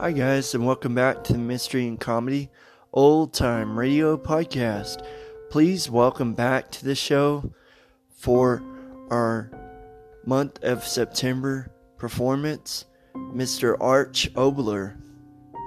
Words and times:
Hi, 0.00 0.12
guys, 0.12 0.54
and 0.54 0.64
welcome 0.64 0.94
back 0.94 1.24
to 1.24 1.32
the 1.32 1.40
Mystery 1.40 1.88
and 1.88 1.98
Comedy 1.98 2.50
Old 2.92 3.34
Time 3.34 3.76
Radio 3.76 4.16
Podcast. 4.16 5.04
Please 5.50 5.90
welcome 5.90 6.34
back 6.34 6.70
to 6.70 6.84
the 6.84 6.94
show 6.94 7.52
for 8.08 8.62
our 9.10 9.50
month 10.24 10.62
of 10.62 10.86
September 10.86 11.72
performance, 11.96 12.84
Mr. 13.16 13.76
Arch 13.80 14.32
Oboler 14.34 14.96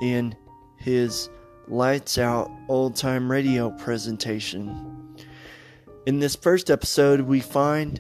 in 0.02 0.34
his 0.78 1.30
Lights 1.68 2.18
Out 2.18 2.50
Old 2.70 2.96
Time 2.96 3.30
Radio 3.30 3.70
presentation. 3.72 5.14
In 6.06 6.20
this 6.20 6.38
first 6.38 6.72
episode, 6.72 7.20
we 7.20 7.42
find 7.42 8.00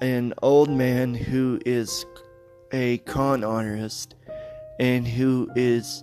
an 0.00 0.32
old 0.42 0.70
man 0.70 1.12
who 1.12 1.60
is 1.66 2.06
a 2.72 2.96
con 2.98 3.44
artist 3.44 4.14
and 4.82 5.06
who 5.06 5.48
is 5.54 6.02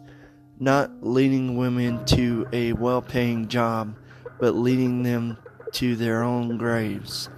not 0.58 0.90
leading 1.06 1.58
women 1.58 2.06
to 2.06 2.48
a 2.54 2.72
well 2.72 3.02
paying 3.02 3.50
job, 3.50 3.94
but 4.40 4.56
leading 4.56 5.04
them 5.04 5.38
to 5.74 5.98
their 5.98 6.24
own 6.24 6.58
graves. 6.58 7.30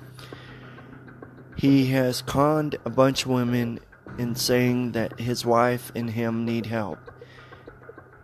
He 1.58 1.88
has 1.88 2.22
conned 2.22 2.76
a 2.86 2.92
bunch 2.92 3.24
of 3.24 3.32
women 3.32 3.80
in 4.20 4.36
saying 4.36 4.92
that 4.92 5.20
his 5.20 5.44
wife 5.44 5.92
and 5.96 6.12
him 6.12 6.46
need 6.46 6.68
help. 6.68 7.00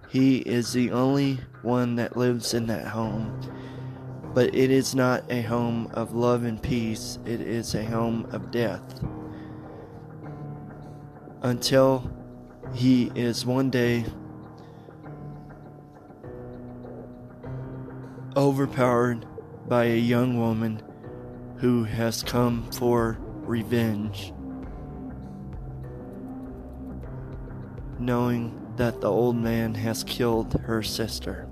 He 0.10 0.38
is 0.38 0.74
the 0.74 0.92
only 0.92 1.40
one 1.64 1.96
that 1.96 2.18
lives 2.18 2.54
in 2.54 2.68
that 2.68 2.86
home, 2.86 3.42
but 4.36 4.54
it 4.54 4.70
is 4.70 4.94
not 4.94 5.24
a 5.32 5.42
home 5.42 5.90
of 5.96 6.14
love 6.14 6.44
and 6.44 6.62
peace, 6.62 7.18
it 7.26 7.42
is 7.42 7.74
a 7.74 7.84
home 7.84 8.28
of 8.32 8.52
death. 8.52 9.04
Until 11.42 12.12
he 12.74 13.12
is 13.16 13.46
one 13.46 13.70
day 13.70 14.06
overpowered 18.36 19.26
by 19.68 19.86
a 19.86 19.98
young 19.98 20.38
woman 20.38 20.82
who 21.58 21.84
has 21.84 22.22
come 22.22 22.70
for 22.72 23.18
revenge. 23.42 24.32
Knowing 28.00 28.54
that 28.76 29.02
the 29.02 29.10
old 29.10 29.36
man 29.36 29.74
has 29.74 30.04
killed 30.04 30.54
her 30.62 30.84
sister. 30.84 31.48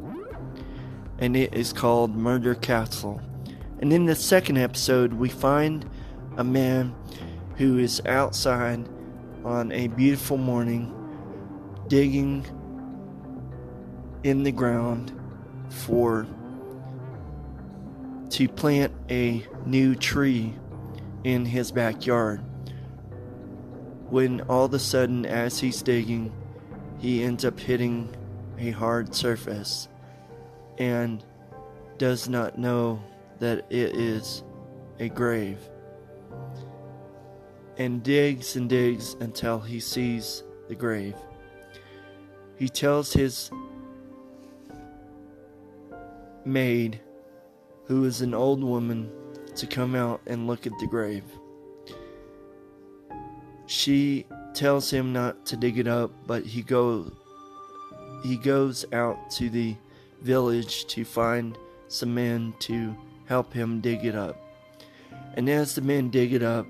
And 1.18 1.36
it 1.36 1.56
is 1.56 1.74
called 1.74 2.16
Murder 2.16 2.54
Castle. 2.54 3.20
And 3.80 3.92
in 3.92 4.06
the 4.06 4.16
second 4.16 4.58
episode, 4.58 5.14
we 5.14 5.30
find 5.30 5.90
a 6.38 6.44
man 6.44 6.94
who 7.58 7.80
is 7.80 8.00
outside 8.06 8.88
on 9.44 9.72
a 9.72 9.88
beautiful 9.88 10.38
morning 10.38 10.95
digging 11.88 12.46
in 14.24 14.44
the 14.44 14.52
ground 14.52 15.14
for 15.70 16.26
to 18.30 18.48
plant 18.48 18.92
a 19.10 19.46
new 19.66 19.96
tree 19.96 20.54
in 21.24 21.46
his 21.46 21.72
backyard. 21.72 22.42
When 24.10 24.42
all 24.42 24.66
of 24.66 24.74
a 24.74 24.80
sudden, 24.80 25.26
as 25.26 25.60
he's 25.60 25.82
digging, 25.82 26.34
he 26.98 27.24
ends 27.24 27.46
up 27.46 27.60
hitting 27.60 28.16
a 28.58 28.72
hard 28.72 29.14
surface 29.14 29.88
and 30.78 31.24
does 31.98 32.28
not 32.28 32.58
know 32.58 33.02
that 33.40 33.66
it 33.70 33.96
is 33.96 34.44
a 35.00 35.10
grave. 35.10 35.60
And 37.78 38.02
digs 38.02 38.56
and 38.56 38.70
digs 38.70 39.16
until 39.20 39.60
he 39.60 39.80
sees 39.80 40.44
the 40.68 40.76
grave 40.76 41.16
he 42.58 42.70
tells 42.70 43.14
his 43.14 43.52
maid, 46.46 47.00
who 47.86 48.06
is 48.06 48.22
an 48.22 48.34
old 48.34 48.64
woman, 48.64 49.12
to 49.56 49.68
come 49.68 49.96
out 49.96 50.22
and 50.28 50.48
look 50.48 50.68
at 50.68 50.78
the 50.80 50.88
grave. 50.88 51.24
She 53.68 54.26
tells 54.54 54.90
him 54.90 55.12
not 55.12 55.46
to 55.48 55.58
dig 55.58 55.78
it 55.78 55.88
up, 55.88 56.12
but 56.28 56.46
he 56.46 56.62
go 56.62 57.12
he 58.24 58.38
goes 58.38 58.86
out 58.92 59.30
to 59.30 59.50
the 59.50 59.76
village 60.22 60.86
to 60.88 61.06
find 61.06 61.58
some 61.88 62.16
men 62.16 62.54
to 62.60 62.96
help 63.26 63.54
him 63.54 63.82
dig 63.82 64.04
it 64.04 64.16
up. 64.16 64.36
And 65.36 65.50
as 65.50 65.76
the 65.76 65.82
men 65.82 66.10
dig 66.10 66.34
it 66.34 66.42
up, 66.42 66.66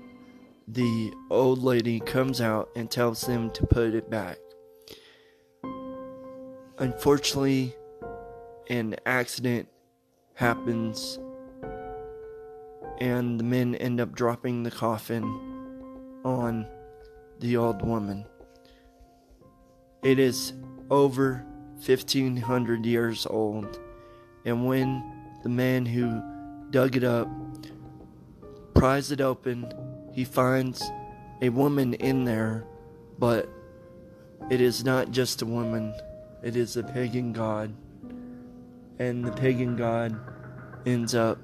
the 0.68 1.12
old 1.30 1.62
lady 1.62 2.00
comes 2.00 2.40
out 2.40 2.68
and 2.76 2.90
tells 2.90 3.22
them 3.22 3.50
to 3.52 3.66
put 3.66 3.94
it 3.94 4.10
back. 4.10 4.38
Unfortunately, 6.78 7.74
an 8.68 8.96
accident 9.06 9.66
happens, 10.34 11.18
and 12.98 13.40
the 13.40 13.44
men 13.44 13.74
end 13.76 13.98
up 13.98 14.14
dropping 14.14 14.62
the 14.62 14.70
coffin 14.70 15.24
on 16.22 16.66
the 17.40 17.56
old 17.56 17.80
woman. 17.80 18.26
It 20.02 20.18
is 20.18 20.52
over 20.90 21.46
1500 21.76 22.84
years 22.84 23.26
old, 23.26 23.80
and 24.44 24.66
when 24.66 25.02
the 25.42 25.48
man 25.48 25.86
who 25.86 26.20
dug 26.70 26.94
it 26.94 27.04
up 27.04 27.26
pries 28.74 29.10
it 29.10 29.22
open, 29.22 29.72
he 30.12 30.24
finds 30.24 30.84
a 31.40 31.48
woman 31.48 31.94
in 31.94 32.24
there, 32.24 32.64
but 33.18 33.48
it 34.50 34.60
is 34.60 34.84
not 34.84 35.10
just 35.10 35.40
a 35.40 35.46
woman 35.46 35.94
it 36.42 36.56
is 36.56 36.76
a 36.76 36.82
pagan 36.82 37.32
god. 37.32 37.74
And 38.98 39.24
the 39.24 39.32
pagan 39.32 39.76
god 39.76 40.18
ends 40.86 41.14
up 41.14 41.38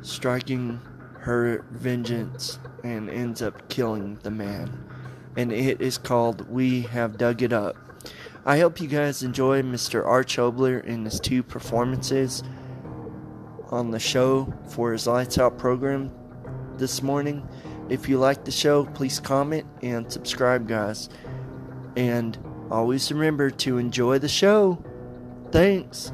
striking 0.00 0.80
her 1.20 1.64
vengeance 1.70 2.58
and 2.82 3.10
ends 3.10 3.42
up 3.42 3.68
killing 3.68 4.18
the 4.22 4.30
man. 4.30 4.84
And 5.36 5.52
it 5.52 5.80
is 5.80 5.98
called 5.98 6.48
We 6.50 6.82
Have 6.82 7.18
Dug 7.18 7.42
It 7.42 7.52
Up. 7.52 7.76
I 8.44 8.58
hope 8.58 8.80
you 8.80 8.88
guys 8.88 9.22
enjoy 9.22 9.62
Mr. 9.62 10.04
Arch 10.06 10.36
Oboler 10.36 10.82
in 10.84 11.04
his 11.04 11.20
two 11.20 11.42
performances 11.42 12.42
on 13.70 13.90
the 13.90 13.98
show 13.98 14.52
for 14.68 14.92
his 14.92 15.06
Lights 15.06 15.38
Out 15.38 15.58
program 15.58 16.10
this 16.78 17.02
morning. 17.02 17.46
If 17.88 18.08
you 18.08 18.18
like 18.18 18.44
the 18.44 18.50
show, 18.50 18.86
please 18.86 19.20
comment 19.20 19.66
and 19.82 20.10
subscribe, 20.10 20.66
guys. 20.66 21.08
And 21.98 22.38
always 22.70 23.10
remember 23.10 23.50
to 23.50 23.76
enjoy 23.76 24.20
the 24.20 24.28
show. 24.28 24.78
Thanks. 25.50 26.12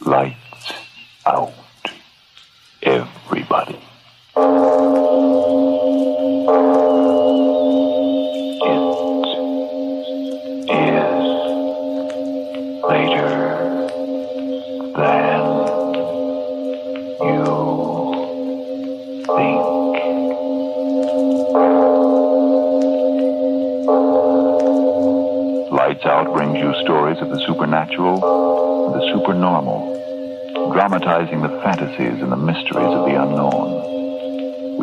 Lights 0.00 0.47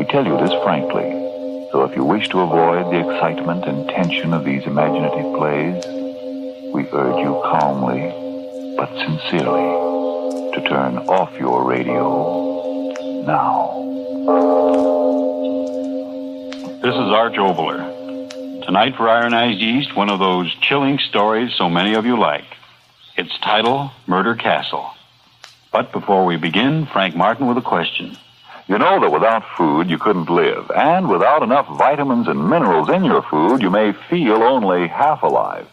We 0.05 0.11
tell 0.11 0.27
you 0.27 0.37
this 0.37 0.53
frankly, 0.61 1.09
so 1.71 1.83
if 1.83 1.95
you 1.95 2.03
wish 2.03 2.29
to 2.29 2.41
avoid 2.41 2.93
the 2.93 2.99
excitement 2.99 3.65
and 3.65 3.89
tension 3.89 4.35
of 4.35 4.45
these 4.45 4.63
imaginative 4.67 5.33
plays, 5.33 5.83
we 6.71 6.87
urge 6.93 7.17
you 7.25 7.41
calmly 7.43 8.13
but 8.77 8.87
sincerely 8.99 10.53
to 10.53 10.69
turn 10.69 10.99
off 11.09 11.33
your 11.39 11.67
radio 11.67 12.93
now. 13.25 13.81
This 16.83 16.93
is 16.93 17.11
Arch 17.11 17.37
Oboler. 17.37 18.63
Tonight 18.63 18.97
for 18.97 19.09
Ironized 19.09 19.59
Yeast, 19.59 19.95
one 19.95 20.11
of 20.11 20.19
those 20.19 20.53
chilling 20.61 20.99
stories 20.99 21.55
so 21.55 21.67
many 21.67 21.95
of 21.95 22.05
you 22.05 22.19
like. 22.19 22.45
Its 23.17 23.35
title, 23.39 23.89
Murder 24.05 24.35
Castle. 24.35 24.87
But 25.71 25.91
before 25.91 26.25
we 26.25 26.37
begin, 26.37 26.85
Frank 26.85 27.15
Martin 27.15 27.47
with 27.47 27.57
a 27.57 27.63
question. 27.63 28.17
You 28.67 28.79
know 28.79 28.99
that 28.99 29.11
without 29.11 29.43
food 29.57 29.91
you 29.91 29.99
couldn't 29.99 30.29
live, 30.29 30.71
and 30.71 31.07
without 31.07 31.43
enough 31.43 31.67
vitamins 31.77 32.27
and 32.27 32.49
minerals 32.49 32.89
in 32.89 33.03
your 33.03 33.21
food, 33.21 33.61
you 33.61 33.69
may 33.69 33.91
feel 33.91 34.41
only 34.41 34.87
half 34.87 35.21
alive. 35.21 35.67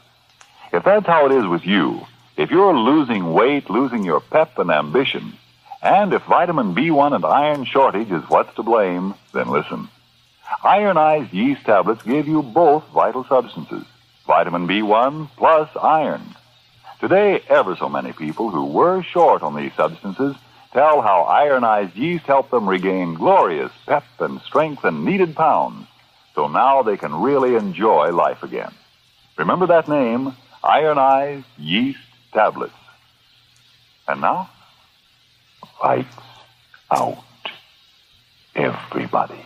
If 0.72 0.84
that's 0.84 1.06
how 1.06 1.24
it 1.26 1.32
is 1.32 1.46
with 1.46 1.64
you, 1.64 2.06
if 2.36 2.50
you're 2.50 2.76
losing 2.76 3.32
weight, 3.32 3.70
losing 3.70 4.04
your 4.04 4.20
pep 4.20 4.58
and 4.58 4.70
ambition, 4.70 5.32
And 5.82 6.12
if 6.12 6.22
vitamin 6.22 6.76
B1 6.76 7.12
and 7.12 7.24
iron 7.24 7.64
shortage 7.64 8.10
is 8.10 8.22
what's 8.28 8.54
to 8.54 8.62
blame, 8.62 9.14
then 9.34 9.50
listen. 9.50 9.88
Ironized 10.62 11.32
yeast 11.32 11.64
tablets 11.64 12.04
give 12.04 12.28
you 12.28 12.42
both 12.42 12.86
vital 12.94 13.24
substances, 13.24 13.84
vitamin 14.24 14.68
B1 14.68 15.28
plus 15.36 15.68
iron. 15.80 16.22
Today, 17.00 17.42
ever 17.48 17.74
so 17.74 17.88
many 17.88 18.12
people 18.12 18.50
who 18.50 18.66
were 18.66 19.02
short 19.02 19.42
on 19.42 19.56
these 19.56 19.74
substances 19.74 20.36
tell 20.72 21.02
how 21.02 21.22
ironized 21.22 21.96
yeast 21.96 22.24
helped 22.24 22.50
them 22.50 22.68
regain 22.68 23.14
glorious 23.14 23.72
pep 23.86 24.04
and 24.18 24.40
strength 24.42 24.84
and 24.84 25.04
needed 25.04 25.36
pounds. 25.36 25.86
So 26.34 26.48
now 26.48 26.82
they 26.82 26.96
can 26.96 27.14
really 27.14 27.56
enjoy 27.56 28.10
life 28.10 28.42
again. 28.42 28.72
Remember 29.36 29.66
that 29.66 29.88
name, 29.88 30.34
ironized 30.62 31.46
yeast 31.58 31.98
tablets. 32.32 32.72
And 34.08 34.20
now, 34.20 34.50
lights 35.82 36.16
out, 36.90 37.22
everybody. 38.54 39.44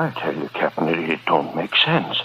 I 0.00 0.10
tell 0.10 0.34
you, 0.34 0.48
Captain, 0.54 0.88
it, 0.88 1.10
it 1.10 1.20
don't 1.26 1.56
make 1.56 1.74
sense. 1.74 2.20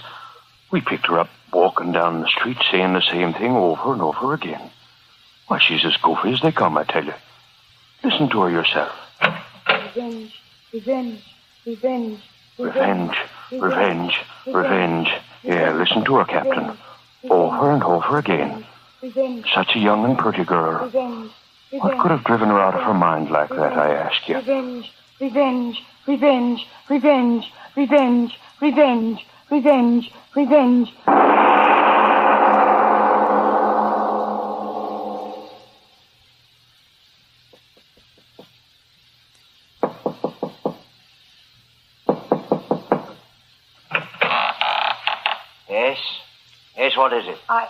We 0.70 0.80
picked 0.80 1.06
her 1.06 1.18
up 1.18 1.28
walking 1.52 1.92
down 1.92 2.20
the 2.20 2.28
street 2.28 2.56
saying 2.70 2.92
the 2.94 3.00
same 3.02 3.32
thing 3.32 3.52
over 3.52 3.92
and 3.92 4.02
over 4.02 4.34
again. 4.34 4.70
Why, 5.46 5.58
she's 5.60 5.84
as 5.84 5.96
goofy 5.98 6.32
as 6.32 6.40
they 6.40 6.52
come, 6.52 6.76
I 6.76 6.84
tell 6.84 7.04
you. 7.04 7.14
Listen 8.02 8.28
to 8.30 8.40
her 8.42 8.50
yourself. 8.50 8.92
Revenge, 9.68 10.34
revenge, 10.72 11.22
revenge, 11.66 12.20
Revenge, 12.58 13.16
revenge, 13.50 14.20
revenge. 14.46 15.08
Yeah, 15.42 15.72
listen 15.72 16.04
to 16.04 16.16
her, 16.16 16.24
Captain. 16.24 16.76
Over 17.28 17.72
and 17.72 17.82
over 17.82 18.18
again. 18.18 18.64
Revenge, 19.02 19.46
Such 19.52 19.74
a 19.74 19.78
young 19.78 20.04
and 20.04 20.16
pretty 20.16 20.44
girl. 20.44 20.84
revenge, 20.84 21.32
What 21.72 21.98
could 21.98 22.12
have 22.12 22.22
driven 22.24 22.48
her 22.50 22.60
out 22.60 22.74
of 22.74 22.82
her 22.82 22.94
mind 22.94 23.30
like 23.30 23.48
that, 23.50 23.72
I 23.76 23.94
ask 23.94 24.28
you? 24.28 24.36
Revenge, 24.36 24.92
revenge, 25.20 25.82
revenge, 26.06 26.66
revenge, 26.88 27.52
revenge, 27.76 28.38
revenge, 28.60 29.26
revenge, 29.50 30.10
revenge. 30.34 30.92
Yes? 45.68 45.98
Yes, 46.76 46.96
what 46.96 47.12
is 47.12 47.26
it? 47.26 47.38
I, 47.48 47.68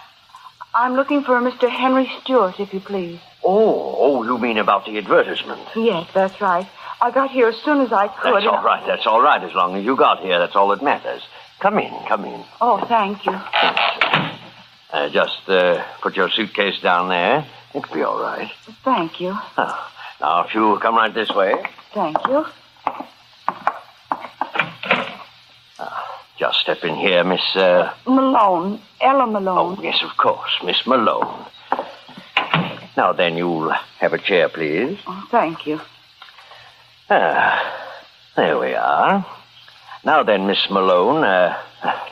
I'm 0.74 0.94
looking 0.94 1.22
for 1.22 1.36
a 1.36 1.40
Mr. 1.40 1.70
Henry 1.70 2.10
Stewart, 2.22 2.58
if 2.58 2.74
you 2.74 2.80
please. 2.80 3.20
Oh, 3.44 3.96
oh, 3.98 4.24
you 4.24 4.38
mean 4.38 4.58
about 4.58 4.86
the 4.86 4.98
advertisement? 4.98 5.60
Yes, 5.76 6.08
that's 6.12 6.40
right. 6.40 6.66
I 7.00 7.10
got 7.10 7.30
here 7.30 7.48
as 7.48 7.56
soon 7.56 7.80
as 7.80 7.92
I 7.92 8.08
could. 8.08 8.34
That's 8.34 8.46
all 8.46 8.62
right, 8.62 8.82
that's 8.86 9.06
all 9.06 9.22
right, 9.22 9.42
as 9.42 9.54
long 9.54 9.76
as 9.76 9.84
you 9.84 9.96
got 9.96 10.20
here. 10.20 10.38
That's 10.38 10.56
all 10.56 10.68
that 10.68 10.82
matters. 10.82 11.22
Come 11.64 11.78
in, 11.78 11.94
come 12.06 12.26
in. 12.26 12.44
Oh, 12.60 12.84
thank 12.86 13.24
you. 13.24 13.32
Uh, 13.32 15.08
just 15.08 15.48
uh, 15.48 15.82
put 16.02 16.14
your 16.14 16.28
suitcase 16.28 16.78
down 16.82 17.08
there. 17.08 17.46
It'll 17.74 17.90
be 17.94 18.02
all 18.02 18.20
right. 18.20 18.50
Thank 18.84 19.18
you. 19.18 19.34
Oh, 19.56 19.90
now, 20.20 20.44
if 20.44 20.54
you 20.54 20.78
come 20.82 20.96
right 20.96 21.14
this 21.14 21.30
way, 21.30 21.54
Thank 21.94 22.18
you. 22.26 22.44
just 26.38 26.58
step 26.58 26.84
in 26.84 26.96
here, 26.96 27.24
Miss. 27.24 27.56
Uh... 27.56 27.94
Malone, 28.06 28.78
Ella 29.00 29.26
Malone. 29.26 29.78
Oh, 29.78 29.82
yes, 29.82 30.02
of 30.02 30.18
course, 30.18 30.52
Miss 30.66 30.86
Malone. 30.86 31.46
Now, 32.94 33.14
then, 33.14 33.38
you'll 33.38 33.72
have 34.00 34.12
a 34.12 34.18
chair, 34.18 34.50
please. 34.50 34.98
Oh, 35.06 35.26
thank 35.30 35.66
you. 35.66 35.80
Ah, 37.08 37.88
there 38.36 38.58
we 38.58 38.74
are. 38.74 39.24
Now 40.04 40.22
then, 40.22 40.46
Miss 40.46 40.68
Malone, 40.70 41.24
uh, 41.24 41.56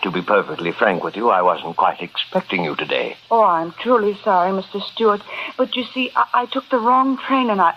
to 0.00 0.11
be 0.11 0.23
perfectly 0.23 0.73
frank 0.73 1.05
with 1.05 1.15
you, 1.15 1.29
I 1.29 1.43
wasn't 1.43 1.77
quite 1.77 2.00
expecting 2.00 2.65
you 2.65 2.75
today. 2.75 3.17
Oh, 3.31 3.43
I'm 3.43 3.73
truly 3.73 4.19
sorry, 4.25 4.50
Mr. 4.50 4.83
Stewart. 4.83 5.21
But 5.59 5.77
you 5.77 5.85
see, 5.85 6.11
I, 6.17 6.27
I 6.33 6.47
took 6.47 6.69
the 6.71 6.79
wrong 6.79 7.19
train 7.19 7.50
and 7.50 7.61
I. 7.61 7.75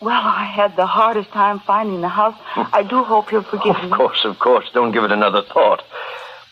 Well, 0.00 0.20
I 0.20 0.44
had 0.46 0.76
the 0.76 0.86
hardest 0.86 1.30
time 1.30 1.60
finding 1.60 2.00
the 2.00 2.08
house. 2.08 2.36
I 2.56 2.82
do 2.82 3.04
hope 3.04 3.30
you'll 3.30 3.42
forgive 3.42 3.76
me. 3.76 3.90
Of 3.90 3.90
course, 3.90 4.24
of 4.24 4.38
course, 4.38 4.66
don't 4.72 4.92
give 4.92 5.04
it 5.04 5.12
another 5.12 5.42
thought. 5.42 5.84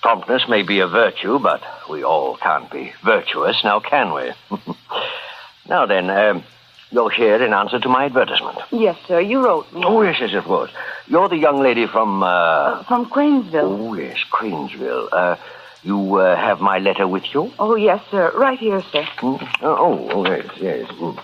Promptness 0.03 0.47
may 0.49 0.63
be 0.63 0.79
a 0.81 0.87
virtue, 0.87 1.39
but 1.39 1.63
we 1.91 2.05
all 2.05 2.37
can't 2.37 2.71
be 2.71 2.93
virtuous, 3.03 3.65
now 3.65 3.81
can 3.81 4.13
we? 4.13 4.33
now 5.69 5.87
then, 5.87 6.11
um, 6.11 6.45
you're 6.91 7.11
here 7.11 7.43
in 7.43 7.53
answer 7.53 7.79
to 7.79 7.89
my 7.89 8.05
advertisement. 8.07 8.59
Yes, 8.71 8.97
sir. 9.07 9.21
You 9.21 9.45
wrote 9.45 9.73
me. 9.73 9.83
Oh, 9.85 10.03
yes, 10.03 10.17
yes, 10.21 10.31
it 10.33 10.47
was. 10.47 10.71
You're 11.07 11.29
the 11.29 11.37
young 11.37 11.61
lady 11.63 11.87
from, 11.87 12.23
uh... 12.23 12.83
From 12.85 13.07
Cranesville. 13.07 13.89
Oh, 13.89 13.95
yes, 13.95 14.19
Cranesville. 14.31 15.09
Uh, 15.13 15.37
you 15.83 16.17
uh, 16.17 16.37
have 16.37 16.61
my 16.61 16.79
letter 16.79 17.07
with 17.07 17.25
you? 17.35 17.53
Oh, 17.59 17.75
yes, 17.75 18.03
sir. 18.11 18.33
Right 18.35 18.59
here, 18.59 18.83
sir. 18.91 19.03
Mm. 19.19 19.49
Oh, 19.63 20.09
oh, 20.11 20.27
yes, 20.27 20.47
yes. 20.61 20.91
Mm. 20.93 21.23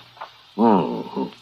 Mm. 0.57 1.33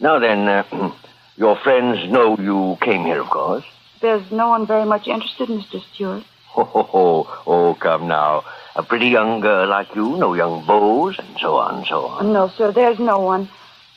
Now 0.00 0.18
then, 0.18 0.48
uh, 0.48 0.92
your 1.36 1.56
friends 1.56 2.10
know 2.10 2.36
you 2.38 2.78
came 2.80 3.04
here, 3.04 3.20
of 3.20 3.28
course. 3.28 3.64
There's 4.00 4.30
no 4.30 4.50
one 4.50 4.66
very 4.66 4.84
much 4.84 5.08
interested, 5.08 5.48
Mr. 5.48 5.82
Stewart. 5.94 6.24
Oh, 6.56 6.64
ho, 6.64 6.82
ho. 6.82 7.42
oh, 7.46 7.74
come 7.74 8.08
now. 8.08 8.42
A 8.78 8.82
pretty 8.84 9.08
young 9.08 9.40
girl 9.40 9.68
like 9.68 9.92
you, 9.96 10.16
no 10.16 10.34
young 10.34 10.64
beaux, 10.64 11.08
and 11.08 11.36
so 11.40 11.56
on, 11.56 11.78
and 11.78 11.86
so 11.86 12.06
on. 12.06 12.32
No, 12.32 12.46
sir. 12.56 12.70
There's 12.70 13.00
no 13.00 13.18
one. 13.18 13.48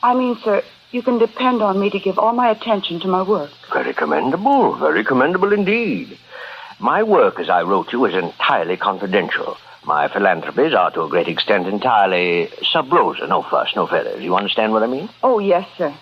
I 0.02 0.12
mean, 0.12 0.36
sir, 0.42 0.64
you 0.90 1.02
can 1.02 1.18
depend 1.18 1.62
on 1.62 1.78
me 1.78 1.88
to 1.90 2.00
give 2.00 2.18
all 2.18 2.32
my 2.32 2.50
attention 2.50 2.98
to 3.00 3.06
my 3.06 3.22
work. 3.22 3.52
Very 3.72 3.94
commendable, 3.94 4.74
very 4.74 5.04
commendable 5.04 5.52
indeed. 5.52 6.18
My 6.80 7.04
work, 7.04 7.38
as 7.38 7.48
I 7.48 7.62
wrote 7.62 7.92
you, 7.92 8.04
is 8.06 8.14
entirely 8.14 8.76
confidential. 8.76 9.56
My 9.84 10.06
philanthropies 10.08 10.74
are 10.74 10.90
to 10.92 11.02
a 11.02 11.08
great 11.08 11.26
extent 11.26 11.66
entirely 11.66 12.50
sub 12.72 12.92
rosa, 12.92 13.26
no 13.26 13.42
fuss, 13.42 13.74
no 13.74 13.86
feathers. 13.86 14.22
You 14.22 14.36
understand 14.36 14.72
what 14.72 14.82
I 14.84 14.86
mean? 14.86 15.08
Oh, 15.24 15.40
yes, 15.40 15.68
sir. 15.76 15.92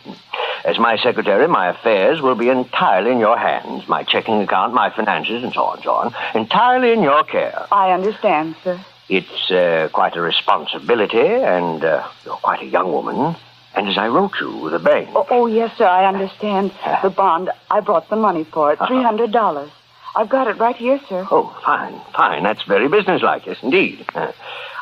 As 0.66 0.78
my 0.78 0.96
secretary, 0.98 1.48
my 1.48 1.68
affairs 1.68 2.20
will 2.20 2.34
be 2.34 2.50
entirely 2.50 3.10
in 3.12 3.18
your 3.18 3.38
hands. 3.38 3.88
My 3.88 4.02
checking 4.02 4.42
account, 4.42 4.74
my 4.74 4.90
finances, 4.90 5.42
and 5.42 5.52
so 5.54 5.62
on, 5.64 5.82
so 5.82 5.92
on. 5.92 6.14
Entirely 6.34 6.92
in 6.92 7.02
your 7.02 7.24
care. 7.24 7.66
I 7.72 7.92
understand, 7.92 8.54
sir. 8.62 8.78
It's 9.08 9.50
uh, 9.50 9.88
quite 9.92 10.14
a 10.14 10.20
responsibility, 10.20 11.18
and 11.18 11.82
uh, 11.82 12.06
you're 12.26 12.36
quite 12.36 12.60
a 12.60 12.66
young 12.66 12.92
woman. 12.92 13.34
And 13.74 13.88
as 13.88 13.96
I 13.96 14.08
wrote 14.08 14.32
you, 14.40 14.68
the 14.68 14.78
bank. 14.78 15.08
Oh, 15.14 15.26
oh, 15.30 15.46
yes, 15.46 15.76
sir. 15.78 15.86
I 15.86 16.04
understand. 16.06 16.72
The 17.02 17.08
bond. 17.10 17.50
I 17.70 17.80
brought 17.80 18.10
the 18.10 18.16
money 18.16 18.44
for 18.44 18.72
it. 18.72 18.78
Three 18.86 19.02
hundred 19.02 19.32
dollars. 19.32 19.70
I've 20.16 20.28
got 20.28 20.48
it 20.48 20.58
right 20.58 20.76
here, 20.76 21.00
sir. 21.08 21.26
Oh, 21.30 21.56
fine, 21.64 22.00
fine. 22.14 22.42
That's 22.42 22.62
very 22.64 22.88
businesslike, 22.88 23.46
yes, 23.46 23.58
indeed. 23.62 24.04
Uh, 24.14 24.32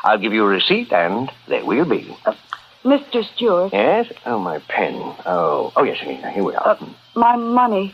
I'll 0.03 0.17
give 0.17 0.33
you 0.33 0.43
a 0.45 0.47
receipt, 0.47 0.91
and 0.91 1.31
there 1.47 1.63
we'll 1.65 1.85
be. 1.85 2.15
Mr. 2.83 3.23
Stewart, 3.35 3.73
Yes? 3.73 4.11
Oh, 4.25 4.39
my 4.39 4.59
pen. 4.59 4.93
Oh, 5.25 5.71
oh, 5.75 5.83
yes, 5.83 5.99
here 5.99 6.43
we 6.43 6.55
are. 6.55 6.67
uh, 6.69 6.85
my 7.15 7.35
money. 7.35 7.93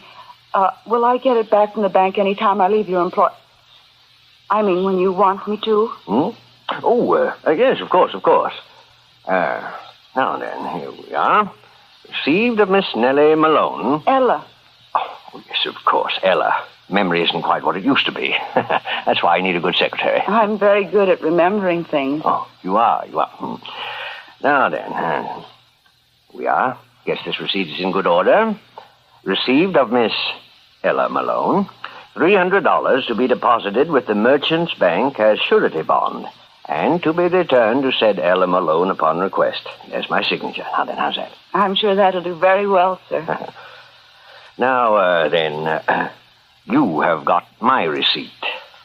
Uh, 0.53 0.71
will 0.87 1.03
I 1.03 1.17
get 1.17 1.35
it 1.37 1.49
back 1.49 1.73
from 1.73 1.81
the 1.83 1.89
bank 1.89 2.17
any 2.17 2.35
time 2.35 2.61
I 2.61 2.67
leave 2.69 2.87
your 2.87 3.01
employ? 3.01 3.27
I 4.49 4.61
mean, 4.61 4.85
when 4.85 4.99
you 4.99 5.11
want 5.11 5.45
me 5.47 5.57
to. 5.65 5.87
Hmm? 6.05 6.29
Oh, 6.83 7.13
uh, 7.13 7.35
uh, 7.45 7.51
yes, 7.51 7.81
of 7.81 7.89
course, 7.89 8.13
of 8.13 8.23
course. 8.23 8.53
Uh, 9.27 9.73
now 10.15 10.37
then, 10.37 10.79
here 10.79 10.91
we 10.91 11.13
are. 11.15 11.51
Received 12.09 12.59
of 12.59 12.69
Miss 12.69 12.85
Nellie 12.95 13.35
Malone. 13.35 14.03
Ella. 14.07 14.45
Oh, 14.93 15.43
yes, 15.47 15.65
of 15.65 15.75
course, 15.83 16.13
Ella. 16.23 16.63
Memory 16.89 17.23
isn't 17.23 17.41
quite 17.41 17.63
what 17.63 17.77
it 17.77 17.83
used 17.83 18.05
to 18.05 18.11
be. 18.11 18.35
That's 18.55 19.23
why 19.23 19.37
I 19.37 19.41
need 19.41 19.55
a 19.55 19.59
good 19.59 19.75
secretary. 19.75 20.21
I'm 20.21 20.59
very 20.59 20.85
good 20.85 21.09
at 21.09 21.21
remembering 21.21 21.83
things. 21.83 22.21
Oh, 22.23 22.47
you 22.61 22.77
are, 22.77 23.05
you 23.07 23.19
are. 23.19 23.27
Hmm. 23.27 23.55
Now 24.43 24.69
then, 24.69 24.93
uh, 24.93 25.43
we 26.33 26.45
are. 26.47 26.77
Guess 27.05 27.19
this 27.25 27.39
receipt 27.39 27.69
is 27.69 27.79
in 27.79 27.91
good 27.91 28.07
order. 28.07 28.55
Received 29.23 29.77
of 29.77 29.91
Miss 29.91 30.13
Ella 30.83 31.09
Malone. 31.09 31.67
$300 32.15 33.07
to 33.07 33.15
be 33.15 33.27
deposited 33.27 33.89
with 33.89 34.05
the 34.05 34.15
Merchants 34.15 34.73
Bank 34.75 35.19
as 35.19 35.37
surety 35.39 35.81
bond, 35.81 36.25
and 36.65 37.03
to 37.03 37.11
be 37.11 37.23
returned 37.23 37.83
to 37.83 37.91
said 37.91 38.19
Ella 38.19 38.47
Malone 38.47 38.89
upon 38.89 39.19
request. 39.19 39.67
There's 39.89 40.09
my 40.09 40.23
signature. 40.23 40.65
Now 40.71 40.85
then, 40.85 40.95
how's 40.97 41.17
that? 41.17 41.33
I'm 41.53 41.75
sure 41.75 41.93
that'll 41.95 42.23
do 42.23 42.35
very 42.35 42.67
well, 42.67 43.01
sir. 43.09 43.53
Now, 44.57 44.95
uh, 44.95 45.27
then, 45.27 45.67
uh, 45.67 46.09
you 46.65 47.01
have 47.01 47.25
got 47.25 47.47
my 47.61 47.83
receipt. 47.83 48.29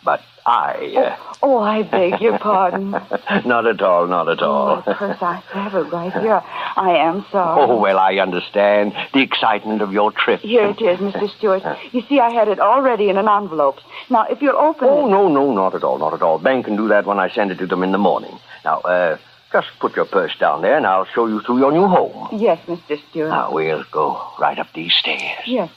But 0.04 0.22
I. 0.46 0.94
Uh... 0.96 1.34
Oh, 1.42 1.58
I 1.58 1.82
beg 1.82 2.20
your 2.20 2.38
pardon. 2.38 2.90
not 3.44 3.66
at 3.66 3.82
all, 3.82 4.06
not 4.06 4.28
at 4.28 4.42
all. 4.42 4.82
Oh, 4.86 4.90
of 4.90 4.96
course, 4.96 5.18
I 5.20 5.42
have 5.52 5.74
it 5.74 5.92
right 5.92 6.12
here. 6.12 6.40
I 6.76 6.96
am 6.98 7.24
sorry. 7.30 7.62
Oh, 7.62 7.76
well, 7.78 7.98
I 7.98 8.14
understand. 8.16 8.92
The 9.12 9.20
excitement 9.20 9.82
of 9.82 9.92
your 9.92 10.10
trip. 10.12 10.40
Here 10.40 10.68
it 10.70 10.80
is, 10.80 10.98
Mr. 11.00 11.28
Stewart. 11.36 11.62
You 11.92 12.02
see, 12.08 12.18
I 12.20 12.30
had 12.30 12.48
it 12.48 12.60
already 12.60 13.08
in 13.10 13.16
an 13.18 13.28
envelope. 13.28 13.76
Now, 14.08 14.24
if 14.30 14.40
you'll 14.40 14.56
open 14.56 14.88
Oh, 14.88 14.98
it. 14.98 15.02
Oh, 15.02 15.08
no, 15.08 15.28
no, 15.28 15.52
not 15.52 15.74
at 15.74 15.84
all, 15.84 15.98
not 15.98 16.14
at 16.14 16.22
all. 16.22 16.38
Ben 16.38 16.62
can 16.62 16.76
do 16.76 16.88
that 16.88 17.06
when 17.06 17.18
I 17.18 17.28
send 17.30 17.50
it 17.50 17.58
to 17.58 17.66
them 17.66 17.82
in 17.82 17.92
the 17.92 17.98
morning. 17.98 18.38
Now, 18.64 18.78
uh, 18.80 19.18
just 19.52 19.68
put 19.80 19.96
your 19.96 20.04
purse 20.06 20.36
down 20.38 20.62
there, 20.62 20.76
and 20.76 20.86
I'll 20.86 21.06
show 21.06 21.26
you 21.26 21.40
through 21.40 21.58
your 21.58 21.72
new 21.72 21.86
home. 21.86 22.28
Yes, 22.40 22.58
Mr. 22.66 22.98
Stewart. 23.10 23.30
Now, 23.30 23.52
we'll 23.52 23.84
go 23.90 24.20
right 24.38 24.58
up 24.58 24.68
these 24.74 24.94
stairs. 24.94 25.40
Yes. 25.46 25.70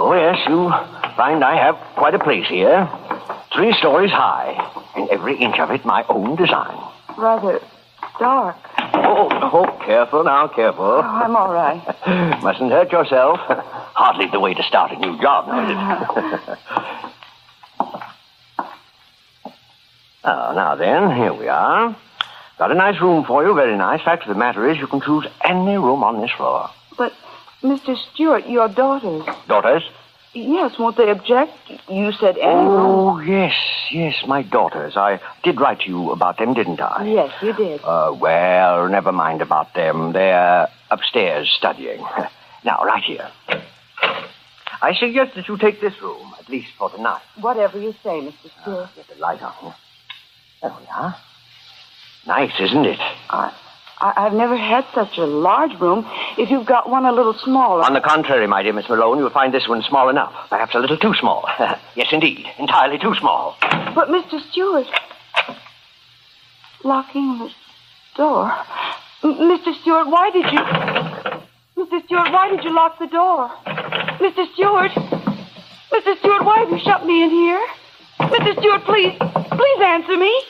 Oh, 0.00 0.14
yes, 0.14 0.38
you 0.48 0.70
find 1.16 1.42
I 1.42 1.56
have 1.56 1.74
quite 1.96 2.14
a 2.14 2.20
place 2.20 2.46
here. 2.46 2.88
Three 3.52 3.72
stories 3.72 4.12
high, 4.12 4.54
and 4.94 5.08
every 5.10 5.36
inch 5.36 5.58
of 5.58 5.72
it 5.72 5.84
my 5.84 6.04
own 6.08 6.36
design. 6.36 6.78
Rather 7.16 7.58
dark. 8.20 8.56
Oh, 8.78 9.28
oh, 9.52 9.84
careful 9.84 10.22
now, 10.22 10.46
careful. 10.46 10.84
Oh, 10.84 11.00
I'm 11.00 11.34
all 11.34 11.52
right. 11.52 11.82
Mustn't 12.44 12.70
hurt 12.70 12.92
yourself. 12.92 13.38
Hardly 13.98 14.26
the 14.30 14.38
way 14.38 14.54
to 14.54 14.62
start 14.62 14.92
a 14.92 14.98
new 15.00 15.20
job, 15.20 15.48
now, 15.48 15.64
is 15.64 16.40
it? 16.46 16.58
oh, 20.22 20.52
now 20.54 20.76
then, 20.76 21.16
here 21.16 21.34
we 21.34 21.48
are. 21.48 21.96
Got 22.56 22.70
a 22.70 22.74
nice 22.74 23.00
room 23.00 23.24
for 23.24 23.44
you, 23.44 23.52
very 23.52 23.76
nice. 23.76 24.00
Fact 24.04 24.22
of 24.22 24.28
the 24.28 24.38
matter 24.38 24.70
is, 24.70 24.78
you 24.78 24.86
can 24.86 25.00
choose 25.00 25.26
any 25.42 25.76
room 25.76 26.04
on 26.04 26.20
this 26.20 26.30
floor. 26.36 26.70
But, 26.96 27.12
Mr. 27.62 27.96
Stewart, 27.96 28.46
your 28.46 28.68
daughters. 28.68 29.22
Daughters? 29.48 29.82
Yes, 30.32 30.78
won't 30.78 30.96
they 30.96 31.10
object? 31.10 31.52
You 31.88 32.12
said 32.12 32.36
any. 32.38 32.52
Oh, 32.52 33.18
yes, 33.18 33.54
yes, 33.90 34.14
my 34.26 34.42
daughters. 34.42 34.96
I 34.96 35.20
did 35.42 35.60
write 35.60 35.80
to 35.80 35.88
you 35.88 36.10
about 36.12 36.38
them, 36.38 36.54
didn't 36.54 36.80
I? 36.80 37.06
Yes, 37.06 37.32
you 37.42 37.52
did. 37.54 37.80
Uh, 37.82 38.14
well, 38.18 38.88
never 38.88 39.10
mind 39.10 39.42
about 39.42 39.74
them. 39.74 40.12
They're 40.12 40.68
upstairs 40.90 41.50
studying. 41.56 42.04
Now, 42.64 42.82
right 42.84 43.04
here. 43.04 43.30
I 44.82 44.92
suggest 44.94 45.36
that 45.36 45.46
you 45.48 45.56
take 45.56 45.80
this 45.80 45.94
room, 46.02 46.34
at 46.40 46.48
least 46.48 46.68
for 46.76 46.90
tonight. 46.90 47.22
Whatever 47.40 47.80
you 47.80 47.92
say, 48.02 48.20
Mr. 48.20 48.50
Stewart. 48.60 48.88
Get 48.96 49.06
the 49.08 49.14
light 49.20 49.40
on 49.42 49.52
here. 49.60 49.74
There 50.62 50.74
we 50.78 50.86
are. 50.92 51.16
Nice, 52.26 52.52
isn't 52.60 52.84
it? 52.84 52.98
I, 53.30 53.52
I, 54.00 54.12
I've 54.16 54.32
never 54.32 54.56
had 54.56 54.84
such 54.94 55.18
a 55.18 55.24
large 55.26 55.78
room. 55.80 56.06
If 56.38 56.50
you've 56.50 56.66
got 56.66 56.88
one 56.88 57.04
a 57.04 57.12
little 57.12 57.34
smaller. 57.34 57.82
On 57.82 57.94
the 57.94 58.00
contrary, 58.00 58.46
my 58.46 58.62
dear 58.62 58.72
Miss 58.72 58.88
Malone, 58.88 59.18
you'll 59.18 59.30
find 59.30 59.52
this 59.52 59.68
one 59.68 59.82
small 59.82 60.08
enough. 60.08 60.32
Perhaps 60.50 60.74
a 60.74 60.78
little 60.78 60.98
too 60.98 61.14
small. 61.14 61.48
yes, 61.96 62.08
indeed. 62.12 62.46
Entirely 62.58 62.98
too 62.98 63.14
small. 63.14 63.56
But, 63.60 64.08
Mr. 64.08 64.40
Stewart. 64.50 64.86
Locking 66.84 67.38
the 67.38 67.50
door. 68.16 68.52
M- 69.24 69.34
Mr. 69.34 69.74
Stewart, 69.82 70.06
why 70.08 70.30
did 70.30 70.44
you. 70.52 70.58
Mr. 71.84 72.04
Stewart, 72.06 72.32
why 72.32 72.50
did 72.50 72.62
you 72.64 72.74
lock 72.74 72.98
the 72.98 73.06
door? 73.06 73.48
Mr. 74.18 74.52
Stewart! 74.54 74.90
Mr. 75.92 76.18
Stewart, 76.18 76.44
why 76.44 76.58
have 76.58 76.70
you 76.70 76.78
shut 76.78 77.04
me 77.06 77.22
in 77.24 77.30
here? 77.30 77.64
Mr. 78.20 78.58
Stewart, 78.58 78.82
please, 78.84 79.16
please 79.18 79.80
answer 79.82 80.16
me. 80.16 80.42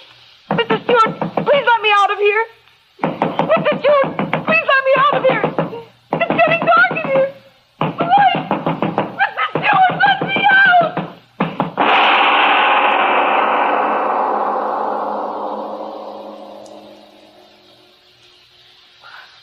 Mr. 0.50 0.83
Stewart, 0.85 1.21
please 1.45 1.64
let 1.67 1.83
me 1.83 1.90
out 1.97 2.11
of 2.12 2.19
here. 2.19 2.45
Mr. 3.49 3.73
Stewart, 3.81 4.17
please 4.47 4.67
let 4.73 4.83
me 4.88 4.93
out 5.05 5.14
of 5.17 5.23
here. 5.25 5.45
It's 6.12 6.35
getting 6.38 6.62
dark 6.67 6.93
in 6.93 7.07
here. 7.12 7.28
Please! 7.81 8.45
Mr. 9.19 9.45
Stewart, 9.50 9.95
let 10.07 10.19
me 10.28 10.37
out! 10.50 10.95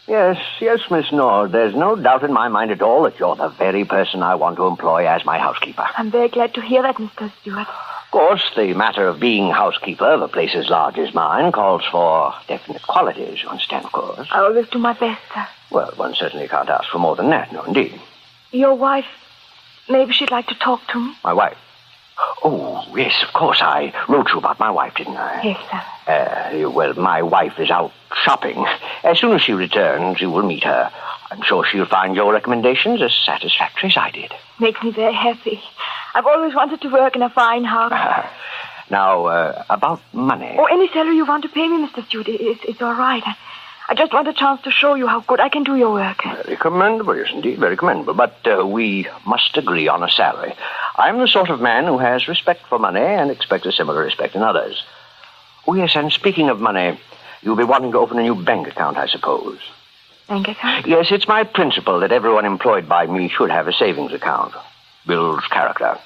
Yes, 0.07 0.37
yes, 0.61 0.79
Miss 0.91 1.11
Nord. 1.11 1.51
There's 1.51 1.73
no 1.73 1.95
doubt 1.95 2.23
in 2.23 2.31
my 2.31 2.47
mind 2.47 2.71
at 2.71 2.81
all 2.81 3.03
that 3.03 3.19
you're 3.19 3.35
the 3.35 3.49
very 3.49 3.85
person 3.85 4.21
I 4.21 4.35
want 4.35 4.57
to 4.57 4.67
employ 4.67 5.07
as 5.07 5.25
my 5.25 5.39
housekeeper. 5.39 5.87
I'm 5.97 6.11
very 6.11 6.29
glad 6.29 6.53
to 6.53 6.61
hear 6.61 6.83
that, 6.83 6.95
Mr. 6.97 7.31
Stewart. 7.41 7.67
Of 8.05 8.11
course, 8.11 8.43
the 8.55 8.73
matter 8.73 9.07
of 9.07 9.19
being 9.19 9.51
housekeeper 9.51 10.05
of 10.05 10.21
a 10.21 10.27
place 10.27 10.55
as 10.55 10.69
large 10.69 10.97
as 10.97 11.13
mine 11.13 11.51
calls 11.51 11.83
for 11.91 12.33
definite 12.47 12.81
qualities, 12.83 13.43
you 13.43 13.49
understand, 13.49 13.85
of 13.85 13.91
course. 13.91 14.27
I 14.31 14.39
always 14.39 14.69
do 14.69 14.79
my 14.79 14.93
best, 14.93 15.21
sir. 15.33 15.47
Well, 15.71 15.91
one 15.97 16.15
certainly 16.15 16.47
can't 16.47 16.69
ask 16.69 16.89
for 16.89 16.99
more 16.99 17.15
than 17.15 17.29
that, 17.31 17.51
no, 17.51 17.63
indeed. 17.63 17.99
Your 18.51 18.75
wife, 18.75 19.05
maybe 19.89 20.13
she'd 20.13 20.31
like 20.31 20.47
to 20.47 20.55
talk 20.55 20.81
to 20.89 20.99
me. 20.99 21.13
My 21.23 21.33
wife. 21.33 21.57
Oh, 22.43 22.85
yes, 22.95 23.21
of 23.27 23.33
course. 23.33 23.59
I 23.61 23.93
wrote 24.07 24.29
you 24.29 24.37
about 24.37 24.59
my 24.59 24.71
wife, 24.71 24.95
didn't 24.95 25.17
I? 25.17 25.41
Yes, 25.43 25.59
sir. 25.69 26.63
Uh, 26.65 26.69
well, 26.69 26.93
my 26.93 27.21
wife 27.21 27.59
is 27.59 27.69
out 27.69 27.91
shopping. 28.23 28.65
As 29.03 29.19
soon 29.19 29.33
as 29.33 29.41
she 29.41 29.51
returns, 29.51 30.21
you 30.21 30.29
will 30.31 30.43
meet 30.43 30.63
her. 30.63 30.91
I'm 31.31 31.41
sure 31.41 31.65
she'll 31.65 31.85
find 31.85 32.15
your 32.15 32.31
recommendations 32.31 33.01
as 33.01 33.13
satisfactory 33.25 33.89
as 33.89 33.97
I 33.97 34.11
did. 34.11 34.31
Makes 34.59 34.83
me 34.83 34.91
very 34.91 35.13
happy. 35.13 35.61
I've 36.13 36.25
always 36.25 36.53
wanted 36.53 36.81
to 36.81 36.89
work 36.89 37.15
in 37.15 37.21
a 37.21 37.29
fine 37.29 37.63
house. 37.63 38.27
Now, 38.89 39.25
uh, 39.25 39.63
about 39.69 40.01
money. 40.13 40.55
Oh, 40.59 40.65
any 40.65 40.87
salary 40.89 41.15
you 41.15 41.25
want 41.25 41.41
to 41.43 41.49
pay 41.49 41.67
me, 41.67 41.87
Mr. 41.87 42.05
Stewart, 42.05 42.27
it's, 42.27 42.61
it's 42.65 42.81
all 42.83 42.93
right. 42.93 43.23
I, 43.25 43.35
I 43.89 43.95
just 43.95 44.13
want 44.13 44.27
a 44.27 44.33
chance 44.33 44.61
to 44.61 44.71
show 44.71 44.93
you 44.93 45.07
how 45.07 45.21
good 45.21 45.39
I 45.39 45.49
can 45.49 45.63
do 45.63 45.75
your 45.75 45.91
work. 45.91 46.23
Very 46.23 46.55
commendable, 46.55 47.15
yes, 47.15 47.29
indeed, 47.33 47.57
very 47.57 47.77
commendable. 47.77 48.13
But 48.13 48.39
uh, 48.45 48.65
we 48.65 49.07
must 49.25 49.57
agree 49.57 49.87
on 49.87 50.03
a 50.03 50.09
salary. 50.09 50.53
I'm 50.95 51.17
the 51.17 51.27
sort 51.27 51.49
of 51.49 51.61
man 51.61 51.85
who 51.85 51.97
has 51.97 52.27
respect 52.27 52.67
for 52.67 52.77
money 52.77 53.01
and 53.01 53.31
expects 53.31 53.65
a 53.65 53.71
similar 53.71 54.03
respect 54.03 54.35
in 54.35 54.43
others. 54.43 54.83
Oh, 55.67 55.73
yes, 55.73 55.95
and 55.95 56.11
speaking 56.11 56.49
of 56.49 56.59
money, 56.59 56.99
you'll 57.41 57.55
be 57.55 57.63
wanting 57.63 57.91
to 57.93 57.97
open 57.97 58.19
a 58.19 58.23
new 58.23 58.35
bank 58.35 58.67
account, 58.67 58.97
I 58.97 59.07
suppose. 59.07 59.59
Bank 60.27 60.47
account? 60.47 60.87
Yes, 60.87 61.07
it's 61.11 61.27
my 61.27 61.43
principle 61.43 61.99
that 61.99 62.11
everyone 62.11 62.45
employed 62.45 62.89
by 62.89 63.05
me 63.05 63.29
should 63.29 63.51
have 63.51 63.67
a 63.67 63.73
savings 63.73 64.13
account. 64.13 64.53
Builds 65.07 65.45
character. 65.47 65.99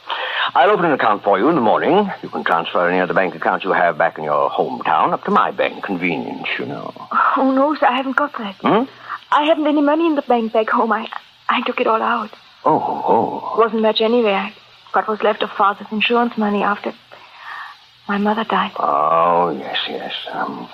I'll 0.56 0.72
open 0.72 0.86
an 0.86 0.92
account 0.92 1.24
for 1.24 1.40
you 1.40 1.48
in 1.48 1.56
the 1.56 1.62
morning. 1.62 2.10
You 2.22 2.30
can 2.30 2.44
transfer 2.44 2.90
any 2.90 3.00
other 3.00 3.14
bank 3.14 3.34
account 3.36 3.64
you 3.64 3.72
have 3.72 3.98
back 3.98 4.18
in 4.18 4.26
your 4.26 4.50
hometown 4.50 5.14
up 5.14 5.24
to 5.24 5.32
my 5.32 5.52
bank. 5.52 5.84
Convenience, 5.86 6.48
you 6.58 6.66
know. 6.66 6.94
Oh, 7.38 7.52
no, 7.56 7.76
sir, 7.76 7.86
I 7.86 7.96
haven't 7.96 8.18
got 8.18 8.34
that. 8.38 8.56
Hmm? 8.56 8.84
I 9.32 9.44
haven't 9.44 9.68
any 9.68 9.82
money 9.82 10.06
in 10.06 10.16
the 10.16 10.22
bank 10.24 10.52
back 10.52 10.70
home. 10.70 10.92
I, 10.92 11.08
I 11.48 11.62
took 11.62 11.80
it 11.80 11.88
all 11.88 12.02
out. 12.02 12.32
Oh, 12.66 13.04
oh. 13.08 13.58
Wasn't 13.58 13.82
much 13.82 14.02
anyway. 14.02 14.34
I 14.34 14.54
got 14.92 15.08
what's 15.08 15.24
left 15.24 15.44
of 15.44 15.52
father's 15.52 15.88
insurance 15.92 16.38
money 16.38 16.64
after 16.64 16.94
my 18.10 18.18
mother 18.18 18.44
died. 18.44 18.72
Oh, 18.80 19.56
yes, 19.58 19.78
yes. 19.88 20.14
Um, 20.32 20.68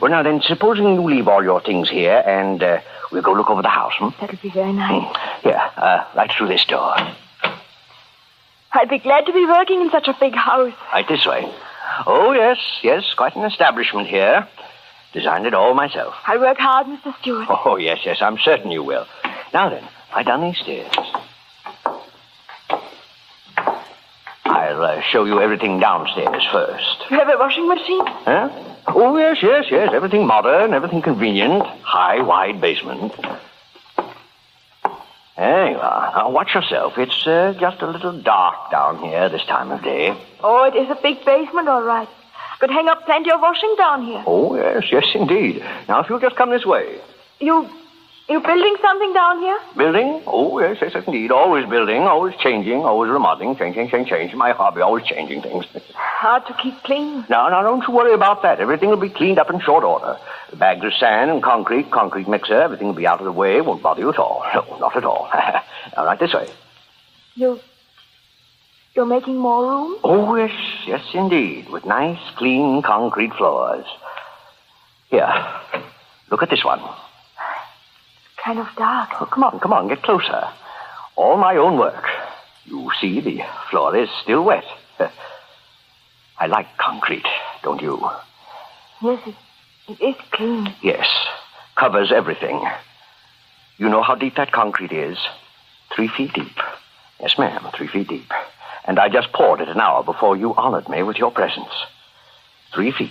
well, 0.00 0.10
now 0.10 0.22
then, 0.22 0.40
supposing 0.42 0.84
you 0.84 1.02
leave 1.02 1.28
all 1.28 1.42
your 1.42 1.60
things 1.60 1.88
here 1.88 2.22
and 2.26 2.62
uh, 2.62 2.80
we'll 3.10 3.22
go 3.22 3.32
look 3.32 3.50
over 3.50 3.62
the 3.62 3.68
house, 3.68 3.92
hmm? 3.98 4.08
That'll 4.20 4.38
be 4.38 4.50
very 4.50 4.72
nice. 4.72 5.16
Here, 5.42 5.60
uh, 5.76 6.04
right 6.14 6.30
through 6.36 6.48
this 6.48 6.64
door. 6.64 6.94
I'd 8.72 8.88
be 8.88 8.98
glad 8.98 9.26
to 9.26 9.32
be 9.32 9.44
working 9.46 9.80
in 9.80 9.90
such 9.90 10.06
a 10.08 10.16
big 10.18 10.34
house. 10.34 10.72
Right 10.92 11.08
this 11.08 11.26
way. 11.26 11.52
Oh, 12.06 12.32
yes, 12.32 12.58
yes, 12.82 13.04
quite 13.16 13.34
an 13.34 13.44
establishment 13.44 14.06
here. 14.06 14.46
Designed 15.12 15.46
it 15.46 15.54
all 15.54 15.74
myself. 15.74 16.14
I'll 16.24 16.38
work 16.38 16.58
hard, 16.58 16.86
Mr. 16.86 17.12
Stewart. 17.20 17.48
Oh, 17.50 17.76
yes, 17.76 17.98
yes, 18.04 18.18
I'm 18.22 18.38
certain 18.38 18.70
you 18.70 18.84
will. 18.84 19.06
Now 19.52 19.70
then, 19.70 19.86
right 20.14 20.24
down 20.24 20.42
these 20.42 20.58
stairs. 20.58 20.92
I'll 24.80 24.98
uh, 24.98 25.02
show 25.02 25.24
you 25.24 25.42
everything 25.42 25.78
downstairs 25.78 26.42
first. 26.50 27.04
You 27.10 27.18
have 27.18 27.28
a 27.28 27.36
washing 27.36 27.68
machine? 27.68 28.06
Huh? 28.06 28.48
Oh, 28.88 29.18
yes, 29.18 29.36
yes, 29.42 29.66
yes. 29.70 29.90
Everything 29.92 30.26
modern, 30.26 30.72
everything 30.72 31.02
convenient. 31.02 31.62
High, 31.82 32.22
wide 32.22 32.62
basement. 32.62 33.12
There 35.36 35.70
you 35.70 35.78
are. 35.78 36.12
Now, 36.16 36.30
watch 36.30 36.54
yourself. 36.54 36.96
It's 36.96 37.26
uh, 37.26 37.54
just 37.60 37.82
a 37.82 37.86
little 37.86 38.22
dark 38.22 38.70
down 38.70 39.00
here 39.00 39.28
this 39.28 39.44
time 39.44 39.70
of 39.70 39.82
day. 39.82 40.16
Oh, 40.42 40.64
it 40.64 40.74
is 40.74 40.88
a 40.90 40.98
big 41.02 41.26
basement, 41.26 41.68
all 41.68 41.82
right. 41.82 42.08
Could 42.58 42.70
hang 42.70 42.88
up 42.88 43.04
plenty 43.04 43.30
of 43.30 43.40
washing 43.40 43.74
down 43.76 44.06
here. 44.06 44.24
Oh, 44.26 44.56
yes, 44.56 44.84
yes, 44.90 45.04
indeed. 45.14 45.62
Now, 45.88 46.00
if 46.00 46.08
you'll 46.08 46.20
just 46.20 46.36
come 46.36 46.48
this 46.48 46.64
way. 46.64 47.00
You, 47.38 47.68
you 48.30 48.40
building 48.40 48.76
something 48.80 49.12
down 49.12 49.40
here? 49.40 49.58
Building? 49.76 50.22
Oh, 50.26 50.60
yes, 50.60 50.78
yes, 50.80 50.92
indeed. 51.06 51.30
Always 51.32 51.68
building, 51.68 52.02
always 52.02 52.34
changing, 52.36 52.84
always 52.84 53.10
remodeling, 53.10 53.56
changing, 53.56 53.88
change, 53.88 54.08
change. 54.08 54.34
My 54.34 54.52
hobby, 54.52 54.80
always 54.80 55.04
changing 55.04 55.42
things. 55.42 55.64
Hard 55.94 56.46
to 56.46 56.54
keep 56.54 56.80
clean. 56.84 57.26
now, 57.28 57.48
now, 57.48 57.62
don't 57.62 57.86
you 57.86 57.92
worry 57.92 58.14
about 58.14 58.42
that. 58.42 58.60
Everything 58.60 58.88
will 58.88 58.96
be 59.00 59.08
cleaned 59.08 59.38
up 59.38 59.50
in 59.50 59.60
short 59.60 59.84
order. 59.84 60.16
Bags 60.56 60.84
of 60.84 60.92
sand 60.94 61.30
and 61.30 61.42
concrete, 61.42 61.90
concrete 61.90 62.28
mixer, 62.28 62.60
everything 62.60 62.88
will 62.88 62.94
be 62.94 63.06
out 63.06 63.18
of 63.18 63.24
the 63.24 63.32
way. 63.32 63.60
Won't 63.60 63.82
bother 63.82 64.00
you 64.00 64.10
at 64.10 64.18
all. 64.18 64.44
No, 64.54 64.78
not 64.78 64.96
at 64.96 65.04
all. 65.04 65.28
now, 65.96 66.04
right 66.04 66.18
this 66.18 66.32
way. 66.32 66.48
You, 67.34 67.58
you're 68.94 69.06
making 69.06 69.38
more 69.38 69.62
room? 69.62 69.98
Oh, 70.04 70.36
yes, 70.36 70.52
yes, 70.86 71.02
indeed. 71.14 71.68
With 71.68 71.84
nice, 71.84 72.20
clean 72.36 72.82
concrete 72.82 73.32
floors. 73.34 73.86
Here, 75.08 75.32
look 76.30 76.42
at 76.42 76.50
this 76.50 76.64
one. 76.64 76.80
Kind 78.44 78.58
of 78.58 78.68
dark. 78.76 79.10
Oh, 79.20 79.26
come 79.26 79.44
on, 79.44 79.60
come 79.60 79.72
on, 79.72 79.88
get 79.88 80.02
closer. 80.02 80.48
All 81.16 81.36
my 81.36 81.56
own 81.56 81.78
work. 81.78 82.04
You 82.64 82.90
see, 83.00 83.20
the 83.20 83.42
floor 83.70 83.96
is 83.96 84.08
still 84.22 84.44
wet. 84.44 84.64
I 86.38 86.46
like 86.46 86.66
concrete, 86.78 87.26
don't 87.62 87.82
you? 87.82 88.00
Yes, 89.02 89.20
it, 89.26 89.34
it 89.88 90.04
is 90.04 90.14
clean. 90.30 90.74
Yes, 90.82 91.06
covers 91.76 92.12
everything. 92.12 92.64
You 93.76 93.88
know 93.88 94.02
how 94.02 94.14
deep 94.14 94.36
that 94.36 94.52
concrete 94.52 94.92
is? 94.92 95.18
Three 95.94 96.08
feet 96.08 96.32
deep. 96.32 96.56
Yes, 97.20 97.38
ma'am, 97.38 97.66
three 97.74 97.88
feet 97.88 98.08
deep. 98.08 98.30
And 98.84 98.98
I 98.98 99.08
just 99.08 99.32
poured 99.32 99.60
it 99.60 99.68
an 99.68 99.80
hour 99.80 100.02
before 100.02 100.36
you 100.36 100.54
honored 100.54 100.88
me 100.88 101.02
with 101.02 101.18
your 101.18 101.30
presence. 101.30 101.72
Three 102.74 102.92
feet. 102.92 103.10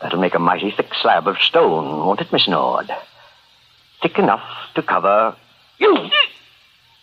That'll 0.00 0.20
make 0.20 0.34
a 0.34 0.38
mighty 0.38 0.70
thick 0.70 0.90
slab 1.00 1.26
of 1.26 1.38
stone, 1.38 2.06
won't 2.06 2.20
it, 2.20 2.32
Miss 2.32 2.46
Nord? 2.46 2.90
Thick 4.02 4.18
enough 4.18 4.42
to 4.74 4.82
cover 4.82 5.36
you. 5.78 6.10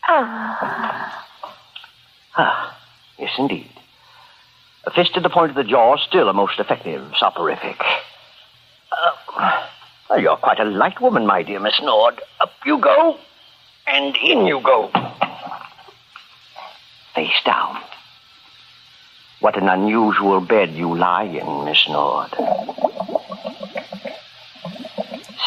Ah, 0.08 1.26
yes, 3.18 3.32
indeed. 3.38 3.70
A 4.86 4.92
fist 4.92 5.12
at 5.16 5.24
the 5.24 5.30
point 5.30 5.52
of 5.52 5.56
the 5.56 5.64
jaw, 5.64 5.98
still 5.98 6.30
a 6.30 6.34
most 6.34 6.60
effective 6.60 7.14
soporific. 7.18 7.80
Uh, 8.92 9.66
well, 10.10 10.20
you're 10.20 10.38
quite 10.38 10.60
a 10.60 10.66
light 10.66 11.00
woman, 11.00 11.26
my 11.26 11.44
dear 11.44 11.60
Miss 11.60 11.80
Nord. 11.82 12.20
Up 12.40 12.52
you 12.66 12.80
go, 12.80 13.18
and 13.88 14.16
in 14.18 14.46
you 14.46 14.62
go. 14.62 14.92
Face 17.14 17.42
down. 17.46 17.82
What 19.40 19.58
an 19.58 19.70
unusual 19.70 20.42
bed 20.42 20.72
you 20.72 20.98
lie 20.98 21.24
in, 21.24 21.66
Miss 21.66 21.88
Nord. 21.88 22.32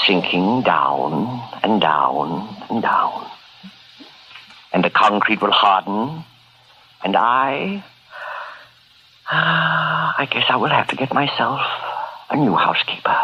Sinking 0.07 0.63
down 0.63 1.49
and 1.63 1.81
down 1.81 2.57
and 2.69 2.83
down. 2.83 3.31
And 4.73 4.83
the 4.83 4.91
concrete 4.91 5.41
will 5.41 5.53
harden, 5.53 6.25
and 7.05 7.17
I. 7.17 7.85
Ah, 9.31 10.15
I 10.19 10.27
guess 10.27 10.47
I 10.49 10.57
will 10.57 10.71
have 10.71 10.89
to 10.89 10.97
get 10.97 11.15
myself 11.15 11.61
a 12.31 12.37
new 12.37 12.55
housekeeper. 12.55 13.17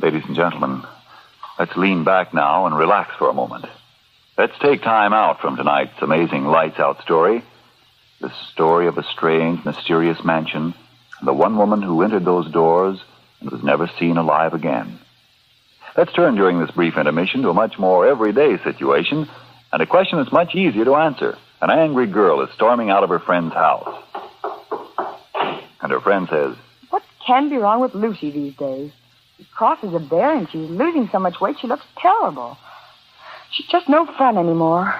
Ladies 0.00 0.22
and 0.26 0.36
gentlemen, 0.36 0.84
let's 1.58 1.76
lean 1.76 2.04
back 2.04 2.32
now 2.32 2.66
and 2.66 2.78
relax 2.78 3.14
for 3.18 3.28
a 3.28 3.34
moment. 3.34 3.66
Let's 4.38 4.56
take 4.60 4.82
time 4.82 5.12
out 5.12 5.40
from 5.40 5.56
tonight's 5.56 6.00
amazing 6.00 6.44
lights 6.44 6.78
out 6.78 7.02
story. 7.02 7.42
The 8.20 8.32
story 8.52 8.86
of 8.86 8.96
a 8.96 9.02
strange, 9.02 9.64
mysterious 9.64 10.24
mansion 10.24 10.74
and 11.18 11.28
the 11.28 11.32
one 11.32 11.58
woman 11.58 11.82
who 11.82 12.02
entered 12.02 12.24
those 12.24 12.48
doors 12.52 13.00
and 13.40 13.50
was 13.50 13.64
never 13.64 13.90
seen 13.98 14.16
alive 14.16 14.54
again. 14.54 15.00
Let's 15.96 16.12
turn 16.12 16.36
during 16.36 16.60
this 16.60 16.70
brief 16.70 16.96
intermission 16.96 17.42
to 17.42 17.48
a 17.48 17.54
much 17.54 17.80
more 17.80 18.06
everyday 18.06 18.62
situation 18.62 19.28
and 19.72 19.82
a 19.82 19.86
question 19.86 20.18
that's 20.18 20.30
much 20.30 20.54
easier 20.54 20.84
to 20.84 20.94
answer. 20.94 21.36
An 21.60 21.70
angry 21.70 22.06
girl 22.06 22.40
is 22.42 22.54
storming 22.54 22.90
out 22.90 23.02
of 23.02 23.10
her 23.10 23.18
friend's 23.18 23.54
house. 23.54 24.04
And 25.82 25.90
her 25.90 26.00
friend 26.00 26.28
says, 26.30 26.54
What 26.90 27.02
can 27.26 27.50
be 27.50 27.56
wrong 27.56 27.80
with 27.80 27.96
Lucy 27.96 28.30
these 28.30 28.54
days? 28.54 28.92
She 29.36 29.46
crosses 29.52 29.92
a 29.94 29.98
bear 29.98 30.36
and 30.36 30.48
she's 30.48 30.70
losing 30.70 31.08
so 31.10 31.18
much 31.18 31.40
weight 31.40 31.56
she 31.60 31.66
looks 31.66 31.86
terrible. 31.96 32.56
She's 33.52 33.66
just 33.66 33.88
no 33.88 34.06
fun 34.06 34.36
anymore. 34.36 34.94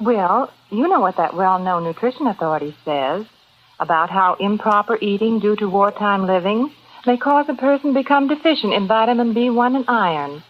Well, 0.00 0.52
you 0.70 0.88
know 0.88 1.00
what 1.00 1.16
that 1.16 1.34
well 1.34 1.58
known 1.58 1.84
nutrition 1.84 2.26
authority 2.26 2.76
says 2.84 3.24
about 3.80 4.10
how 4.10 4.36
improper 4.40 4.98
eating 5.00 5.40
due 5.40 5.56
to 5.56 5.68
wartime 5.68 6.26
living 6.26 6.72
may 7.06 7.16
cause 7.16 7.46
a 7.48 7.54
person 7.54 7.94
to 7.94 8.00
become 8.02 8.28
deficient 8.28 8.72
in 8.74 8.88
vitamin 8.88 9.32
B1 9.34 9.76
and 9.76 9.84
iron, 9.88 10.42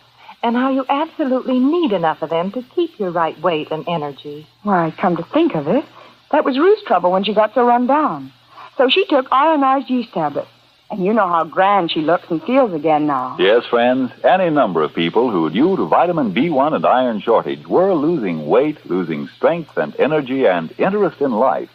and 0.43 0.57
how 0.57 0.71
you 0.71 0.85
absolutely 0.89 1.59
need 1.59 1.93
enough 1.93 2.23
of 2.23 2.31
them 2.31 2.51
to 2.53 2.63
keep 2.75 2.99
your 2.99 3.11
right 3.11 3.39
weight 3.41 3.71
and 3.71 3.85
energy. 3.89 4.47
Why, 4.63 4.95
come 5.01 5.17
to 5.17 5.27
think 5.35 5.55
of 5.55 5.69
it, 5.69 5.85
that 6.33 6.45
was 6.45 6.59
Ruth's 6.59 6.85
trouble 6.87 7.13
when 7.13 7.25
she 7.25 7.35
got 7.35 7.55
so 7.55 7.65
run 7.65 7.87
down. 7.87 8.33
So 8.77 8.89
she 8.89 9.07
took 9.07 9.27
ironized 9.31 9.91
yeast 9.91 10.13
tablets. 10.13 10.49
And 10.91 11.05
you 11.05 11.13
know 11.13 11.27
how 11.27 11.43
grand 11.45 11.91
she 11.91 12.01
looks 12.01 12.31
and 12.31 12.41
feels 12.43 12.73
again 12.73 13.07
now. 13.07 13.37
Yes, 13.41 13.65
friends, 13.67 14.13
any 14.23 14.51
number 14.51 14.83
of 14.83 14.95
people 14.95 15.31
who, 15.31 15.51
due 15.51 15.77
to 15.77 15.85
vitamin 15.87 16.33
B1 16.33 16.75
and 16.75 16.87
iron 16.87 17.21
shortage, 17.21 17.67
were 17.67 17.93
losing 17.95 18.47
weight, 18.47 18.87
losing 18.89 19.27
strength 19.37 19.77
and 19.77 19.99
energy 19.99 20.47
and 20.47 20.73
interest 20.79 21.21
in 21.21 21.33
life, 21.33 21.71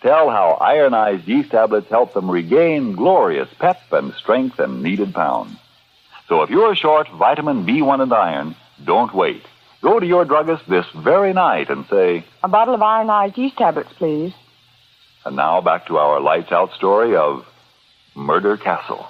tell 0.00 0.30
how 0.30 0.58
ironized 0.60 1.26
yeast 1.26 1.50
tablets 1.50 1.88
help 1.90 2.14
them 2.14 2.30
regain 2.30 2.92
glorious 2.92 3.48
pep 3.58 3.80
and 3.92 4.14
strength 4.14 4.60
and 4.60 4.80
needed 4.82 5.12
pounds. 5.12 5.56
So 6.28 6.42
if 6.42 6.50
you're 6.50 6.76
short 6.76 7.08
vitamin 7.10 7.66
B1 7.66 8.00
and 8.00 8.12
iron, 8.12 8.54
don't 8.84 9.12
wait. 9.12 9.44
Go 9.82 9.98
to 9.98 10.06
your 10.06 10.24
druggist 10.24 10.68
this 10.68 10.86
very 10.94 11.32
night 11.32 11.68
and 11.68 11.84
say, 11.88 12.24
A 12.44 12.48
bottle 12.48 12.74
of 12.74 12.82
ironized 12.82 13.36
yeast 13.36 13.56
tablets, 13.58 13.92
please. 13.94 14.32
and 15.24 15.34
now 15.34 15.60
back 15.60 15.86
to 15.86 15.98
our 15.98 16.20
lights 16.20 16.52
out 16.52 16.72
story 16.74 17.16
of 17.16 17.44
Murder 18.14 18.56
Castle. 18.56 19.06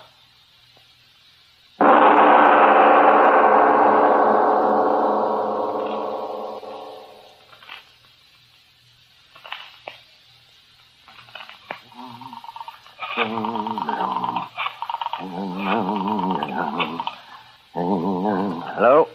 Hello? 18.74 19.08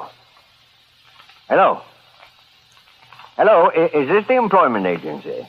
Hello? 1.49 1.81
Hello, 3.35 3.69
is 3.69 4.07
this 4.09 4.25
the 4.27 4.35
employment 4.35 4.85
agency? 4.85 5.47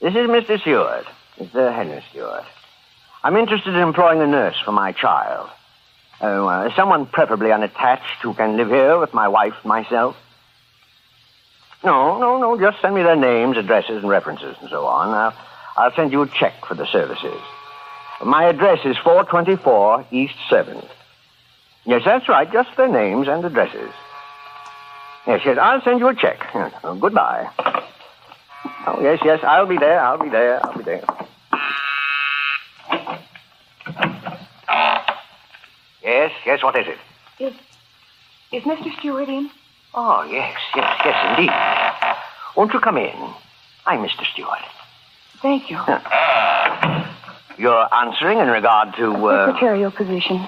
This 0.00 0.14
is 0.14 0.28
Mr. 0.28 0.60
Stewart, 0.60 1.06
Mr. 1.38 1.74
Henry 1.74 2.02
Stewart. 2.10 2.44
I'm 3.24 3.36
interested 3.36 3.74
in 3.74 3.80
employing 3.80 4.20
a 4.20 4.26
nurse 4.26 4.58
for 4.64 4.72
my 4.72 4.92
child. 4.92 5.48
Oh, 6.20 6.46
uh, 6.46 6.74
someone 6.74 7.06
preferably 7.06 7.52
unattached 7.52 8.22
who 8.22 8.34
can 8.34 8.56
live 8.56 8.68
here 8.68 8.98
with 8.98 9.14
my 9.14 9.28
wife 9.28 9.54
and 9.62 9.66
myself. 9.66 10.16
No, 11.84 12.18
no, 12.18 12.38
no, 12.38 12.58
just 12.58 12.80
send 12.80 12.94
me 12.94 13.02
their 13.02 13.16
names, 13.16 13.56
addresses, 13.56 14.02
and 14.02 14.08
references 14.08 14.56
and 14.60 14.70
so 14.70 14.86
on. 14.86 15.10
I'll, 15.10 15.34
I'll 15.76 15.94
send 15.94 16.12
you 16.12 16.22
a 16.22 16.28
check 16.28 16.64
for 16.66 16.74
the 16.74 16.86
services. 16.86 17.40
My 18.24 18.44
address 18.44 18.80
is 18.84 18.96
424 18.98 20.06
East 20.12 20.34
7th. 20.48 20.88
Yes, 21.84 22.02
that's 22.04 22.28
right, 22.28 22.50
just 22.52 22.76
their 22.76 22.88
names 22.88 23.26
and 23.26 23.44
addresses. 23.44 23.92
Yes, 25.26 25.40
yes, 25.44 25.58
I'll 25.60 25.82
send 25.82 25.98
you 25.98 26.08
a 26.08 26.14
check. 26.14 26.38
Goodbye. 26.82 27.50
Oh, 28.86 29.00
yes, 29.00 29.20
yes, 29.24 29.40
I'll 29.42 29.66
be 29.66 29.78
there, 29.78 30.00
I'll 30.00 30.22
be 30.22 30.28
there, 30.28 30.64
I'll 30.64 30.76
be 30.76 30.84
there. 30.84 31.04
Yes, 36.52 36.62
what 36.62 36.76
is 36.76 36.86
it? 36.86 36.98
Is, 37.42 37.54
is 38.52 38.62
Mr. 38.64 38.92
Stewart 38.98 39.26
in? 39.26 39.50
Oh, 39.94 40.22
yes, 40.30 40.60
yes, 40.76 41.00
yes, 41.02 41.30
indeed. 41.30 41.50
Won't 42.54 42.74
you 42.74 42.80
come 42.80 42.98
in? 42.98 43.16
I'm 43.86 44.00
Mr. 44.00 44.26
Stewart. 44.26 44.60
Thank 45.40 45.70
you. 45.70 45.78
You're 47.56 47.88
answering 47.94 48.38
in 48.38 48.48
regard 48.48 48.94
to, 48.96 49.14
uh... 49.28 49.46
Secretarial 49.46 49.92
position. 49.92 50.46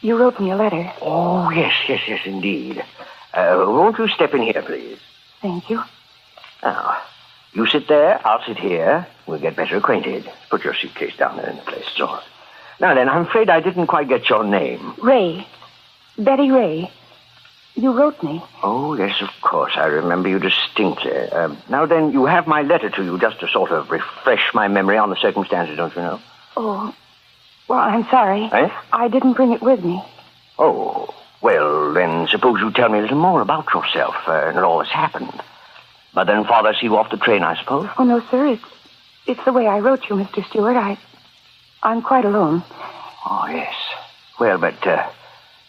You 0.00 0.16
wrote 0.16 0.40
me 0.40 0.50
a 0.50 0.56
letter. 0.56 0.92
Oh, 1.00 1.48
yes, 1.50 1.74
yes, 1.88 2.00
yes, 2.08 2.22
indeed. 2.26 2.84
Uh, 3.32 3.66
won't 3.68 3.98
you 3.98 4.08
step 4.08 4.34
in 4.34 4.42
here, 4.42 4.62
please? 4.62 4.98
Thank 5.42 5.70
you. 5.70 5.80
Now, 6.64 7.00
you 7.52 7.68
sit 7.68 7.86
there, 7.86 8.20
I'll 8.26 8.42
sit 8.44 8.58
here. 8.58 9.06
We'll 9.28 9.38
get 9.38 9.54
better 9.54 9.76
acquainted. 9.76 10.28
Put 10.50 10.64
your 10.64 10.74
suitcase 10.74 11.16
down 11.16 11.36
there 11.36 11.50
in 11.50 11.56
the 11.56 11.62
place. 11.62 11.84
It's 11.86 12.00
all 12.00 12.14
right. 12.14 12.24
Now 12.80 12.94
then, 12.94 13.08
I'm 13.08 13.26
afraid 13.26 13.48
I 13.48 13.60
didn't 13.60 13.86
quite 13.86 14.08
get 14.08 14.28
your 14.28 14.44
name. 14.44 14.94
Ray. 15.02 15.46
Betty 16.18 16.50
Ray. 16.50 16.90
You 17.74 17.92
wrote 17.92 18.22
me. 18.22 18.42
Oh, 18.62 18.94
yes, 18.96 19.20
of 19.20 19.28
course. 19.42 19.72
I 19.76 19.86
remember 19.86 20.28
you 20.28 20.38
distinctly. 20.38 21.12
Um, 21.12 21.58
now 21.68 21.84
then, 21.84 22.12
you 22.12 22.24
have 22.24 22.46
my 22.46 22.62
letter 22.62 22.88
to 22.88 23.04
you 23.04 23.18
just 23.18 23.40
to 23.40 23.48
sort 23.48 23.70
of 23.70 23.90
refresh 23.90 24.54
my 24.54 24.68
memory 24.68 24.96
on 24.96 25.10
the 25.10 25.16
circumstances, 25.16 25.76
don't 25.76 25.94
you 25.94 26.02
know? 26.02 26.20
Oh. 26.56 26.94
Well, 27.68 27.78
I'm 27.78 28.04
sorry. 28.04 28.48
Eh? 28.50 28.70
I 28.92 29.08
didn't 29.08 29.34
bring 29.34 29.52
it 29.52 29.60
with 29.60 29.84
me. 29.84 30.02
Oh, 30.58 31.14
well, 31.42 31.92
then 31.92 32.28
suppose 32.28 32.60
you 32.60 32.70
tell 32.72 32.88
me 32.88 32.98
a 32.98 33.02
little 33.02 33.18
more 33.18 33.42
about 33.42 33.66
yourself 33.74 34.14
uh, 34.26 34.32
and 34.46 34.58
all 34.58 34.78
that's 34.78 34.90
happened. 34.90 35.32
But 36.14 36.24
then 36.24 36.44
father 36.44 36.72
see 36.80 36.86
you 36.86 36.96
off 36.96 37.10
the 37.10 37.18
train, 37.18 37.42
I 37.42 37.56
suppose? 37.60 37.90
Oh, 37.98 38.04
no, 38.04 38.20
sir. 38.30 38.46
It's, 38.46 38.64
it's 39.26 39.44
the 39.44 39.52
way 39.52 39.66
I 39.66 39.80
wrote 39.80 40.08
you, 40.08 40.16
Mr. 40.16 40.48
Stewart. 40.48 40.76
I, 40.76 40.96
I'm 41.86 42.02
quite 42.02 42.24
alone. 42.24 42.64
Oh, 43.30 43.46
yes. 43.48 43.72
Well, 44.40 44.58
but 44.58 44.84
uh, 44.84 45.08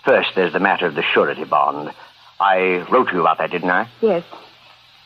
first 0.03 0.30
there's 0.36 0.51
the 0.51 0.60
matter 0.60 0.88
of 0.88 0.95
the 0.95 1.03
surety 1.03 1.43
bond. 1.43 1.93
I 2.39 2.84
wrote 2.91 3.10
to 3.10 3.13
you 3.13 3.21
about 3.21 3.38
that, 3.38 3.51
didn't 3.51 3.69
I? 3.69 3.88
Yes. 4.01 4.23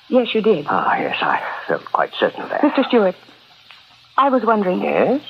Yes, 0.08 0.34
you 0.34 0.42
did. 0.42 0.68
Ah, 0.70 0.98
yes, 0.98 1.18
I 1.20 1.42
felt 1.68 1.84
quite 1.92 2.12
certain 2.18 2.42
of 2.44 2.50
that. 2.50 2.62
Mr. 2.62 2.88
Stewart, 2.88 3.16
I 4.18 4.30
was 4.30 4.44
wondering. 4.46 4.82
Yes? 4.82 5.22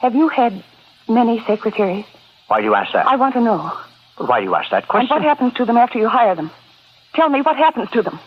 Have 0.00 0.14
you 0.14 0.28
had 0.28 0.62
many 1.08 1.42
secretaries? 1.46 2.04
Why 2.48 2.58
do 2.60 2.66
you 2.66 2.74
ask 2.74 2.92
that? 2.92 3.06
I 3.06 3.16
want 3.16 3.32
to 3.34 3.40
know. 3.40 3.72
Why 4.18 4.40
do 4.40 4.44
you 4.44 4.54
ask 4.54 4.70
that 4.70 4.86
question? 4.86 5.10
And 5.16 5.24
what 5.24 5.26
happens 5.26 5.54
to 5.54 5.64
them 5.64 5.78
after 5.78 5.98
you 5.98 6.08
hire 6.08 6.34
them? 6.34 6.50
Tell 7.14 7.30
me 7.30 7.40
what 7.40 7.56
happens 7.56 7.88
to 7.92 8.02
them. 8.02 8.20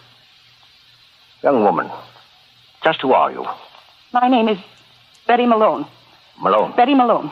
Young 1.44 1.64
woman, 1.64 1.92
just 2.84 3.00
who 3.02 3.14
are 3.14 3.32
you? 3.32 3.46
My 4.12 4.28
name 4.28 4.48
is 4.48 4.58
Betty 5.28 5.46
Malone. 5.46 5.86
Malone. 6.39 6.74
Betty 6.76 6.96
Malone. 6.96 7.32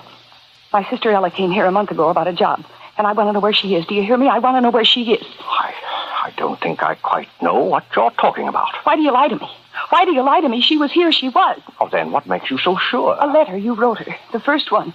My 0.72 0.90
sister 0.90 1.12
Ella 1.12 1.32
came 1.32 1.52
here 1.52 1.66
a 1.66 1.72
month 1.72 1.92
ago 1.92 2.10
about 2.10 2.28
a 2.28 2.34
job, 2.34 2.64
and 2.98 3.06
I 3.06 3.14
want 3.14 3.30
to 3.30 3.34
know 3.34 3.40
where 3.40 3.54
she 3.54 3.76
is. 3.76 3.86
Do 3.86 3.96
you 3.96 4.04
hear 4.04 4.18
me? 4.18 4.28
I 4.28 4.40
want 4.40 4.58
to 4.58 4.62
know 4.62 4.70
where 4.70 4.86
she 4.86 5.12
is. 5.14 5.26
I, 5.40 5.74
I 6.24 6.34
don't 6.38 6.60
think 6.62 6.82
I 6.82 6.96
quite 6.96 7.28
know 7.42 7.60
what 7.64 7.84
you're 7.96 8.12
talking 8.12 8.48
about. 8.48 8.70
Why 8.84 8.96
do 8.96 9.02
you 9.02 9.12
lie 9.12 9.28
to 9.28 9.36
me? 9.36 9.50
Why 9.90 10.06
do 10.06 10.14
you 10.14 10.22
lie 10.22 10.42
to 10.42 10.50
me? 10.50 10.62
She 10.62 10.78
was 10.78 10.92
here. 10.92 11.12
She 11.12 11.30
was. 11.30 11.60
Oh, 11.80 11.90
then 11.90 12.12
what 12.12 12.26
makes 12.28 12.50
you 12.50 12.58
so 12.58 12.78
sure? 12.78 13.18
A 13.20 13.28
letter 13.28 13.58
you 13.58 13.74
wrote 13.74 13.98
her, 13.98 14.16
the 14.32 14.40
first 14.40 14.72
one. 14.72 14.94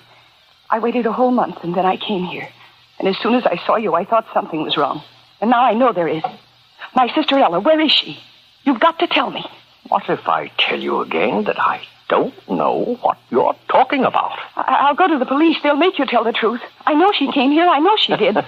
I 0.71 0.79
waited 0.79 1.07
a 1.07 1.13
whole 1.13 1.31
month, 1.31 1.63
and 1.63 1.75
then 1.75 1.87
I 1.87 1.97
came 1.97 2.25
here. 2.25 2.49
And 2.99 3.09
as 3.09 3.19
soon 3.19 3.35
as 3.35 3.45
I 3.45 3.61
saw 3.67 3.77
you, 3.77 3.95
I 3.95 4.05
thought 4.05 4.27
something 4.33 4.63
was 4.63 4.77
wrong. 4.77 5.03
And 5.41 5.51
now 5.51 5.63
I 5.63 5.75
know 5.75 5.93
there 5.93 6.09
is. 6.09 6.23
My 6.95 7.13
sister 7.15 7.39
Ella, 7.39 7.61
where 7.61 7.81
is 7.81 7.93
she? 7.93 8.19
You've 8.65 8.81
got 8.81 8.99
to 9.01 9.07
tell 9.07 9.31
me. 9.31 9.45
What 9.89 10.09
if 10.09 10.27
I 10.27 10.51
tell 10.59 10.81
you 10.81 11.01
again 11.03 11.45
that 11.45 11.61
I 11.61 11.83
don't 12.09 12.35
know 12.51 12.99
what 13.03 13.19
you're 13.31 13.55
talking 13.69 14.05
about? 14.05 14.39
I- 14.57 14.87
I'll 14.89 14.95
go 14.95 15.09
to 15.09 15.19
the 15.19 15.27
police. 15.27 15.57
They'll 15.63 15.77
make 15.77 15.99
you 15.99 16.07
tell 16.07 16.25
the 16.25 16.33
truth. 16.33 16.61
I 16.87 16.95
know 16.95 17.11
she 17.13 17.31
came 17.33 17.51
here. 17.51 17.67
I 17.69 17.79
know 17.79 17.97
she 17.97 18.17
did. 18.17 18.37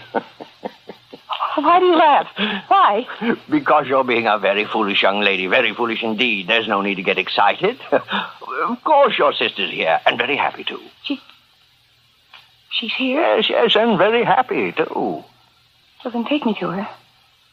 Why 1.57 1.81
do 1.81 1.87
you 1.87 1.97
laugh? 1.97 2.29
Why? 2.69 3.07
Because 3.51 3.87
you're 3.89 4.05
being 4.05 4.27
a 4.29 4.39
very 4.39 4.65
foolish 4.65 5.03
young 5.03 5.21
lady, 5.21 5.47
very 5.47 5.75
foolish 5.75 6.03
indeed. 6.05 6.47
There's 6.47 6.69
no 6.69 6.83
need 6.83 6.97
to 6.97 7.03
get 7.03 7.19
excited. 7.19 7.79
of 7.91 8.85
course 8.85 9.19
your 9.19 9.33
sister's 9.33 9.71
here, 9.71 10.01
and 10.07 10.17
very 10.19 10.37
happy 10.37 10.63
too. 10.65 10.81
She. 11.03 11.21
She's 12.71 12.93
here? 12.95 13.21
Yes, 13.37 13.49
yes, 13.51 13.77
and 13.77 13.99
very 13.99 14.23
happy 14.25 14.71
too. 14.73 14.85
Well, 14.95 16.13
then 16.13 16.25
take 16.27 16.47
me 16.47 16.55
to 16.61 16.69
her. 16.69 16.89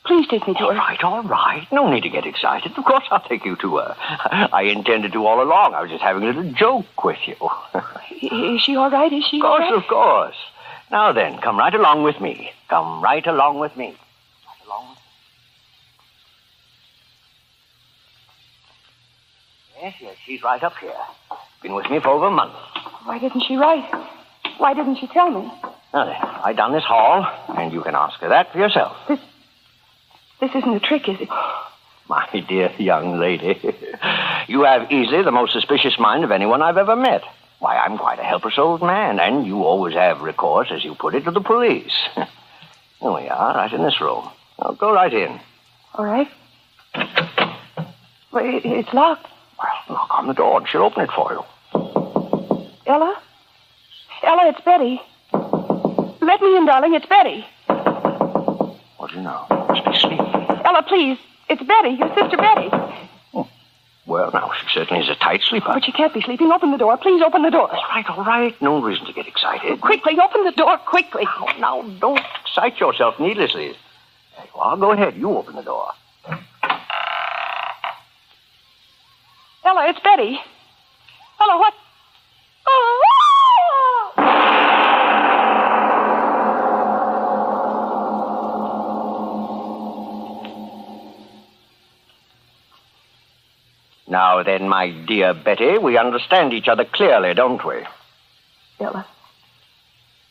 Please 0.05 0.27
take 0.27 0.47
me 0.47 0.53
to 0.53 0.59
All 0.65 0.71
her. 0.71 0.77
right, 0.77 1.03
all 1.03 1.23
right. 1.23 1.67
No 1.71 1.89
need 1.91 2.03
to 2.03 2.09
get 2.09 2.25
excited. 2.27 2.77
Of 2.77 2.85
course 2.85 3.05
I'll 3.09 3.21
take 3.27 3.43
you 3.45 3.55
to 3.57 3.77
her. 3.77 3.95
I 3.99 4.63
intended 4.71 5.13
to 5.13 5.25
all 5.25 5.41
along. 5.41 5.73
I 5.73 5.81
was 5.81 5.89
just 5.89 6.03
having 6.03 6.23
a 6.23 6.27
little 6.27 6.51
joke 6.53 7.03
with 7.03 7.17
you. 7.25 7.35
Is 8.55 8.61
she 8.61 8.75
all 8.75 8.89
right? 8.91 9.11
Is 9.11 9.23
she 9.25 9.41
all 9.41 9.57
course, 9.57 9.61
right? 9.61 9.73
of 9.73 9.87
course. 9.87 10.35
Now 10.91 11.11
then, 11.11 11.39
come 11.39 11.57
right 11.57 11.73
along 11.73 12.03
with 12.03 12.21
me. 12.21 12.51
Come 12.69 13.01
right 13.03 13.25
along 13.25 13.59
with 13.59 13.75
me. 13.75 13.87
Right 13.87 14.65
along 14.67 14.89
with 14.89 14.97
me. 14.97 15.03
Yes, 19.81 19.93
yes, 20.01 20.15
she's 20.25 20.43
right 20.43 20.63
up 20.63 20.73
here. 20.79 20.93
Been 21.63 21.73
with 21.73 21.89
me 21.89 21.99
for 21.99 22.09
over 22.09 22.27
a 22.27 22.31
month. 22.31 22.53
Why 23.05 23.17
didn't 23.19 23.41
she 23.47 23.55
write? 23.55 23.89
Why 24.59 24.73
didn't 24.73 24.97
she 24.97 25.07
tell 25.07 25.29
me? 25.31 25.51
Now 25.93 26.05
then, 26.05 26.21
right 26.43 26.55
down 26.55 26.73
this 26.73 26.83
hall, 26.83 27.25
and 27.57 27.73
you 27.73 27.81
can 27.81 27.95
ask 27.95 28.19
her 28.19 28.29
that 28.29 28.51
for 28.51 28.59
yourself. 28.59 28.95
This 29.07 29.19
isn't 30.53 30.75
a 30.75 30.79
trick, 30.79 31.07
is 31.07 31.21
it? 31.21 31.29
My 32.07 32.27
dear 32.47 32.71
young 32.77 33.19
lady, 33.19 33.59
you 34.47 34.63
have 34.63 34.91
easily 34.91 35.23
the 35.23 35.31
most 35.31 35.53
suspicious 35.53 35.97
mind 35.97 36.23
of 36.23 36.31
anyone 36.31 36.61
I've 36.61 36.77
ever 36.77 36.95
met. 36.95 37.23
Why, 37.59 37.77
I'm 37.77 37.97
quite 37.97 38.19
a 38.19 38.23
helpless 38.23 38.59
old 38.59 38.81
man, 38.81 39.19
and 39.19 39.47
you 39.47 39.63
always 39.63 39.95
have 39.95 40.21
recourse, 40.21 40.67
as 40.71 40.83
you 40.83 40.93
put 40.93 41.15
it, 41.15 41.23
to 41.23 41.31
the 41.31 41.41
police. 41.41 41.93
Here 42.15 43.11
we 43.11 43.27
are, 43.27 43.55
right 43.55 43.73
in 43.73 43.81
this 43.81 43.99
room. 43.99 44.29
Now, 44.59 44.71
go 44.73 44.93
right 44.93 45.11
in. 45.11 45.39
All 45.95 46.05
right. 46.05 46.27
Well, 48.31 48.45
it, 48.45 48.65
it's 48.65 48.93
locked. 48.93 49.27
Well, 49.57 49.97
knock 49.97 50.09
on 50.11 50.27
the 50.27 50.33
door, 50.33 50.59
and 50.59 50.67
she'll 50.69 50.83
open 50.83 51.03
it 51.03 51.11
for 51.11 51.31
you. 51.31 51.43
Ella? 52.85 53.19
Ella, 54.23 54.49
it's 54.49 54.61
Betty. 54.61 55.01
Let 56.21 56.41
me 56.41 56.57
in, 56.57 56.65
darling. 56.65 56.93
It's 56.93 57.05
Betty. 57.05 57.45
What 58.97 59.11
do 59.11 59.17
you 59.17 59.23
know? 59.23 59.45
Must 59.49 59.85
be 59.85 59.99
sleeping. 59.99 60.24
Ella, 60.65 60.83
please. 60.87 61.17
It's 61.47 61.61
Betty, 61.61 61.89
your 61.89 62.09
sister 62.15 62.37
Betty. 62.37 62.69
Oh, 63.35 63.47
well, 64.07 64.31
now, 64.33 64.51
she 64.59 64.79
certainly 64.79 65.03
is 65.03 65.09
a 65.09 65.15
tight 65.15 65.41
sleeper. 65.43 65.67
But 65.73 65.85
she 65.85 65.91
can't 65.91 66.11
be 66.13 66.21
sleeping. 66.21 66.51
Open 66.51 66.71
the 66.71 66.77
door. 66.77 66.97
Please 66.97 67.21
open 67.21 67.43
the 67.43 67.51
door. 67.51 67.71
All 67.71 67.83
right, 67.89 68.09
all 68.09 68.23
right. 68.23 68.59
No 68.61 68.81
reason 68.81 69.05
to 69.05 69.13
get 69.13 69.27
excited. 69.27 69.79
Quickly, 69.79 70.17
open 70.19 70.43
the 70.43 70.51
door 70.51 70.77
quickly. 70.79 71.23
Now, 71.23 71.45
now, 71.59 71.81
don't 71.99 72.21
excite 72.41 72.79
yourself 72.79 73.19
needlessly. 73.19 73.75
There 74.35 74.45
you 74.53 74.59
are. 74.59 74.75
Go 74.75 74.91
ahead. 74.91 75.15
You 75.15 75.37
open 75.37 75.55
the 75.55 75.61
door. 75.61 75.91
Ella, 79.63 79.87
it's 79.89 79.99
Betty. 79.99 80.39
Ella, 81.39 81.57
what? 81.59 81.73
Now 94.15 94.43
then, 94.43 94.69
my 94.69 94.91
dear 94.91 95.33
Betty, 95.33 95.77
we 95.77 95.97
understand 95.97 96.53
each 96.53 96.69
other 96.69 96.85
clearly, 96.85 97.33
don't 97.33 97.61
we? 97.65 97.85
Ella. 98.79 99.05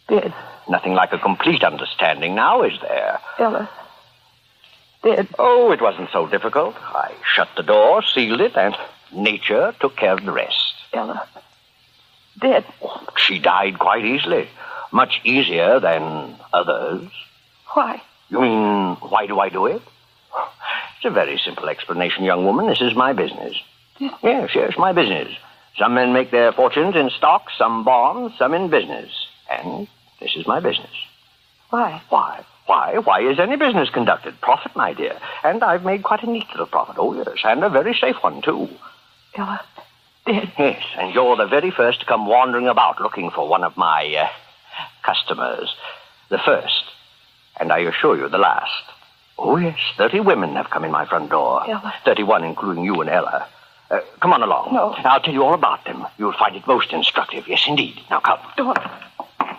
Dead. 0.08 0.32
Nothing 0.66 0.94
like 0.94 1.12
a 1.12 1.18
complete 1.18 1.62
understanding 1.62 2.34
now, 2.34 2.62
is 2.62 2.80
there? 2.80 3.20
Ella. 3.38 3.68
Dead. 5.02 5.28
Oh, 5.38 5.70
it 5.70 5.82
wasn't 5.82 6.08
so 6.14 6.26
difficult. 6.26 6.74
I 6.78 7.12
shut 7.34 7.50
the 7.58 7.62
door, 7.62 8.02
sealed 8.02 8.40
it, 8.40 8.56
and 8.56 8.74
nature 9.12 9.74
took 9.80 9.96
care 9.96 10.14
of 10.14 10.24
the 10.24 10.32
rest. 10.32 10.76
Ella. 10.94 11.28
Dead. 12.40 12.64
She 13.18 13.38
died 13.38 13.78
quite 13.78 14.06
easily. 14.06 14.48
Much 14.92 15.20
easier 15.24 15.78
than 15.78 16.36
others. 16.54 17.10
Why? 17.74 18.00
You 18.30 18.40
mean, 18.40 18.94
why 19.10 19.26
do 19.26 19.40
I 19.40 19.50
do 19.50 19.66
it? 19.66 19.82
It's 20.96 21.04
a 21.04 21.10
very 21.10 21.36
simple 21.36 21.68
explanation, 21.68 22.24
young 22.24 22.46
woman. 22.46 22.66
This 22.66 22.80
is 22.80 22.94
my 22.94 23.12
business. 23.12 23.54
Yes, 23.98 24.50
yes, 24.54 24.74
my 24.78 24.92
business. 24.92 25.28
Some 25.78 25.94
men 25.94 26.12
make 26.12 26.30
their 26.30 26.52
fortunes 26.52 26.94
in 26.96 27.10
stocks, 27.10 27.52
some 27.58 27.84
bonds, 27.84 28.34
some 28.38 28.54
in 28.54 28.70
business. 28.70 29.10
And 29.50 29.88
this 30.20 30.36
is 30.36 30.46
my 30.46 30.60
business. 30.60 30.90
Why? 31.70 32.00
Why? 32.08 32.44
Why? 32.66 32.98
Why 32.98 33.20
is 33.20 33.38
any 33.38 33.56
business 33.56 33.90
conducted? 33.90 34.40
Profit, 34.40 34.74
my 34.74 34.94
dear. 34.94 35.18
And 35.42 35.62
I've 35.62 35.84
made 35.84 36.02
quite 36.02 36.22
a 36.22 36.30
neat 36.30 36.48
little 36.50 36.66
profit. 36.66 36.96
Oh, 36.98 37.14
yes, 37.14 37.38
and 37.44 37.62
a 37.62 37.68
very 37.68 37.94
safe 37.94 38.16
one, 38.22 38.42
too. 38.42 38.68
Ella. 39.34 39.60
Dead. 40.26 40.52
Yes, 40.58 40.82
and 40.96 41.12
you're 41.14 41.36
the 41.36 41.46
very 41.46 41.70
first 41.70 42.00
to 42.00 42.06
come 42.06 42.26
wandering 42.26 42.68
about 42.68 43.00
looking 43.00 43.30
for 43.30 43.46
one 43.46 43.62
of 43.64 43.76
my 43.76 44.14
uh, 44.16 44.28
customers. 45.02 45.74
The 46.30 46.38
first, 46.38 46.84
and 47.60 47.70
I 47.70 47.80
assure 47.80 48.16
you, 48.16 48.28
the 48.28 48.38
last. 48.38 48.70
Oh, 49.36 49.56
yes, 49.56 49.78
30 49.98 50.20
women 50.20 50.54
have 50.54 50.70
come 50.70 50.84
in 50.84 50.90
my 50.92 51.04
front 51.06 51.30
door. 51.30 51.68
Ella. 51.68 51.92
31, 52.04 52.44
including 52.44 52.84
you 52.84 53.00
and 53.02 53.10
Ella. 53.10 53.46
Uh, 53.94 54.00
come 54.20 54.32
on 54.32 54.42
along. 54.42 54.72
No. 54.74 54.94
I'll 54.98 55.20
tell 55.20 55.32
you 55.34 55.42
all 55.44 55.54
about 55.54 55.84
them. 55.84 56.06
You'll 56.18 56.32
find 56.32 56.56
it 56.56 56.66
most 56.66 56.92
instructive. 56.92 57.46
Yes, 57.48 57.64
indeed. 57.68 58.00
Now, 58.10 58.20
come. 58.20 58.38
Don't. 58.56 58.78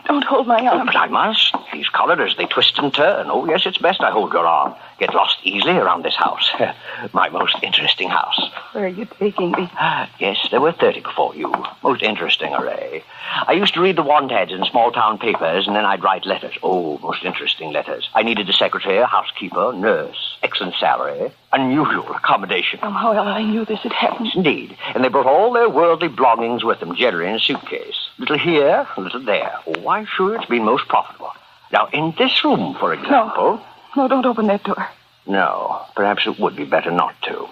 Don't 0.06 0.24
hold 0.24 0.46
my 0.48 0.60
Oh, 0.68 0.78
arm. 0.78 0.86
but 0.86 0.96
I 0.96 1.08
must. 1.08 1.56
These 1.74 1.90
corridors, 1.90 2.36
they 2.38 2.46
twist 2.46 2.78
and 2.78 2.94
turn. 2.94 3.28
Oh, 3.30 3.46
yes, 3.48 3.66
it's 3.66 3.78
best 3.80 4.02
I 4.02 4.12
hold 4.12 4.34
your 4.34 4.46
arm. 4.46 4.76
Get 4.98 5.14
lost 5.14 5.38
easily 5.44 5.74
around 5.74 6.04
this 6.04 6.16
house. 6.16 6.50
my 7.14 7.28
most 7.30 7.58
interesting 7.62 8.10
house. 8.10 8.40
Where 8.72 8.86
are 8.86 8.88
you 8.88 9.06
taking 9.20 9.52
me? 9.52 9.70
Ah, 9.74 10.10
yes, 10.20 10.38
there 10.52 10.62
were 10.62 10.72
30 10.72 11.02
before 11.02 11.36
you. 11.36 11.54
Most 11.84 12.02
interesting 12.02 12.54
array. 12.54 13.04
I 13.48 13.54
used 13.54 13.74
to 13.74 13.82
read 13.82 13.98
the 13.98 14.04
want 14.04 14.32
ads 14.32 14.54
in 14.54 14.64
small 14.64 14.92
town 14.92 15.18
papers, 15.18 15.68
and 15.68 15.76
then 15.76 15.84
I'd 15.86 16.04
write 16.04 16.26
letters. 16.26 16.56
Oh, 16.64 16.98
most 17.00 17.26
interesting 17.26 17.74
letters. 17.74 18.10
I 18.16 18.24
needed 18.24 18.50
a 18.50 18.54
secretary, 18.54 18.98
a 18.98 19.06
housekeeper, 19.06 19.74
nurse, 19.74 20.38
excellent 20.42 20.76
salary, 20.80 21.32
unusual 21.52 22.08
accommodation. 22.16 22.80
Somehow, 22.80 23.12
Ella, 23.12 23.32
I 23.32 23.44
knew 23.44 23.66
this 23.66 23.80
had 23.80 23.94
happened. 23.94 24.32
Indeed. 24.34 24.78
And 24.94 25.04
they 25.04 25.10
brought 25.10 25.26
all 25.26 25.52
their 25.52 25.70
worldly 25.70 26.08
belongings 26.08 26.64
with 26.64 26.80
them, 26.80 26.96
generally 26.96 27.30
in 27.30 27.36
a 27.36 27.40
suitcase. 27.40 28.10
Little 28.18 28.38
here, 28.38 28.88
a 28.96 29.02
little 29.02 29.24
there. 29.24 29.52
Oh, 29.68 29.80
why, 29.82 30.06
sure, 30.06 30.36
it's 30.36 30.46
been 30.46 30.64
most 30.64 30.88
profitable. 30.88 31.34
Now, 31.72 31.88
in 31.92 32.14
this 32.18 32.44
room, 32.46 32.76
for 32.80 32.94
example. 32.94 33.58
No, 33.58 33.66
don't 33.96 34.26
open 34.26 34.48
that 34.48 34.64
door. 34.64 34.88
No, 35.28 35.82
perhaps 35.96 36.28
it 36.28 36.40
would 36.40 36.56
be 36.56 36.66
better 36.66 36.92
not 36.92 37.16
to. 37.24 37.48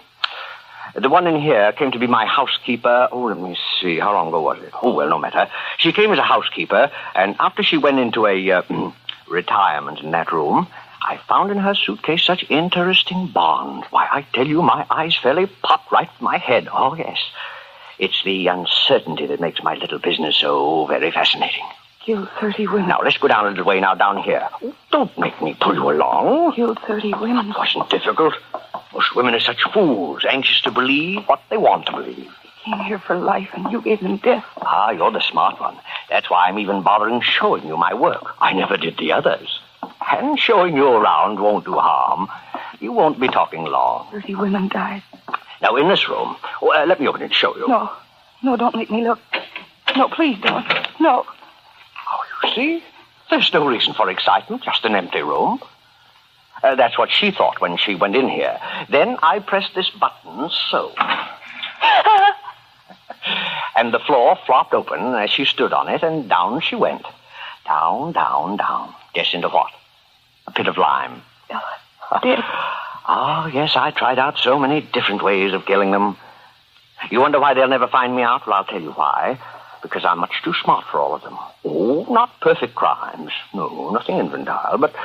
The 0.96 1.10
one 1.10 1.26
in 1.26 1.42
here 1.42 1.72
came 1.72 1.92
to 1.92 2.00
be 2.00 2.06
my 2.06 2.26
housekeeper. 2.26 3.10
Oh, 3.12 3.24
let 3.24 3.40
me 3.40 3.58
see. 3.82 3.98
How 3.98 4.14
long 4.14 4.28
ago 4.28 4.42
was 4.42 4.62
it? 4.62 4.72
Oh, 4.84 4.94
well, 4.94 5.10
no 5.10 5.18
matter. 5.18 5.50
She 5.80 5.92
came 5.92 6.12
as 6.12 6.20
a 6.20 6.24
housekeeper, 6.24 6.92
and 7.16 7.36
after 7.40 7.64
she 7.64 7.78
went 7.78 7.98
into 7.98 8.28
a 8.28 8.52
uh, 8.52 8.62
retirement 9.28 10.02
in 10.02 10.12
that 10.12 10.32
room, 10.32 10.68
I 11.02 11.20
found 11.28 11.52
in 11.52 11.58
her 11.58 11.74
suitcase 11.74 12.24
such 12.24 12.46
interesting 12.50 13.28
bonds. 13.28 13.88
Why, 13.90 14.08
I 14.12 14.22
tell 14.34 14.46
you, 14.46 14.62
my 14.62 14.86
eyes 14.90 15.16
fairly 15.16 15.48
popped 15.48 15.92
right 15.92 16.10
in 16.20 16.24
my 16.24 16.38
head. 16.38 16.68
Oh, 16.72 16.94
yes. 16.96 17.18
It's 17.98 18.24
the 18.24 18.48
uncertainty 18.48 19.26
that 19.28 19.40
makes 19.40 19.64
my 19.64 19.76
little 19.76 20.00
business 20.00 20.38
so 20.38 20.86
very 20.86 21.10
fascinating. 21.10 21.66
Killed 22.06 22.28
30 22.42 22.68
women. 22.68 22.90
Now, 22.90 23.00
let's 23.02 23.18
go 23.18 23.30
down 23.30 23.46
a 23.46 23.50
little 23.50 23.64
way 23.64 23.80
now, 23.80 23.96
down 23.96 24.18
here. 24.18 24.50
Don't 24.92 25.18
make 25.18 25.42
me 25.42 25.56
pull 25.60 25.74
you 25.74 25.90
along. 25.90 26.54
Killed 26.54 26.80
30 26.86 27.14
women. 27.14 27.50
It 27.52 27.58
wasn't 27.58 27.90
difficult. 27.90 28.34
Most 28.94 29.16
women 29.16 29.34
are 29.34 29.40
such 29.40 29.64
fools, 29.74 30.26
anxious 30.30 30.60
to 30.62 30.72
believe 30.72 31.24
what 31.28 31.42
they 31.50 31.56
want 31.56 31.86
to 31.86 31.94
believe. 31.94 32.30
came 32.66 32.80
here 32.80 33.00
for 33.00 33.16
life, 33.16 33.50
and 33.54 33.72
you 33.72 33.82
gave 33.82 34.02
them 34.02 34.18
death. 34.18 34.44
Ah, 34.62 34.92
you're 34.92 35.12
the 35.12 35.22
smart 35.22 35.62
one. 35.62 35.78
That's 36.10 36.30
why 36.30 36.48
I'm 36.48 36.60
even 36.60 36.84
bothering 36.84 37.22
showing 37.22 37.66
you 37.66 37.78
my 37.78 37.94
work. 37.94 38.36
I 38.42 38.52
never 38.52 38.76
did 38.76 38.98
the 38.98 39.14
others. 39.14 39.62
And 40.12 40.38
showing 40.38 40.76
you 40.76 40.88
around 40.88 41.40
won't 41.40 41.64
do 41.64 41.74
harm. 41.74 42.28
You 42.82 42.92
won't 42.92 43.18
be 43.18 43.30
talking 43.30 43.64
long. 43.64 44.10
Thirty 44.12 44.36
women 44.36 44.68
died. 44.68 45.04
Now, 45.62 45.78
in 45.78 45.88
this 45.88 46.10
room, 46.10 46.36
oh, 46.62 46.74
uh, 46.74 46.86
let 46.86 47.00
me 47.00 47.08
open 47.08 47.22
it 47.22 47.26
and 47.26 47.34
show 47.34 47.56
you. 47.56 47.66
No, 47.70 47.90
no, 48.44 48.58
don't 48.58 48.76
make 48.76 48.92
me 48.92 49.04
look. 49.04 49.20
No, 49.96 50.10
please 50.10 50.38
don't. 50.42 50.66
No. 51.00 51.26
See? 52.56 52.84
There's 53.30 53.52
no 53.54 53.66
reason 53.66 53.94
for 53.94 54.10
excitement, 54.10 54.64
just 54.64 54.86
an 54.86 54.96
empty 54.96 55.22
room. 55.22 55.60
Uh, 56.62 56.76
that's 56.76 56.98
what 56.98 57.12
she 57.12 57.32
thought 57.32 57.60
when 57.60 57.78
she 57.78 57.96
went 57.96 58.16
in 58.16 58.30
here. 58.30 58.60
Then 58.90 59.18
I 59.22 59.40
pressed 59.40 59.76
this 59.76 59.90
button, 59.90 60.50
so. 60.70 60.94
and 63.76 63.94
the 63.94 64.00
floor 64.00 64.38
flopped 64.46 64.74
open 64.74 65.16
as 65.16 65.30
she 65.30 65.46
stood 65.46 65.74
on 65.74 65.90
it, 65.90 66.04
and 66.04 66.30
down 66.30 66.62
she 66.62 66.76
went. 66.76 67.06
Down, 67.66 68.14
down, 68.14 68.58
down. 68.58 68.94
Guess 69.14 69.34
into 69.34 69.50
what? 69.50 69.72
A 70.48 70.52
pit 70.52 70.68
of 70.68 70.78
lime. 70.78 71.22
Oh, 73.08 73.48
yes, 73.54 73.76
I 73.76 73.92
tried 73.92 74.20
out 74.20 74.38
so 74.38 74.60
many 74.60 74.82
different 74.82 75.24
ways 75.24 75.54
of 75.54 75.66
killing 75.66 75.92
them. 75.92 76.18
You 77.12 77.20
wonder 77.20 77.40
why 77.40 77.54
they'll 77.54 77.68
never 77.68 77.88
find 77.88 78.16
me 78.16 78.22
out? 78.22 78.48
Well, 78.48 78.56
I'll 78.56 78.66
tell 78.66 78.82
you 78.82 78.92
why. 78.92 79.40
Because 79.84 80.06
I'm 80.06 80.20
much 80.20 80.42
too 80.44 80.54
smart 80.64 80.86
for 80.90 81.00
all 81.00 81.14
of 81.14 81.22
them. 81.22 81.38
Oh, 81.66 82.08
not 82.10 82.40
perfect 82.42 82.74
crimes. 82.74 83.32
No, 83.54 83.92
nothing 83.92 84.18
infantile, 84.18 84.78
but 84.78 84.96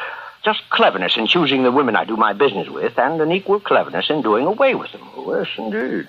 just 0.45 0.61
cleverness 0.71 1.17
in 1.17 1.27
choosing 1.27 1.65
the 1.65 1.73
women 1.73 1.97
I 1.97 2.05
do 2.05 2.17
my 2.17 2.33
business 2.33 2.69
with, 2.69 2.97
and 2.99 3.21
an 3.21 3.33
equal 3.33 3.61
cleverness 3.61 4.09
in 4.09 4.23
doing 4.23 4.47
away 4.47 4.75
with 4.75 4.93
them. 4.93 5.03
Oh, 5.17 5.37
yes, 5.37 5.49
indeed. 5.59 6.09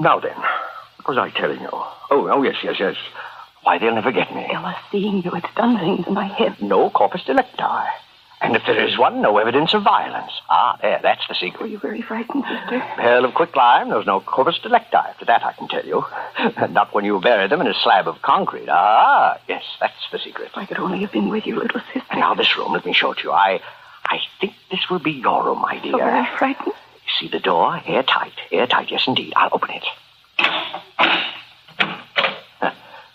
Now 0.00 0.18
then, 0.18 0.34
what 0.34 1.08
was 1.08 1.18
I 1.18 1.30
telling 1.30 1.60
you? 1.60 1.68
Oh, 1.72 2.00
oh, 2.10 2.42
yes, 2.42 2.56
yes, 2.64 2.76
yes. 2.80 2.96
Why, 3.62 3.78
they'll 3.78 3.94
never 3.94 4.12
get 4.12 4.34
me. 4.34 4.46
Ella, 4.50 4.76
seeing 4.90 5.22
you, 5.22 5.30
it's 5.32 5.54
done 5.54 5.78
things 5.78 6.06
in 6.06 6.14
my 6.14 6.26
head. 6.26 6.60
No 6.62 6.88
corpus 6.88 7.22
delicti. 7.24 7.62
And 8.46 8.54
if 8.54 8.62
there 8.64 8.86
is 8.86 8.96
one, 8.96 9.20
no 9.20 9.38
evidence 9.38 9.74
of 9.74 9.82
violence. 9.82 10.30
Ah, 10.48 10.78
there, 10.80 11.00
that's 11.02 11.26
the 11.28 11.34
secret. 11.34 11.60
Were 11.60 11.66
you 11.66 11.78
very 11.80 12.00
frightened, 12.00 12.44
sister? 12.44 12.80
Pearl 12.96 13.24
of 13.24 13.34
quicklime, 13.34 13.88
there 13.88 13.98
was 13.98 14.06
no 14.06 14.20
corpus 14.20 14.56
delicti. 14.62 14.96
After 14.96 15.24
that, 15.24 15.42
I 15.44 15.52
can 15.52 15.66
tell 15.66 15.84
you. 15.84 16.04
Not 16.70 16.94
when 16.94 17.04
you 17.04 17.20
bury 17.20 17.48
them 17.48 17.60
in 17.60 17.66
a 17.66 17.74
slab 17.74 18.06
of 18.06 18.22
concrete. 18.22 18.68
Ah, 18.68 19.40
yes, 19.48 19.64
that's 19.80 19.94
the 20.12 20.20
secret. 20.20 20.50
If 20.52 20.56
I 20.56 20.64
could 20.64 20.78
only 20.78 21.00
have 21.00 21.10
been 21.10 21.28
with 21.28 21.44
you, 21.44 21.56
little 21.56 21.80
sister. 21.92 22.06
And 22.10 22.20
now 22.20 22.34
this 22.34 22.56
room, 22.56 22.72
let 22.72 22.86
me 22.86 22.92
show 22.92 23.10
it 23.12 23.18
to 23.18 23.24
you. 23.24 23.32
I, 23.32 23.60
I 24.04 24.20
think 24.40 24.54
this 24.70 24.88
will 24.88 25.00
be 25.00 25.10
your 25.10 25.44
room, 25.44 25.58
my 25.60 25.80
dear. 25.80 25.92
So 25.92 25.98
very 25.98 26.26
frightened. 26.38 26.66
You 26.68 27.10
see 27.18 27.28
the 27.28 27.40
door? 27.40 27.80
Airtight. 27.84 28.32
Airtight, 28.52 28.92
yes, 28.92 29.02
indeed. 29.08 29.32
I'll 29.34 29.50
open 29.52 29.70
it. 29.70 29.84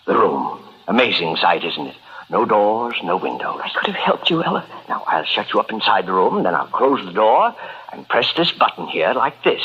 The 0.04 0.14
room. 0.18 0.58
Amazing 0.88 1.36
sight, 1.36 1.64
isn't 1.64 1.86
it? 1.86 1.94
No 2.32 2.46
doors, 2.46 2.96
no 3.04 3.18
windows. 3.18 3.60
I 3.62 3.68
could 3.68 3.94
have 3.94 4.02
helped 4.02 4.30
you, 4.30 4.42
Ella. 4.42 4.66
Now, 4.88 5.04
I'll 5.06 5.24
shut 5.26 5.52
you 5.52 5.60
up 5.60 5.70
inside 5.70 6.06
the 6.06 6.14
room, 6.14 6.42
then 6.44 6.54
I'll 6.54 6.66
close 6.66 7.04
the 7.04 7.12
door 7.12 7.54
and 7.92 8.08
press 8.08 8.32
this 8.34 8.50
button 8.52 8.86
here 8.86 9.12
like 9.12 9.44
this. 9.44 9.60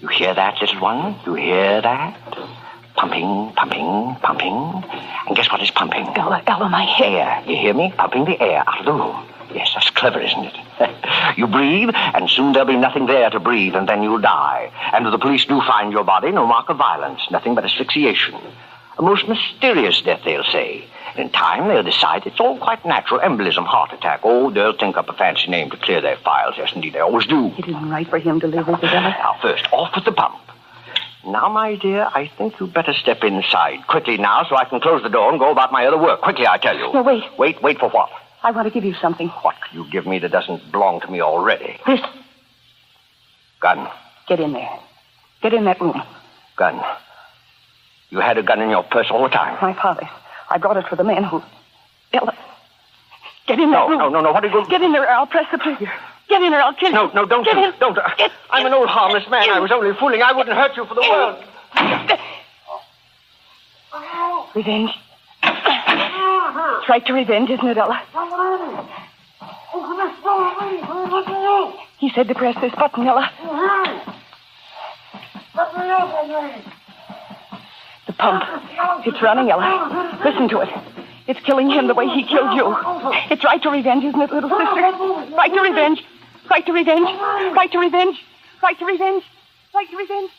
You 0.00 0.08
hear 0.08 0.32
that, 0.32 0.58
little 0.58 0.80
one? 0.80 1.20
You 1.26 1.34
hear 1.34 1.82
that? 1.82 2.18
Pumping, 2.96 3.52
pumping, 3.54 4.16
pumping. 4.22 4.84
And 5.26 5.36
guess 5.36 5.52
what 5.52 5.60
is 5.60 5.70
pumping? 5.70 6.06
Ella, 6.16 6.42
Ella, 6.46 6.70
my 6.70 6.84
hair. 6.84 7.28
Air. 7.28 7.44
You 7.46 7.56
hear 7.56 7.74
me? 7.74 7.92
Pumping 7.94 8.24
the 8.24 8.40
air 8.40 8.64
out 8.66 8.80
of 8.80 8.86
the 8.86 8.92
room. 8.94 9.37
Yes, 9.54 9.70
that's 9.74 9.90
clever, 9.90 10.20
isn't 10.20 10.44
it? 10.44 10.56
you 11.38 11.46
breathe, 11.46 11.90
and 11.94 12.28
soon 12.28 12.52
there'll 12.52 12.68
be 12.68 12.76
nothing 12.76 13.06
there 13.06 13.30
to 13.30 13.40
breathe, 13.40 13.74
and 13.74 13.88
then 13.88 14.02
you'll 14.02 14.20
die. 14.20 14.70
And 14.92 15.06
if 15.06 15.12
the 15.12 15.18
police 15.18 15.44
do 15.44 15.60
find 15.60 15.92
your 15.92 16.04
body, 16.04 16.30
no 16.30 16.46
mark 16.46 16.68
of 16.68 16.76
violence, 16.76 17.20
nothing 17.30 17.54
but 17.54 17.64
asphyxiation. 17.64 18.34
A 18.98 19.02
most 19.02 19.28
mysterious 19.28 20.00
death, 20.02 20.20
they'll 20.24 20.44
say. 20.44 20.84
In 21.16 21.30
time, 21.30 21.68
they'll 21.68 21.82
decide 21.82 22.26
it's 22.26 22.38
all 22.38 22.58
quite 22.58 22.84
natural 22.84 23.20
embolism, 23.20 23.64
heart 23.64 23.92
attack. 23.92 24.20
Oh, 24.22 24.50
they'll 24.50 24.76
think 24.76 24.96
up 24.96 25.08
a 25.08 25.12
fancy 25.12 25.48
name 25.50 25.70
to 25.70 25.76
clear 25.76 26.00
their 26.00 26.16
files. 26.18 26.54
Yes, 26.58 26.72
indeed, 26.74 26.92
they 26.92 27.00
always 27.00 27.26
do. 27.26 27.46
It 27.58 27.66
isn't 27.68 27.90
right 27.90 28.08
for 28.08 28.18
him 28.18 28.38
to 28.40 28.46
live, 28.46 28.68
is 28.68 28.76
it? 28.76 28.82
Now, 28.82 29.36
first, 29.40 29.66
off 29.72 29.94
with 29.94 30.04
the 30.04 30.12
pump. 30.12 30.38
Now, 31.26 31.48
my 31.48 31.74
dear, 31.74 32.08
I 32.14 32.30
think 32.38 32.58
you'd 32.60 32.72
better 32.72 32.92
step 32.92 33.24
inside. 33.24 33.86
Quickly 33.88 34.16
now, 34.16 34.44
so 34.48 34.56
I 34.56 34.64
can 34.64 34.80
close 34.80 35.02
the 35.02 35.08
door 35.08 35.30
and 35.30 35.38
go 35.38 35.50
about 35.50 35.72
my 35.72 35.86
other 35.86 35.98
work. 35.98 36.20
Quickly, 36.22 36.46
I 36.46 36.58
tell 36.58 36.76
you. 36.76 36.92
No, 36.92 37.02
wait. 37.02 37.24
Wait, 37.36 37.62
wait 37.62 37.78
for 37.78 37.88
what? 37.90 38.10
I 38.42 38.50
want 38.52 38.66
to 38.68 38.72
give 38.74 38.84
you 38.84 38.94
something. 38.94 39.28
What 39.28 39.56
could 39.60 39.74
you 39.74 39.90
give 39.90 40.06
me 40.06 40.18
that 40.20 40.30
doesn't 40.30 40.70
belong 40.70 41.00
to 41.00 41.10
me 41.10 41.20
already? 41.20 41.78
This. 41.86 42.00
Gun. 43.60 43.88
Get 44.28 44.38
in 44.40 44.52
there. 44.52 44.70
Get 45.42 45.52
in 45.54 45.64
that 45.64 45.80
room. 45.80 46.00
Gun. 46.56 46.80
You 48.10 48.20
had 48.20 48.38
a 48.38 48.42
gun 48.42 48.60
in 48.62 48.70
your 48.70 48.84
purse 48.84 49.08
all 49.10 49.22
the 49.22 49.28
time. 49.28 49.58
My 49.60 49.74
father's. 49.74 50.08
I 50.50 50.58
brought 50.58 50.76
it 50.76 50.86
for 50.88 50.96
the 50.96 51.04
man 51.04 51.24
who. 51.24 51.42
Ella. 52.12 52.36
Get 53.46 53.58
in 53.58 53.70
that 53.70 53.76
No, 53.76 53.88
room. 53.88 53.98
no, 53.98 54.08
no, 54.08 54.20
no. 54.20 54.32
What 54.32 54.44
are 54.44 54.46
you 54.46 54.52
going 54.52 54.68
Get 54.68 54.82
in 54.82 54.92
there, 54.92 55.02
or 55.02 55.08
I'll 55.10 55.26
press 55.26 55.46
the 55.50 55.58
trigger. 55.58 55.90
Get 56.28 56.42
in 56.42 56.50
there, 56.50 56.60
I'll 56.62 56.74
kill 56.74 56.90
you. 56.90 56.94
No, 56.94 57.10
no, 57.12 57.24
don't 57.26 57.44
Get 57.44 57.56
in. 57.56 57.72
Don't. 57.80 57.98
uh, 57.98 58.08
Get- 58.16 58.30
I'm 58.50 58.66
an 58.66 58.72
old 58.74 58.88
harmless 58.88 59.28
man. 59.30 59.48
I 59.50 59.58
was 59.60 59.72
only 59.72 59.94
fooling. 59.98 60.22
I 60.22 60.32
wouldn't 60.32 60.56
hurt 60.56 60.76
you 60.76 60.84
for 60.86 60.94
the 60.94 61.00
world. 61.00 61.42
Revenge. 64.54 64.90
It's 66.80 66.88
right 66.88 67.04
to 67.06 67.12
revenge, 67.12 67.50
isn't 67.50 67.66
it, 67.66 67.76
Ella? 67.76 68.02
He 71.98 72.10
said 72.14 72.28
to 72.28 72.34
press 72.34 72.56
this 72.60 72.72
button, 72.74 73.06
Ella. 73.06 73.30
The 78.06 78.12
pump. 78.12 78.44
It's 79.06 79.20
running, 79.22 79.50
Ella. 79.50 80.20
Listen 80.24 80.48
to 80.48 80.60
it. 80.60 80.68
It's 81.26 81.40
killing 81.40 81.68
him 81.70 81.88
the 81.88 81.94
way 81.94 82.06
he 82.06 82.24
killed 82.24 82.54
you. 82.56 82.74
It's 83.30 83.44
right 83.44 83.62
to 83.62 83.70
revenge, 83.70 84.04
isn't 84.04 84.20
it, 84.20 84.30
little 84.32 84.48
sister? 84.48 85.36
Right 85.36 85.52
to 85.52 85.60
revenge. 85.60 86.02
Right 86.50 86.64
to 86.64 86.72
revenge. 86.72 87.08
Right 87.54 87.70
to 87.72 87.78
revenge. 87.78 88.16
Right 88.62 88.78
to 88.78 88.86
revenge. 88.86 89.24
Right 89.74 89.90
to 89.90 89.96
revenge. 89.96 90.32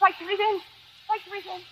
Right 0.00 0.14
to 0.18 0.24
revenge. 0.24 0.62
Right 1.10 1.20
to 1.24 1.30
revenge. 1.32 1.64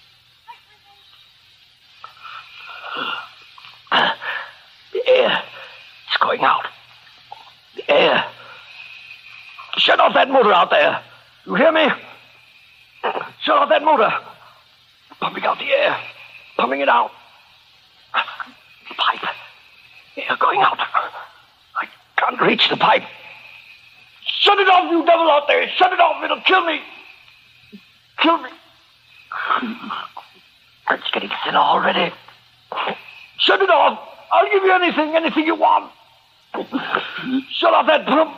Air. 5.06 5.42
It's 6.08 6.16
going 6.18 6.40
out. 6.40 6.66
The 7.76 7.90
air. 7.90 8.24
Shut 9.78 10.00
off 10.00 10.14
that 10.14 10.30
motor 10.30 10.52
out 10.52 10.70
there. 10.70 11.02
You 11.46 11.54
hear 11.56 11.72
me? 11.72 11.88
Shut 13.42 13.56
off 13.56 13.68
that 13.68 13.82
motor. 13.82 14.10
Pumping 15.20 15.44
out 15.44 15.58
the 15.58 15.66
air. 15.66 15.96
Pumping 16.56 16.80
it 16.80 16.88
out. 16.88 17.10
The 18.88 18.94
pipe. 18.94 19.28
Air 20.16 20.36
going 20.38 20.60
out. 20.60 20.78
I 20.78 21.88
can't 22.16 22.40
reach 22.40 22.68
the 22.70 22.76
pipe. 22.76 23.02
Shut 24.26 24.58
it 24.58 24.68
off, 24.68 24.90
you 24.90 25.04
devil 25.04 25.30
out 25.30 25.48
there. 25.48 25.68
Shut 25.76 25.92
it 25.92 26.00
off. 26.00 26.22
It'll 26.22 26.40
kill 26.42 26.64
me. 26.64 26.80
Kill 28.18 28.38
me. 28.38 28.50
It's 30.90 31.10
getting 31.12 31.30
thin 31.44 31.56
already. 31.56 32.12
Shut 33.38 33.60
it 33.60 33.70
off. 33.70 33.98
I'll 34.32 34.50
give 34.50 34.62
you 34.62 34.72
anything, 34.72 35.14
anything 35.16 35.46
you 35.46 35.54
want. 35.54 35.92
Shut 37.50 37.74
off 37.74 37.86
that 37.86 38.06
pump. 38.06 38.36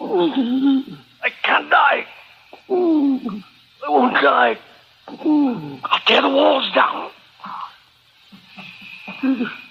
I 0.00 1.30
can't 1.42 1.70
die. 1.70 2.06
I 2.68 3.88
won't 3.88 4.14
die. 4.14 4.58
I'll 5.08 6.00
tear 6.06 6.22
the 6.22 6.28
walls 6.28 6.70
down. 6.74 7.10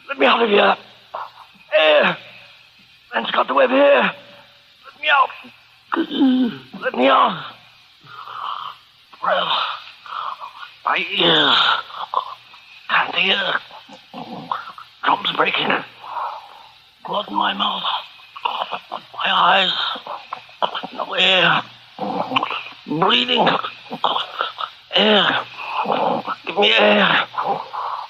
Let 0.08 0.18
me 0.18 0.26
out 0.26 0.42
of 0.42 0.50
here. 0.50 0.78
Air. 1.78 2.18
Man's 3.14 3.32
got 3.32 3.48
the 3.48 3.54
web 3.54 3.70
here. 3.70 4.12
Let 4.86 5.02
me 5.02 5.10
out. 5.10 5.30
Let 6.82 6.94
me 6.96 7.08
out. 7.08 7.54
Well, 9.24 9.64
my 10.86 10.98
ears. 10.98 11.58
Can't 12.90 13.16
hear. 13.16 13.60
Drums 15.06 15.32
breaking. 15.38 15.70
Blood 17.06 17.28
in 17.30 17.36
my 17.36 17.54
mouth. 17.54 17.84
My 19.14 19.32
eyes. 19.32 19.72
No 20.94 21.14
air. 21.14 21.62
Breathing. 22.88 23.48
Air. 24.96 25.46
Give 26.48 26.58
me 26.58 26.72
air. 26.72 27.28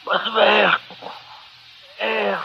Breath 0.05 0.27
of 0.27 0.37
air. 0.37 0.75
Air. 1.99 2.41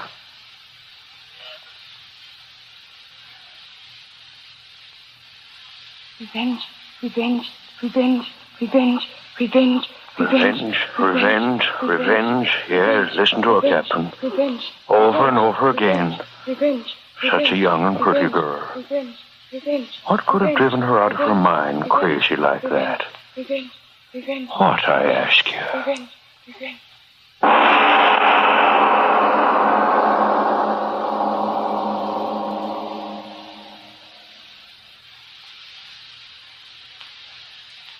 Revenge, 6.18 6.62
revenge, 7.02 7.50
revenge, 7.82 8.26
revenge, 8.60 9.08
revenge, 9.38 9.88
Revenge, 10.18 10.76
revenge, 10.98 11.62
revenge. 11.82 12.48
Yes, 12.68 13.14
listen 13.14 13.42
to 13.42 13.54
her, 13.54 13.60
Captain. 13.62 14.12
Revenge, 14.22 14.70
Over 14.88 15.28
and 15.28 15.38
over 15.38 15.70
again. 15.70 16.18
revenge. 16.46 16.94
Such 17.30 17.52
a 17.52 17.56
young 17.56 17.84
and 17.86 17.98
pretty 17.98 18.28
girl. 18.28 18.66
Revenge, 18.76 19.16
Revenge. 19.52 19.88
What 20.06 20.26
could 20.26 20.42
have 20.42 20.56
driven 20.56 20.80
her 20.80 21.02
out 21.02 21.12
of 21.12 21.18
her 21.18 21.34
mind 21.34 21.88
crazy 21.88 22.36
like 22.36 22.62
that? 22.62 23.04
Revenge. 23.36 23.70
Revenge. 24.14 24.48
What, 24.56 24.88
I 24.88 25.12
ask 25.12 25.46
you? 25.50 25.58
Revenge. 25.74 26.08
Revenge. 26.46 26.80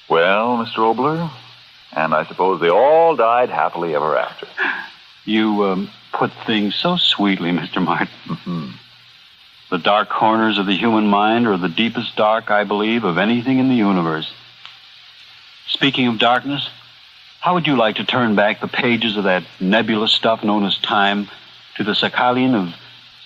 Well, 0.09 0.57
Mr. 0.59 0.79
Oboler, 0.79 1.31
and 1.93 2.15
I 2.15 2.25
suppose 2.27 2.61
they 2.61 2.71
all 2.71 3.17
died 3.17 3.51
happily 3.51 3.95
ever 3.95 4.17
after. 4.17 4.47
You 5.25 5.65
um, 5.65 5.91
put 6.13 6.33
things 6.47 6.75
so 6.75 6.97
sweetly, 6.97 7.51
Mr. 7.53 7.83
Martin. 7.83 8.75
the 9.71 9.79
dark 9.79 10.09
corners 10.09 10.59
of 10.59 10.67
the 10.67 10.77
human 10.77 11.07
mind 11.07 11.47
are 11.47 11.57
the 11.57 11.69
deepest 11.69 12.17
dark, 12.17 12.51
I 12.51 12.65
believe, 12.65 13.05
of 13.05 13.19
anything 13.19 13.59
in 13.59 13.69
the 13.69 13.75
universe. 13.75 14.33
Speaking 15.69 16.09
of 16.09 16.19
darkness, 16.19 16.69
how 17.41 17.55
would 17.55 17.67
you 17.67 17.77
like 17.77 17.97
to 17.97 18.05
turn 18.05 18.35
back 18.35 18.61
the 18.61 18.69
pages 18.69 19.17
of 19.17 19.25
that 19.25 19.45
nebulous 19.61 20.13
stuff 20.13 20.45
known 20.45 20.65
as 20.65 20.77
time 20.79 21.29
to 21.77 21.85
the 21.85 21.93
Sakhalin 21.93 22.55
of 22.55 22.75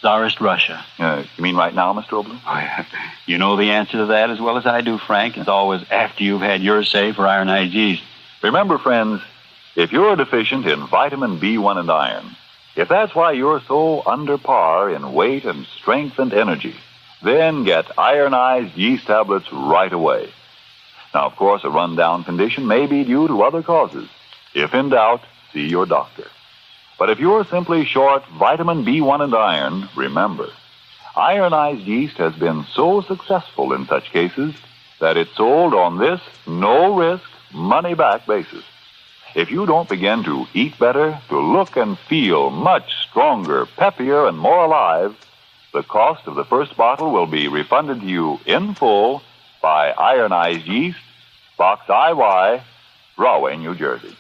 Tsarist 0.01 0.41
Russia? 0.41 0.85
Uh, 0.99 1.25
you 1.37 1.43
mean 1.43 1.57
right 1.57 1.75
now, 1.75 1.93
Mr. 1.95 2.23
Oboler? 2.23 2.39
Oh, 2.47 2.55
yeah. 2.55 2.85
You 3.27 3.39
know 3.39 3.57
the 3.57 3.71
answer 3.71 3.99
to 3.99 4.07
that 4.07 4.31
as 4.31 4.41
well 4.41 4.57
as 4.57 4.67
I 4.67 4.83
do, 4.83 4.99
Frank. 4.99 5.37
It's 5.37 5.49
always 5.49 5.83
after 5.91 6.23
you've 6.23 6.43
had 6.43 6.63
your 6.63 6.85
say 6.85 7.13
for 7.13 7.27
Iron 7.27 7.49
yeast. 7.73 8.03
Remember, 8.45 8.77
friends, 8.77 9.23
if 9.75 9.91
you're 9.91 10.17
deficient 10.17 10.67
in 10.67 10.87
vitamin 10.87 11.41
B1 11.41 11.79
and 11.79 11.91
iron, 11.91 12.37
if 12.77 12.91
that's 12.91 13.15
why 13.15 13.33
you're 13.33 13.63
so 13.63 14.03
under 14.05 14.37
par 14.37 14.91
in 14.91 15.15
weight 15.15 15.47
and 15.47 15.65
strength 15.65 16.19
and 16.19 16.31
energy, 16.31 16.77
then 17.23 17.65
get 17.65 17.99
ironized 17.99 18.77
yeast 18.77 19.07
tablets 19.07 19.51
right 19.51 19.91
away. 19.91 20.29
Now, 21.15 21.25
of 21.25 21.37
course, 21.37 21.65
a 21.65 21.71
rundown 21.71 22.25
condition 22.25 22.67
may 22.67 22.85
be 22.85 23.03
due 23.03 23.27
to 23.29 23.43
other 23.45 23.63
causes. 23.63 24.11
If 24.53 24.75
in 24.75 24.91
doubt, 24.91 25.23
see 25.55 25.67
your 25.67 25.87
doctor. 25.87 26.27
But 26.99 27.09
if 27.09 27.19
you're 27.19 27.47
simply 27.47 27.87
short 27.87 28.27
vitamin 28.27 28.85
B1 28.85 29.23
and 29.23 29.35
iron, 29.35 29.89
remember, 29.97 30.51
ironized 31.17 31.87
yeast 31.87 32.19
has 32.19 32.35
been 32.35 32.67
so 32.75 33.01
successful 33.01 33.73
in 33.73 33.87
such 33.87 34.13
cases 34.13 34.55
that 35.01 35.17
it's 35.17 35.35
sold 35.35 35.73
on 35.73 35.97
this 35.97 36.21
no 36.47 36.95
risk, 36.95 37.25
money 37.55 37.95
back 37.95 38.27
basis. 38.27 38.65
If 39.35 39.51
you 39.51 39.67
don't 39.67 39.89
begin 39.89 40.23
to 40.25 40.47
eat 40.55 40.79
better, 40.79 41.21
to 41.29 41.39
look 41.41 41.77
and 41.77 41.99
feel 41.99 42.51
much 42.51 42.93
stronger, 43.09 43.67
peppier, 43.67 44.29
and 44.29 44.39
more 44.39 44.65
alive, 44.65 45.17
the 45.73 45.83
cost 45.83 46.27
of 46.27 46.37
the 46.37 46.45
first 46.45 46.77
bottle 46.77 47.11
will 47.11 47.27
be 47.27 47.49
refunded 47.49 48.01
to 48.01 48.07
you 48.07 48.39
in 48.47 48.75
full 48.75 49.23
by 49.61 49.91
Ironized 49.91 50.67
Yeast, 50.67 50.99
Box 51.57 51.87
IY, 51.89 52.63
Rahway, 53.17 53.57
New 53.57 53.75
Jersey. 53.75 54.17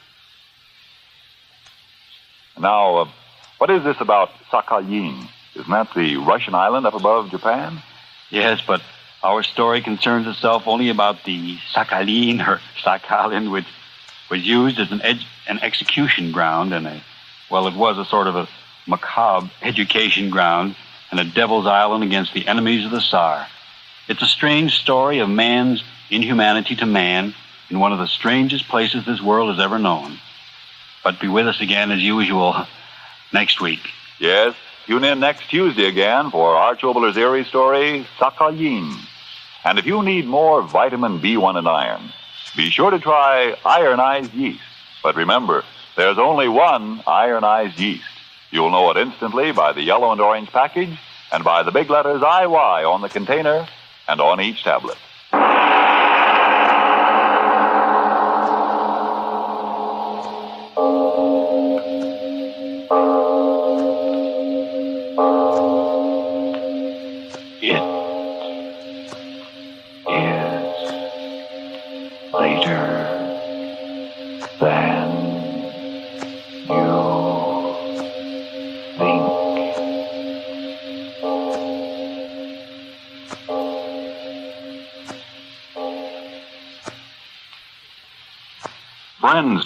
Now, 2.58 2.96
uh, 2.96 3.08
what 3.58 3.70
is 3.70 3.84
this 3.84 4.00
about 4.00 4.30
Sakhalin? 4.50 5.28
Isn't 5.54 5.70
that 5.70 5.94
the 5.94 6.16
Russian 6.16 6.54
island 6.54 6.86
up 6.86 6.94
above 6.94 7.30
Japan? 7.30 7.82
Yes, 8.30 8.60
but 8.66 8.82
our 9.24 9.42
story 9.42 9.80
concerns 9.80 10.26
itself 10.26 10.64
only 10.66 10.90
about 10.90 11.24
the 11.24 11.56
Sakhalin 11.72 12.46
or 12.46 12.60
Sakhalin, 12.82 13.50
which 13.50 13.64
was 14.30 14.46
used 14.46 14.78
as 14.78 14.92
an, 14.92 15.00
ed- 15.00 15.24
an 15.48 15.58
execution 15.60 16.30
ground 16.30 16.74
and 16.74 16.86
a, 16.86 17.02
well, 17.50 17.66
it 17.66 17.74
was 17.74 17.96
a 17.96 18.04
sort 18.04 18.26
of 18.26 18.36
a 18.36 18.48
macabre 18.86 19.50
education 19.62 20.28
ground 20.28 20.76
and 21.10 21.18
a 21.18 21.24
devil's 21.24 21.66
island 21.66 22.04
against 22.04 22.34
the 22.34 22.46
enemies 22.46 22.84
of 22.84 22.90
the 22.90 23.00
Tsar. 23.00 23.46
It's 24.08 24.22
a 24.22 24.26
strange 24.26 24.76
story 24.76 25.20
of 25.20 25.30
man's 25.30 25.82
inhumanity 26.10 26.76
to 26.76 26.86
man 26.86 27.34
in 27.70 27.80
one 27.80 27.92
of 27.92 27.98
the 27.98 28.06
strangest 28.06 28.68
places 28.68 29.06
this 29.06 29.22
world 29.22 29.56
has 29.56 29.64
ever 29.64 29.78
known. 29.78 30.18
But 31.02 31.18
be 31.18 31.28
with 31.28 31.48
us 31.48 31.62
again 31.62 31.90
as 31.90 32.02
usual 32.02 32.66
next 33.32 33.58
week. 33.62 33.80
Yes, 34.18 34.54
tune 34.86 35.04
in 35.04 35.20
next 35.20 35.48
Tuesday 35.48 35.86
again 35.86 36.30
for 36.30 36.56
Arch 36.56 36.84
Oboler's 36.84 37.16
eerie 37.16 37.44
story, 37.44 38.06
Sakhalin. 38.18 38.94
And 39.64 39.78
if 39.78 39.86
you 39.86 40.02
need 40.02 40.26
more 40.26 40.62
vitamin 40.62 41.20
B1 41.20 41.56
and 41.56 41.66
iron, 41.66 42.12
be 42.54 42.70
sure 42.70 42.90
to 42.90 42.98
try 42.98 43.56
ironized 43.64 44.34
yeast. 44.34 44.62
But 45.02 45.16
remember, 45.16 45.64
there's 45.96 46.18
only 46.18 46.48
one 46.48 47.02
ironized 47.06 47.78
yeast. 47.78 48.04
You'll 48.50 48.70
know 48.70 48.90
it 48.90 48.96
instantly 48.96 49.52
by 49.52 49.72
the 49.72 49.82
yellow 49.82 50.12
and 50.12 50.20
orange 50.20 50.50
package 50.50 50.98
and 51.32 51.42
by 51.42 51.62
the 51.62 51.72
big 51.72 51.90
letters 51.90 52.20
IY 52.20 52.88
on 52.88 53.00
the 53.00 53.08
container 53.08 53.66
and 54.06 54.20
on 54.20 54.40
each 54.40 54.62
tablet. 54.62 54.98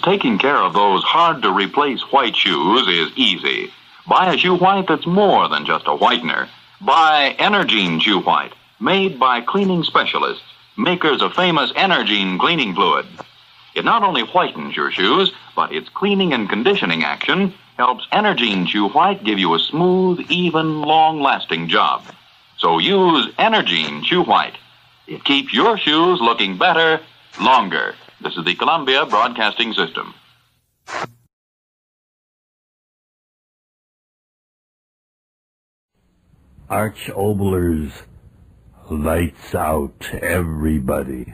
Taking 0.09 0.39
care 0.39 0.57
of 0.57 0.73
those 0.73 1.03
hard 1.03 1.43
to 1.43 1.51
replace 1.51 2.01
white 2.11 2.35
shoes 2.35 2.87
is 2.87 3.15
easy. 3.15 3.71
Buy 4.07 4.33
a 4.33 4.37
shoe 4.39 4.55
white 4.55 4.87
that's 4.87 5.05
more 5.05 5.47
than 5.47 5.67
just 5.67 5.85
a 5.85 5.95
whitener. 5.95 6.49
Buy 6.81 7.35
Energine 7.37 8.01
Shoe 8.01 8.19
White, 8.19 8.53
made 8.79 9.19
by 9.19 9.41
cleaning 9.41 9.83
specialists, 9.83 10.43
makers 10.75 11.21
of 11.21 11.33
famous 11.33 11.71
Energine 11.73 12.39
cleaning 12.39 12.73
fluid. 12.73 13.05
It 13.75 13.85
not 13.85 14.01
only 14.01 14.23
whitens 14.23 14.75
your 14.75 14.89
shoes, 14.89 15.31
but 15.55 15.71
its 15.71 15.89
cleaning 15.89 16.33
and 16.33 16.49
conditioning 16.49 17.03
action 17.03 17.53
helps 17.77 18.07
Energine 18.11 18.67
Shoe 18.67 18.89
White 18.89 19.23
give 19.23 19.37
you 19.37 19.53
a 19.53 19.59
smooth, 19.59 20.25
even, 20.27 20.81
long 20.81 21.21
lasting 21.21 21.67
job. 21.67 22.03
So 22.57 22.79
use 22.79 23.31
Energine 23.37 24.03
Shoe 24.03 24.23
White. 24.23 24.57
It 25.05 25.23
keeps 25.23 25.53
your 25.53 25.77
shoes 25.77 26.19
looking 26.19 26.57
better 26.57 26.99
longer. 27.39 27.93
This 28.21 28.35
is 28.35 28.43
the 28.43 28.53
Columbia 28.55 29.05
Broadcasting 29.05 29.73
System. 29.73 30.13
Arch 36.69 37.09
Oboler's 37.15 37.93
Lights 38.89 39.55
Out 39.55 40.09
Everybody. 40.21 41.33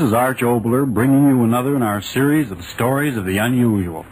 Is 0.00 0.14
Arch 0.14 0.40
Oboler 0.40 0.86
bringing 0.86 1.28
you 1.28 1.44
another 1.44 1.76
in 1.76 1.82
our 1.82 2.00
series 2.00 2.50
of 2.50 2.64
stories 2.64 3.18
of 3.18 3.26
the 3.26 3.36
unusual. 3.36 4.06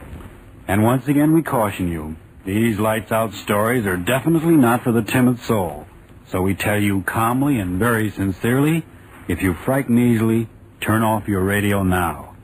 And 0.67 0.83
once 0.83 1.09
again, 1.09 1.33
we 1.33 1.43
caution 1.43 1.89
you 1.89 2.17
these 2.45 2.79
lights 2.79 3.11
out 3.11 3.33
stories 3.33 3.87
are 3.87 3.97
definitely 3.97 4.57
not 4.57 4.83
for 4.85 4.93
the 4.93 5.01
timid 5.01 5.41
soul. 5.41 5.87
So 6.27 6.43
we 6.43 6.55
tell 6.55 6.79
you 6.79 7.01
calmly 7.05 7.59
and 7.59 7.79
very 7.79 8.11
sincerely 8.11 8.85
if 9.29 9.41
you 9.41 9.55
frighten 9.55 9.99
easily, 9.99 10.49
turn 10.83 11.03
off 11.03 11.27
your 11.27 11.43
radio 11.43 11.83
now. 11.83 12.37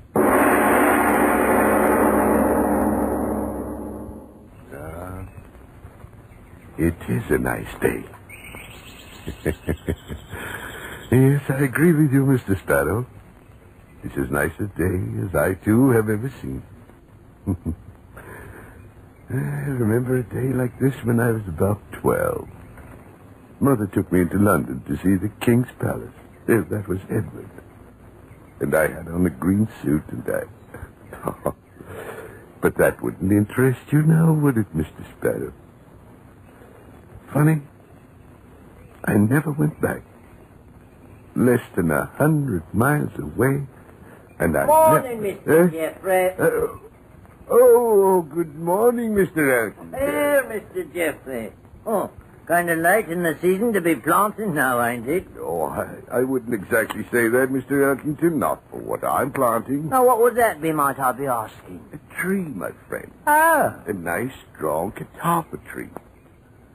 Uh, 4.75 5.25
it 6.79 6.95
is 7.11 7.31
a 7.31 7.39
nice 7.39 7.75
day. 7.83 8.05
yes, 11.12 11.43
I 11.51 11.62
agree 11.62 11.93
with 11.93 12.11
you, 12.11 12.25
Mr. 12.25 12.59
Sparrow. 12.59 13.07
It's 14.05 14.17
as 14.19 14.31
nice 14.31 14.53
a 14.61 14.67
day 14.77 15.27
as 15.27 15.35
I, 15.35 15.55
too, 15.65 15.91
have 15.91 16.11
ever 16.11 16.33
seen. 16.43 16.63
I 19.31 19.35
remember 19.35 20.19
a 20.19 20.23
day 20.23 20.53
like 20.55 20.79
this 20.79 20.95
when 21.05 21.19
I 21.19 21.31
was 21.33 21.43
about 21.49 21.81
twelve. 21.93 22.49
Mother 23.61 23.87
took 23.87 24.13
me 24.13 24.21
into 24.21 24.39
London 24.39 24.83
to 24.87 24.97
see 24.97 25.17
the 25.17 25.33
King's 25.41 25.69
Palace. 25.81 26.13
That 26.47 26.87
was 26.87 26.99
Edward. 27.09 27.49
And 28.61 28.75
I 28.75 28.89
had 28.89 29.09
on 29.09 29.25
a 29.27 29.31
green 29.31 29.69
suit 29.83 30.05
and 30.09 30.25
I... 30.29 31.51
But 32.61 32.77
that 32.79 33.03
wouldn't 33.03 33.31
interest 33.31 33.81
you 33.91 34.03
now, 34.03 34.33
would 34.33 34.57
it, 34.57 34.75
Mr. 34.75 35.05
Sparrow? 35.19 35.53
Funny, 37.33 37.61
I 39.05 39.15
never 39.15 39.53
went 39.53 39.81
back. 39.83 40.03
Less 41.37 41.61
than 41.77 41.91
a 41.91 42.07
hundred 42.17 42.63
miles 42.73 43.11
away, 43.19 43.67
and 44.39 44.57
I 44.57 44.66
Morning. 44.66 45.20
Mr. 45.20 45.68
Eh? 45.68 45.70
Jeffrey. 45.72 46.30
Uh, 46.39 46.78
oh, 47.51 48.22
good 48.22 48.55
morning, 48.57 49.14
Mr. 49.14 49.72
Elton. 49.72 49.93
Here, 49.93 50.45
Mr. 50.74 50.95
Jeffrey. 50.95 51.53
Oh, 51.87 52.11
kind 52.47 52.70
of 52.70 52.78
late 52.78 53.09
in 53.09 53.22
the 53.22 53.37
season 53.41 53.72
to 53.72 53.80
be 53.80 53.95
planting 53.95 54.55
now, 54.55 54.85
ain't 54.85 55.09
it? 55.09 55.26
Oh, 55.39 55.62
I, 55.64 56.18
I 56.18 56.22
wouldn't 56.22 56.55
exactly 56.55 57.05
say 57.05 57.28
that, 57.28 57.49
Mr. 57.51 57.95
Elkington, 57.97 58.37
not 58.37 58.62
for 58.70 58.78
what 58.78 59.05
I'm 59.05 59.32
planting. 59.32 59.89
Now, 59.89 60.05
what 60.07 60.20
would 60.20 60.37
that 60.37 60.61
be, 60.61 60.72
might 60.72 60.99
I 60.99 61.12
be 61.12 61.26
asking? 61.26 61.80
A 61.93 62.14
tree, 62.20 62.43
my 62.43 62.70
friend. 62.89 63.11
Oh. 63.26 63.82
A 63.87 63.93
nice, 63.93 64.32
strong 64.55 64.93
catalpa 64.93 65.64
tree. 65.70 65.89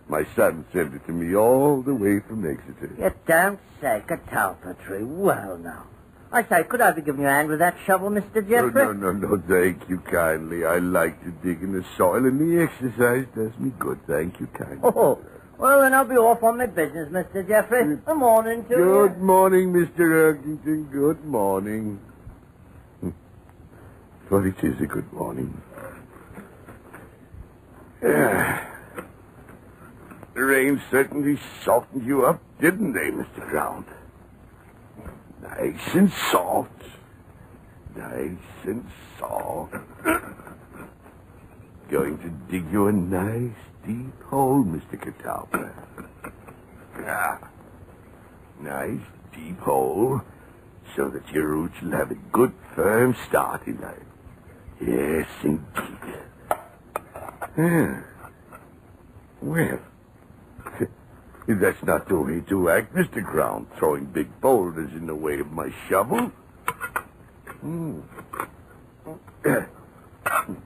My 0.08 0.26
son 0.36 0.66
sent 0.74 0.96
it 0.96 1.06
to 1.06 1.12
me 1.12 1.36
all 1.36 1.84
the 1.84 1.94
way 1.94 2.20
from 2.20 2.44
Exeter. 2.50 2.96
You 2.98 3.14
don't 3.28 3.60
say 3.80 4.02
catalpa 4.08 4.84
tree. 4.84 5.04
Well, 5.04 5.58
now. 5.58 5.86
I 6.32 6.44
say, 6.48 6.64
could 6.64 6.80
I 6.82 6.92
be 6.92 7.02
giving 7.02 7.22
you 7.22 7.28
a 7.28 7.32
hand 7.32 7.48
with 7.50 7.58
that 7.60 7.76
shovel, 7.86 8.10
Mr. 8.12 8.48
Jeffrey? 8.48 8.72
no, 8.72 8.94
no, 8.94 9.12
no, 9.12 9.36
no, 9.36 9.44
thank 9.48 9.90
you 9.90 9.98
kindly. 10.00 10.64
I 10.64 10.78
like 10.78 11.20
to 11.24 11.32
dig 11.44 11.64
in 11.64 11.74
the 11.74 11.84
soil, 11.98 12.18
and 12.26 12.40
the 12.40 12.62
exercise 12.64 13.26
does 13.36 13.58
me 13.60 13.72
good. 13.80 14.00
Thank 14.06 14.40
you 14.40 14.46
kindly. 14.48 14.80
Oh, 14.84 15.18
well, 15.58 15.82
then 15.82 15.94
I'll 15.94 16.06
be 16.06 16.16
off 16.16 16.44
on 16.44 16.58
my 16.60 16.68
business, 16.68 17.10
Mr. 17.10 17.48
Jeffrey. 17.48 17.96
Good 18.06 18.16
morning 18.16 18.64
to 18.66 18.70
Good 18.76 19.12
you. 19.18 19.24
morning, 19.24 19.74
Mr. 19.74 20.36
Elkington. 20.36 20.92
Good 20.92 21.26
morning. 21.26 22.00
Well, 24.30 24.46
it 24.46 24.64
is 24.64 24.80
a 24.80 24.86
good 24.86 25.12
morning. 25.12 25.60
Yeah. 28.04 28.66
The 30.36 30.44
rain 30.46 30.80
certainly 30.92 31.38
softened 31.66 32.06
you 32.06 32.26
up, 32.26 32.40
didn't 32.62 32.94
they, 32.94 33.10
Mr. 33.12 33.50
Ground? 33.50 33.86
Nice 35.42 35.96
and 35.96 36.12
soft. 36.32 36.84
Nice 37.96 38.66
and 38.66 38.86
soft. 39.18 39.74
Going 41.90 42.18
to 42.20 42.30
dig 42.52 42.72
you 42.72 42.88
a 42.88 42.92
nice 42.92 43.56
deep 43.86 44.22
hole, 44.24 44.64
Mr. 44.64 44.98
Catalpa. 45.00 45.72
Yeah. 47.00 47.38
Nice 48.62 49.02
deep 49.34 49.60
hole 49.60 50.22
so 50.96 51.10
that 51.10 51.30
your 51.32 51.48
roots 51.48 51.82
will 51.82 51.92
have 51.92 52.12
a 52.12 52.16
good 52.16 52.54
firm 52.76 53.16
start 53.28 53.66
in 53.68 53.80
life. 53.80 53.98
Yes, 54.82 55.28
indeed. 55.44 55.64
Yeah. 57.58 58.02
Well, 59.42 59.80
that's 61.56 61.82
not 61.84 62.08
the 62.08 62.20
way 62.20 62.42
to 62.42 62.70
act, 62.70 62.94
Mr. 62.94 63.24
Ground, 63.24 63.68
throwing 63.78 64.06
big 64.06 64.40
boulders 64.40 64.92
in 64.94 65.08
the 65.08 65.16
way 65.16 65.40
of 65.40 65.52
my 65.52 65.74
shovel. 65.88 66.32
Hmm. 67.62 68.02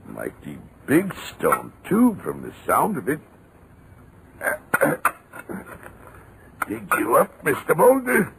Mighty 0.08 0.58
big 0.86 1.14
stone, 1.14 1.72
too, 1.88 2.18
from 2.22 2.42
the 2.42 2.52
sound 2.66 2.98
of 2.98 3.08
it. 3.08 3.20
Dig 6.68 6.92
you 6.98 7.16
up, 7.16 7.42
Mr. 7.44 7.74
Boulder? 7.76 8.32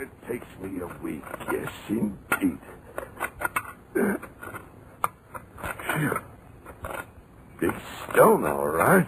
It 0.00 0.08
takes 0.26 0.46
me 0.62 0.80
a 0.80 0.86
week, 1.02 1.24
yes, 1.52 1.70
indeed. 1.88 2.58
Big 7.60 7.74
stone, 8.10 8.46
all 8.46 8.68
right. 8.68 9.06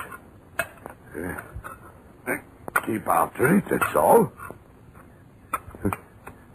Keep 2.86 3.06
after 3.06 3.56
it, 3.58 3.64
that's 3.70 3.94
all. 3.96 4.32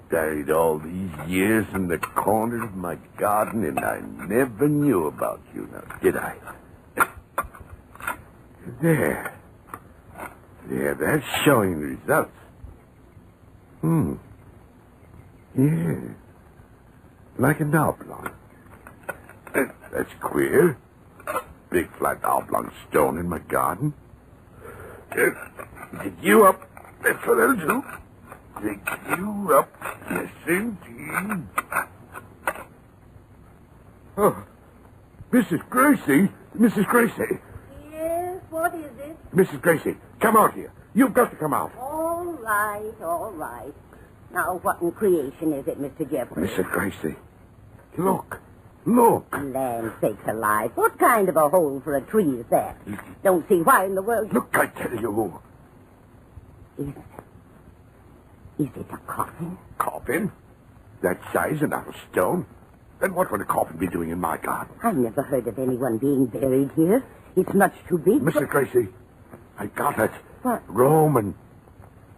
Buried 0.10 0.50
all 0.50 0.80
these 0.80 1.12
years 1.28 1.66
in 1.74 1.88
the 1.88 1.98
corner 1.98 2.64
of 2.64 2.76
my 2.76 2.96
garden, 3.18 3.64
and 3.64 3.80
I 3.80 4.02
never 4.28 4.68
knew 4.68 5.08
about 5.08 5.42
you 5.54 5.68
now, 5.72 5.84
did 6.02 6.18
I? 6.18 6.36
There. 8.82 9.32
There, 10.68 10.96
that's 10.96 11.44
showing 11.44 11.78
results. 11.78 12.32
Hmm. 13.82 14.14
Yeah. 15.56 16.16
Like 17.38 17.60
an 17.60 17.76
oblong. 17.76 18.32
Uh, 19.54 19.62
That's 19.94 20.10
queer. 20.20 20.78
Big 21.70 21.96
flat 21.98 22.24
oblong 22.24 22.72
stone 22.90 23.20
in 23.20 23.30
my 23.30 23.38
garden. 23.40 23.94
Dig 26.04 26.14
you 26.22 26.46
up. 26.46 26.62
That's 27.04 27.26
what 27.26 27.40
I'll 27.40 27.56
do. 27.56 27.84
Dig 28.62 28.80
you 29.18 29.54
up. 29.54 29.70
Yes, 30.10 30.32
indeed. 30.48 31.48
Oh, 34.18 34.44
Mrs. 35.32 35.70
Gracie. 35.70 36.30
Mrs. 36.58 36.86
Gracie. 36.88 37.40
Yes, 37.92 38.42
what 38.50 38.74
is 38.74 38.86
it? 39.00 39.18
Mrs. 39.36 39.62
Gracie, 39.62 39.98
come 40.22 40.38
out 40.38 40.54
here. 40.54 40.72
You've 40.94 41.14
got 41.14 41.32
to 41.32 41.36
come 41.36 41.54
out. 41.54 41.72
All 41.78 42.24
right, 42.42 42.94
all 43.02 43.32
right. 43.32 43.74
Now, 44.32 44.60
what 44.64 44.82
in 44.82 44.92
creation 44.92 45.54
is 45.54 45.68
it, 45.68 45.80
Mr. 45.82 46.10
Jeffrey? 46.10 46.48
Mrs. 46.48 46.72
Gracie, 46.72 47.16
look. 47.98 48.40
Look. 48.86 49.26
Land 49.36 49.92
sakes 50.00 50.28
alive. 50.28 50.72
What 50.76 51.00
kind 51.00 51.28
of 51.28 51.36
a 51.36 51.50
hole 51.50 51.82
for 51.84 51.96
a 51.98 52.02
tree 52.02 52.40
is 52.40 52.46
that? 52.52 52.78
Don't 53.24 53.48
see 53.50 53.62
why 53.62 53.86
in 53.86 53.96
the 53.96 54.02
world... 54.04 54.32
Look, 54.32 54.50
I 54.54 54.68
tell 54.68 54.94
you. 54.94 55.42
Is, 56.78 56.88
is 58.60 58.68
it 58.76 58.86
a 58.92 58.98
coffin? 59.08 59.58
Coffin? 59.78 60.32
That 61.02 61.20
size 61.34 61.58
and 61.62 61.74
out 61.74 61.88
of 61.88 61.96
stone? 62.12 62.46
Then 63.02 63.14
what 63.14 63.32
would 63.32 63.42
a 63.42 63.46
coffin 63.46 63.78
be 63.78 63.88
doing 63.88 64.10
in 64.10 64.20
my 64.20 64.38
garden? 64.38 64.74
I've 64.84 64.96
never 64.96 65.22
heard 65.22 65.48
of 65.48 65.60
anyone 65.60 65.98
being 65.98 66.26
buried 66.28 66.72
here. 66.76 67.04
It's 67.36 67.54
much 67.54 67.74
too 67.90 67.98
big. 67.98 68.22
Mrs. 68.22 68.48
Gracie, 68.50 68.88
I 69.60 69.66
got 69.68 70.00
it. 70.00 70.12
What? 70.42 70.64
Roman. 70.68 71.36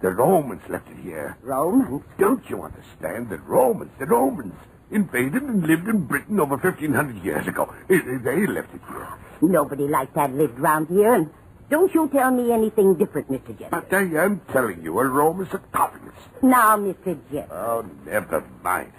The 0.01 0.11
Romans 0.11 0.61
left 0.69 0.87
it 0.89 0.97
here. 0.97 1.35
Romans? 1.41 2.03
Don't 2.19 2.47
you 2.49 2.61
understand? 2.61 3.29
The 3.29 3.39
Romans, 3.39 3.89
the 3.97 4.05
Romans 4.05 4.53
invaded 4.91 5.41
and 5.41 5.65
lived 5.65 5.87
in 5.87 6.05
Britain 6.05 6.39
over 6.39 6.55
1,500 6.55 7.23
years 7.23 7.47
ago. 7.47 7.73
They- 7.87 7.97
They 7.99 8.45
left 8.45 8.73
it 8.75 8.81
here. 8.87 9.07
Nobody 9.41 9.87
like 9.87 10.13
that 10.13 10.31
lived 10.33 10.59
round 10.59 10.87
here, 10.89 11.13
and 11.13 11.29
don't 11.69 11.93
you 11.93 12.07
tell 12.09 12.31
me 12.31 12.51
anything 12.51 12.95
different, 12.95 13.29
Mr. 13.29 13.57
Jeffrey. 13.57 13.67
But 13.71 13.93
I 13.93 14.23
am 14.23 14.41
telling 14.51 14.83
you, 14.83 14.97
a 14.99 15.05
Roman 15.05 15.49
sarcophagus. 15.49 16.13
Now, 16.41 16.77
Mr. 16.77 17.17
Jeffrey. 17.31 17.47
Oh, 17.51 17.85
never 18.05 18.43
mind. 18.63 18.93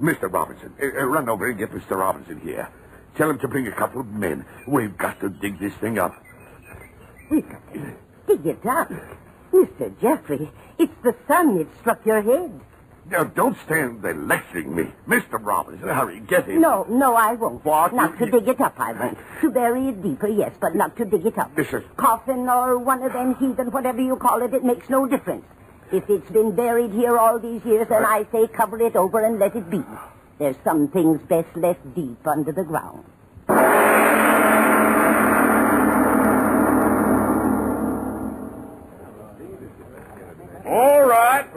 Mr. 0.00 0.32
Robinson, 0.32 0.72
uh, 0.80 0.86
run 1.06 1.28
over 1.28 1.48
and 1.48 1.58
get 1.58 1.70
Mr. 1.70 1.96
Robinson 1.96 2.40
here. 2.40 2.68
Tell 3.16 3.30
him 3.30 3.38
to 3.40 3.48
bring 3.48 3.66
a 3.66 3.72
couple 3.72 4.00
of 4.00 4.06
men. 4.08 4.44
We've 4.66 4.96
got 4.96 5.20
to 5.20 5.28
dig 5.28 5.58
this 5.58 5.74
thing 5.74 5.98
up. 5.98 6.14
We've 7.30 7.48
got 7.48 7.72
to 7.72 7.94
dig 8.28 8.46
it 8.46 8.66
up. 8.66 8.90
Mr. 9.52 10.00
Jeffrey, 10.00 10.50
it's 10.78 10.92
the 11.02 11.14
sun 11.26 11.58
that 11.58 11.66
struck 11.80 12.04
your 12.06 12.22
head. 12.22 12.60
Now, 13.10 13.24
don't 13.24 13.56
stand 13.64 14.02
there 14.02 14.14
lecturing 14.14 14.76
me. 14.76 14.84
Mr. 15.06 15.38
Robinson, 15.40 15.88
hurry, 15.88 16.20
get 16.20 16.46
him. 16.46 16.60
No, 16.60 16.84
no, 16.88 17.16
I 17.16 17.32
won't. 17.34 17.64
What? 17.64 17.94
Not 17.94 18.18
to 18.18 18.30
dig 18.30 18.46
it 18.46 18.60
up, 18.60 18.74
I 18.78 18.92
won't. 18.92 19.18
To 19.40 19.50
bury 19.50 19.88
it 19.88 20.02
deeper, 20.02 20.28
yes, 20.28 20.52
but 20.60 20.74
not 20.74 20.94
to 20.98 21.06
dig 21.06 21.24
it 21.24 21.38
up. 21.38 21.54
This 21.56 21.72
is... 21.72 21.82
Coffin 21.96 22.48
or 22.48 22.78
one 22.78 23.02
of 23.02 23.14
them 23.14 23.34
heathen, 23.36 23.70
whatever 23.70 24.02
you 24.02 24.16
call 24.16 24.42
it, 24.42 24.52
it 24.52 24.62
makes 24.62 24.90
no 24.90 25.06
difference. 25.06 25.44
If 25.90 26.10
it's 26.10 26.30
been 26.30 26.54
buried 26.54 26.92
here 26.92 27.16
all 27.16 27.38
these 27.38 27.64
years, 27.64 27.88
then 27.88 28.04
I 28.04 28.26
say 28.30 28.46
cover 28.46 28.78
it 28.82 28.94
over 28.94 29.24
and 29.24 29.38
let 29.38 29.56
it 29.56 29.70
be. 29.70 29.82
There's 30.38 30.56
some 30.62 30.88
things 30.88 31.22
best 31.22 31.56
left 31.56 31.94
deep 31.94 32.26
under 32.26 32.52
the 32.52 32.64
ground. 32.64 33.04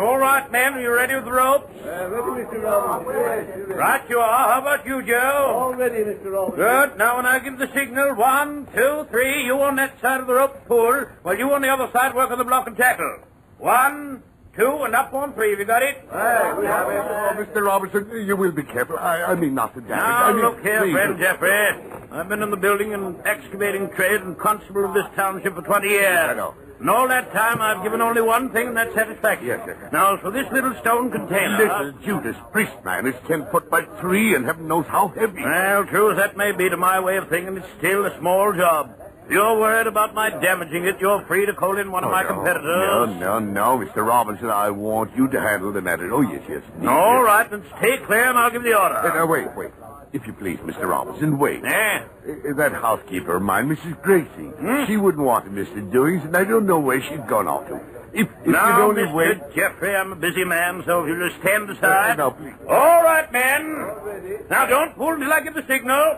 All 0.02 0.18
right, 0.18 0.52
men. 0.52 0.74
Are 0.74 0.82
you 0.82 0.92
ready 0.94 1.16
with 1.16 1.26
the 1.26 1.32
ropes? 1.32 1.70
Uh, 1.84 2.10
ready, 2.10 2.44
Mr. 2.44 2.64
Robinson. 2.64 3.76
Right 3.78 4.10
you 4.10 4.20
are. 4.20 4.50
How 4.54 4.62
about 4.62 4.86
you, 4.86 5.02
Joe? 5.04 5.54
All 5.56 5.74
ready, 5.76 6.04
Mr. 6.04 6.32
Robinson. 6.32 6.58
Good. 6.60 6.98
Now, 6.98 7.18
when 7.18 7.26
I 7.26 7.40
give 7.40 7.58
the 7.58 7.68
signal, 7.74 8.16
one, 8.16 8.68
two, 8.74 9.06
three, 9.12 9.46
you 9.46 9.60
on 9.62 9.76
that 9.78 10.00
side 10.02 10.20
of 10.22 10.28
the 10.28 10.34
rope 10.34 10.66
pull, 10.68 11.06
while 11.24 11.38
you 11.38 11.52
on 11.54 11.62
the 11.62 11.70
other 11.70 11.90
side 11.94 12.16
work 12.16 12.32
on 12.32 12.38
the 12.38 12.44
block 12.44 12.68
and 12.68 12.76
tackle. 12.78 13.20
One, 13.60 14.24
two, 14.56 14.82
and 14.84 14.96
up 14.96 15.14
on 15.14 15.34
three. 15.34 15.52
Have 15.52 15.60
you 15.60 15.66
got 15.66 15.84
it? 15.84 15.98
Hey, 16.12 16.54
we 16.58 16.66
have 16.66 16.90
it. 16.90 16.98
Oh, 16.98 17.30
oh 17.32 17.44
Mr. 17.44 17.66
Robertson, 17.66 18.10
uh, 18.12 18.16
you 18.16 18.36
will 18.36 18.52
be 18.52 18.64
careful. 18.64 18.98
I, 18.98 19.24
I 19.24 19.36
mean 19.36 19.54
not 19.54 19.74
to 19.76 19.82
damage. 19.82 19.98
Now, 19.98 20.26
I 20.26 20.34
mean, 20.34 20.42
look 20.42 20.62
here, 20.62 20.82
please. 20.82 20.94
friend 20.94 21.20
Jeffrey. 21.20 22.10
I've 22.12 22.28
been 22.28 22.42
in 22.42 22.50
the 22.50 22.58
building 22.58 22.94
and 22.94 23.16
excavating 23.26 23.90
trade 23.92 24.22
and 24.22 24.38
constable 24.38 24.86
of 24.86 24.94
this 24.94 25.06
township 25.16 25.56
for 25.56 25.62
20 25.62 25.88
years. 25.88 26.30
I 26.30 26.34
know. 26.34 26.56
And 26.82 26.90
all 26.90 27.08
that 27.10 27.32
time, 27.32 27.62
I've 27.62 27.84
given 27.84 28.02
only 28.02 28.22
one 28.22 28.50
thing, 28.50 28.70
and 28.70 28.76
that's 28.78 28.94
satisfaction. 28.96 29.46
Yes, 29.48 29.62
yes, 29.68 29.78
yes. 29.80 29.92
Now, 29.94 30.18
so 30.22 30.32
this 30.32 30.48
little 30.52 30.74
stone 30.82 31.12
container... 31.12 31.58
Little 31.58 31.92
Judas 32.04 32.36
Priest, 32.52 32.74
man, 32.84 33.06
is 33.06 33.14
ten 33.28 33.46
foot 33.52 33.70
by 33.70 33.84
three 34.02 34.34
and 34.34 34.44
heaven 34.46 34.68
knows 34.68 34.86
how 34.88 35.10
heavy. 35.10 35.44
Well, 35.44 35.86
true 35.86 36.10
as 36.12 36.18
that 36.18 36.36
may 36.36 36.52
be 36.54 36.70
to 36.70 36.78
my 36.78 37.00
way 37.00 37.18
of 37.18 37.30
thinking, 37.30 37.56
it's 37.58 37.68
still 37.78 38.06
a 38.08 38.18
small 38.20 38.52
job. 38.54 38.96
If 39.26 39.32
you're 39.32 39.60
worried 39.60 39.86
about 39.86 40.16
my 40.16 40.32
damaging 40.32 40.86
it, 40.86 40.96
you're 41.00 41.24
free 41.26 41.46
to 41.46 41.54
call 41.54 41.78
in 41.78 41.92
one 41.92 42.04
of 42.04 42.10
Oh, 42.10 42.14
my 42.14 42.24
no. 42.24 42.30
competitors. 42.30 42.66
No, 42.66 43.06
no, 43.06 43.78
no, 43.78 43.86
Mr. 43.86 44.04
Robinson. 44.06 44.50
I 44.50 44.72
want 44.72 45.16
you 45.16 45.28
to 45.30 45.40
handle 45.40 45.72
the 45.72 45.82
matter. 45.82 46.12
Oh, 46.12 46.22
yes, 46.22 46.42
yes. 46.50 46.64
All 46.86 47.22
right, 47.22 47.48
then 47.50 47.64
stay 47.78 47.98
clear 48.00 48.28
and 48.28 48.38
I'll 48.40 48.50
give 48.50 48.64
the 48.64 48.74
order. 48.78 48.96
Uh, 48.96 49.24
uh, 49.24 49.28
wait, 49.28 49.56
wait. 49.56 49.70
If 50.14 50.28
you 50.28 50.34
please, 50.34 50.58
Mr. 50.60 50.90
Robinson, 50.90 51.40
wait. 51.40 51.64
Eh? 51.64 51.70
Uh, 51.70 52.54
that 52.58 52.74
housekeeper 52.74 53.38
of 53.38 53.44
mine, 53.44 53.70
Mrs. 53.70 54.02
Gracie, 54.02 54.52
she 54.88 54.98
wouldn't 54.98 55.24
want 55.24 55.46
to 55.46 55.52
miss 55.52 55.70
the 55.70 55.82
doings, 55.82 56.24
and 56.26 56.36
I 56.36 56.44
don't 56.44 56.66
know 56.66 56.80
where 56.80 57.02
she's 57.02 57.22
gone 57.30 57.48
off 57.48 57.68
to. 57.70 57.80
If, 58.14 58.28
if 58.28 58.48
now, 58.48 58.78
you'd 58.78 58.84
only 58.84 59.04
Mr. 59.04 59.14
wait... 59.14 59.56
Jeffrey, 59.56 59.96
I'm 59.96 60.12
a 60.12 60.16
busy 60.18 60.44
man, 60.44 60.84
so 60.86 61.04
if 61.04 61.08
you'll 61.08 61.30
just 61.30 61.40
stand 61.40 61.70
aside. 61.70 62.20
Uh, 62.20 62.30
no, 62.30 62.32
please. 62.32 62.54
All 62.68 63.04
right, 63.04 63.32
men. 63.32 64.48
Now, 64.50 64.66
don't 64.66 64.96
pull 64.98 65.18
till 65.18 65.32
I 65.32 65.40
give 65.40 65.54
the 65.54 65.64
signal. 65.66 66.16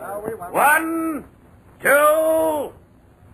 One, 0.49 1.25
two, 1.83 2.73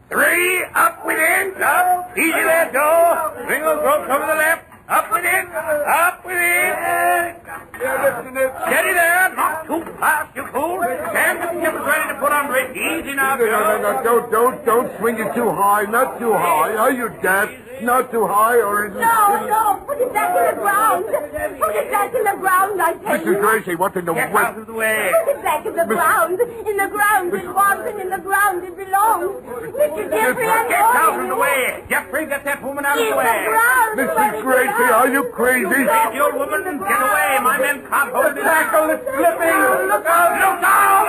three. 0.10 0.66
Up 0.76 1.06
with 1.06 1.18
it. 1.18 1.62
Up. 1.62 2.18
Easy 2.18 2.32
there, 2.32 2.70
Joe. 2.74 3.46
Bring 3.48 3.62
those 3.62 3.82
ropes 3.82 4.10
over 4.12 4.28
the 4.28 4.36
left. 4.36 4.69
Up 4.90 5.12
with 5.12 5.24
it. 5.24 5.46
Up 5.54 6.26
with 6.26 6.34
it. 6.36 7.36
Steady 7.78 8.94
there. 8.94 9.30
Not 9.36 9.66
too 9.68 9.82
fast, 10.00 10.36
you 10.36 10.46
fool. 10.52 10.82
Stand 10.82 11.38
the 11.42 11.48
skipper's 11.62 11.86
ready 11.86 12.14
to 12.14 12.20
put 12.20 12.32
on 12.32 12.48
brake. 12.48 12.72
Easy 12.76 13.14
now, 13.14 13.36
No, 13.36 13.46
no, 13.46 13.60
no, 13.60 13.82
no, 13.82 14.04
don't, 14.04 14.32
don't, 14.32 14.66
don't 14.66 14.98
swing 15.00 15.20
it 15.20 15.34
too 15.36 15.50
high, 15.52 15.84
not 15.84 16.20
too 16.20 16.34
high. 16.34 16.76
Are 16.76 16.92
you 16.92 17.10
deaf? 17.22 17.50
Not 17.82 18.12
too 18.12 18.28
high, 18.28 18.58
or 18.60 18.88
is 18.88 18.92
it... 18.96 19.00
No, 19.00 19.48
no, 19.48 19.80
put 19.88 20.02
it 20.02 20.12
back 20.12 20.36
in 20.36 20.44
the 20.52 20.62
ground. 20.62 21.06
Put 21.06 21.76
it 21.80 21.92
back 21.92 22.14
in 22.14 22.24
the 22.28 22.36
ground, 22.42 22.82
I 22.82 22.94
tell 23.00 23.24
you. 23.24 23.32
Mrs. 23.38 23.40
Gracie, 23.40 23.76
what 23.76 23.96
in 23.96 24.04
the 24.04 24.14
Get 24.14 24.34
world? 24.34 24.46
out 24.48 24.58
of 24.58 24.68
the 24.68 24.74
way. 24.74 25.12
Put 25.24 25.32
it 25.38 25.44
back 25.44 25.66
in 25.66 25.76
the 25.78 25.86
ground. 25.86 26.40
In 26.42 26.76
the 26.76 26.88
ground 26.92 27.34
it 27.34 27.48
was, 27.48 27.80
and 27.88 28.02
in 28.02 28.10
the 28.10 28.18
ground 28.20 28.64
it 28.66 28.76
belongs. 28.76 29.32
Mr. 29.80 30.10
Jeffrey, 30.12 30.50
I'm 30.50 30.68
Get 30.68 30.82
out 30.82 31.14
of 31.14 31.20
the 31.22 31.24
you. 31.24 31.29
Way. 31.40 31.84
Jeffrey, 31.90 32.28
get 32.28 32.44
that 32.44 32.62
woman 32.62 32.86
out 32.86 32.98
of 33.00 33.04
the 33.04 33.10
the 33.12 33.18
way. 33.18 33.46
ground. 33.48 34.00
Mrs. 34.00 34.42
Gracie, 34.44 34.92
are 34.92 35.08
you 35.08 35.24
crazy? 35.34 35.70
Take 35.88 36.12
the 36.14 36.20
old 36.20 36.36
woman 36.36 36.68
and 36.68 36.80
get 36.80 37.02
away. 37.02 37.40
My 37.42 37.58
men 37.58 37.82
can't 37.88 38.12
hold 38.14 38.36
this. 38.36 38.44
Tackle 38.44 38.90
is 38.92 39.00
slipping. 39.08 39.60
Look 39.90 40.06
out! 40.06 40.32
Look 40.36 40.64
out! 40.64 41.06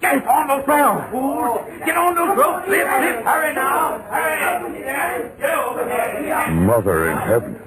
Get 0.00 0.26
on 0.26 0.48
those 0.48 0.66
ropes, 0.66 1.10
fools! 1.10 1.60
Get 1.84 1.96
on 1.96 2.14
those 2.14 2.36
ropes! 2.38 2.68
Lift, 2.68 2.90
lift! 3.00 3.24
Hurry 3.24 3.54
now! 3.54 3.98
Hurry! 4.08 4.38
Get 5.38 5.50
over 5.50 5.84
here! 5.84 6.50
Mother 6.50 7.10
in 7.10 7.18
heaven. 7.18 7.60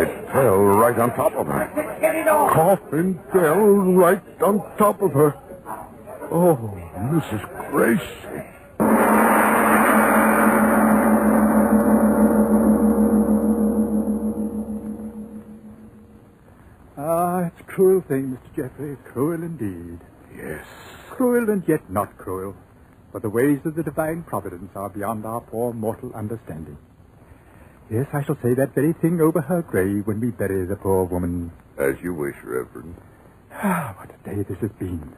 It 0.00 0.30
fell 0.32 0.56
right 0.58 0.98
on 0.98 1.10
top 1.14 1.34
of 1.34 1.46
her. 1.46 1.62
It! 1.76 2.26
Coffin 2.26 3.18
fell 3.32 3.58
right 3.58 4.22
on 4.42 4.60
top 4.78 5.02
of 5.02 5.12
her. 5.12 5.34
Oh, 6.30 6.56
Mrs. 6.96 7.70
Gracie. 7.70 8.04
Ah, 17.10 17.46
it's 17.46 17.60
a 17.60 17.64
cruel 17.64 18.02
thing, 18.06 18.36
Mr. 18.36 18.54
Jeffrey. 18.54 18.94
Cruel 19.02 19.42
indeed. 19.42 19.98
Yes. 20.36 20.66
Cruel 21.08 21.48
and 21.48 21.66
yet 21.66 21.88
not 21.88 22.18
cruel. 22.18 22.54
For 23.12 23.20
the 23.20 23.30
ways 23.30 23.60
of 23.64 23.76
the 23.76 23.82
divine 23.82 24.24
providence 24.24 24.70
are 24.76 24.90
beyond 24.90 25.24
our 25.24 25.40
poor 25.40 25.72
mortal 25.72 26.12
understanding. 26.14 26.76
Yes, 27.90 28.08
I 28.12 28.22
shall 28.24 28.36
say 28.42 28.52
that 28.52 28.74
very 28.74 28.92
thing 28.92 29.22
over 29.22 29.40
her 29.40 29.62
grave 29.62 30.06
when 30.06 30.20
we 30.20 30.32
bury 30.32 30.66
the 30.66 30.76
poor 30.76 31.04
woman. 31.04 31.50
As 31.78 31.94
you 32.02 32.12
wish, 32.12 32.36
Reverend. 32.44 32.96
Ah, 33.54 33.94
what 33.96 34.10
a 34.10 34.28
day 34.28 34.42
this 34.42 34.58
has 34.58 34.72
been. 34.78 35.14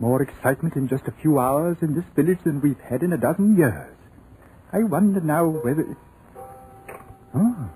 More 0.00 0.22
excitement 0.22 0.74
in 0.74 0.88
just 0.88 1.06
a 1.06 1.14
few 1.22 1.38
hours 1.38 1.76
in 1.82 1.94
this 1.94 2.08
village 2.16 2.42
than 2.42 2.60
we've 2.60 2.80
had 2.90 3.04
in 3.04 3.12
a 3.12 3.16
dozen 3.16 3.56
years. 3.56 3.94
I 4.72 4.82
wonder 4.82 5.20
now 5.20 5.46
whether... 5.46 5.96
Oh, 7.32 7.70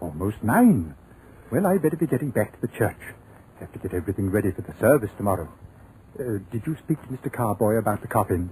almost 0.00 0.42
nine. 0.42 0.96
Well, 1.52 1.66
I'd 1.66 1.82
better 1.82 1.98
be 1.98 2.06
getting 2.06 2.30
back 2.30 2.54
to 2.54 2.66
the 2.66 2.72
church. 2.78 2.96
Have 3.60 3.70
to 3.74 3.78
get 3.78 3.92
everything 3.92 4.30
ready 4.30 4.52
for 4.52 4.62
the 4.62 4.72
service 4.80 5.10
tomorrow. 5.18 5.52
Uh, 6.18 6.38
did 6.50 6.62
you 6.66 6.74
speak 6.82 6.96
to 7.02 7.08
Mr. 7.08 7.30
Carboy 7.30 7.78
about 7.78 8.00
the 8.00 8.08
coffin? 8.08 8.48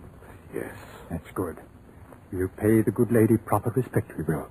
Yes. 0.54 0.74
That's 1.08 1.30
good. 1.34 1.56
We'll 2.30 2.48
pay 2.48 2.82
the 2.82 2.90
good 2.90 3.10
lady 3.10 3.38
proper 3.38 3.70
respect, 3.70 4.12
we 4.18 4.24
will. 4.24 4.48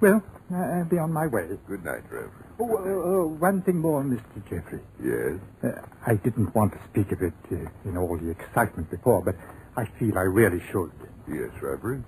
Well, 0.00 0.22
uh, 0.52 0.54
I'll 0.54 0.84
be 0.84 0.98
on 0.98 1.12
my 1.12 1.26
way. 1.26 1.48
Good 1.66 1.84
night, 1.84 2.04
Reverend. 2.08 2.30
Oh, 2.60 2.76
uh, 2.76 3.24
uh, 3.24 3.26
one 3.26 3.62
thing 3.62 3.78
more, 3.78 4.04
Mr. 4.04 4.22
Jeffrey. 4.48 4.80
Yes? 5.02 5.40
Uh, 5.64 5.82
I 6.06 6.14
didn't 6.14 6.54
want 6.54 6.74
to 6.74 6.78
speak 6.90 7.10
of 7.10 7.22
it 7.22 7.34
uh, 7.50 7.88
in 7.88 7.96
all 7.96 8.16
the 8.16 8.30
excitement 8.30 8.88
before, 8.88 9.20
but 9.20 9.34
I 9.76 9.84
feel 9.98 10.16
I 10.16 10.22
really 10.30 10.62
should. 10.70 10.92
Yes, 11.26 11.50
Reverend. 11.60 12.04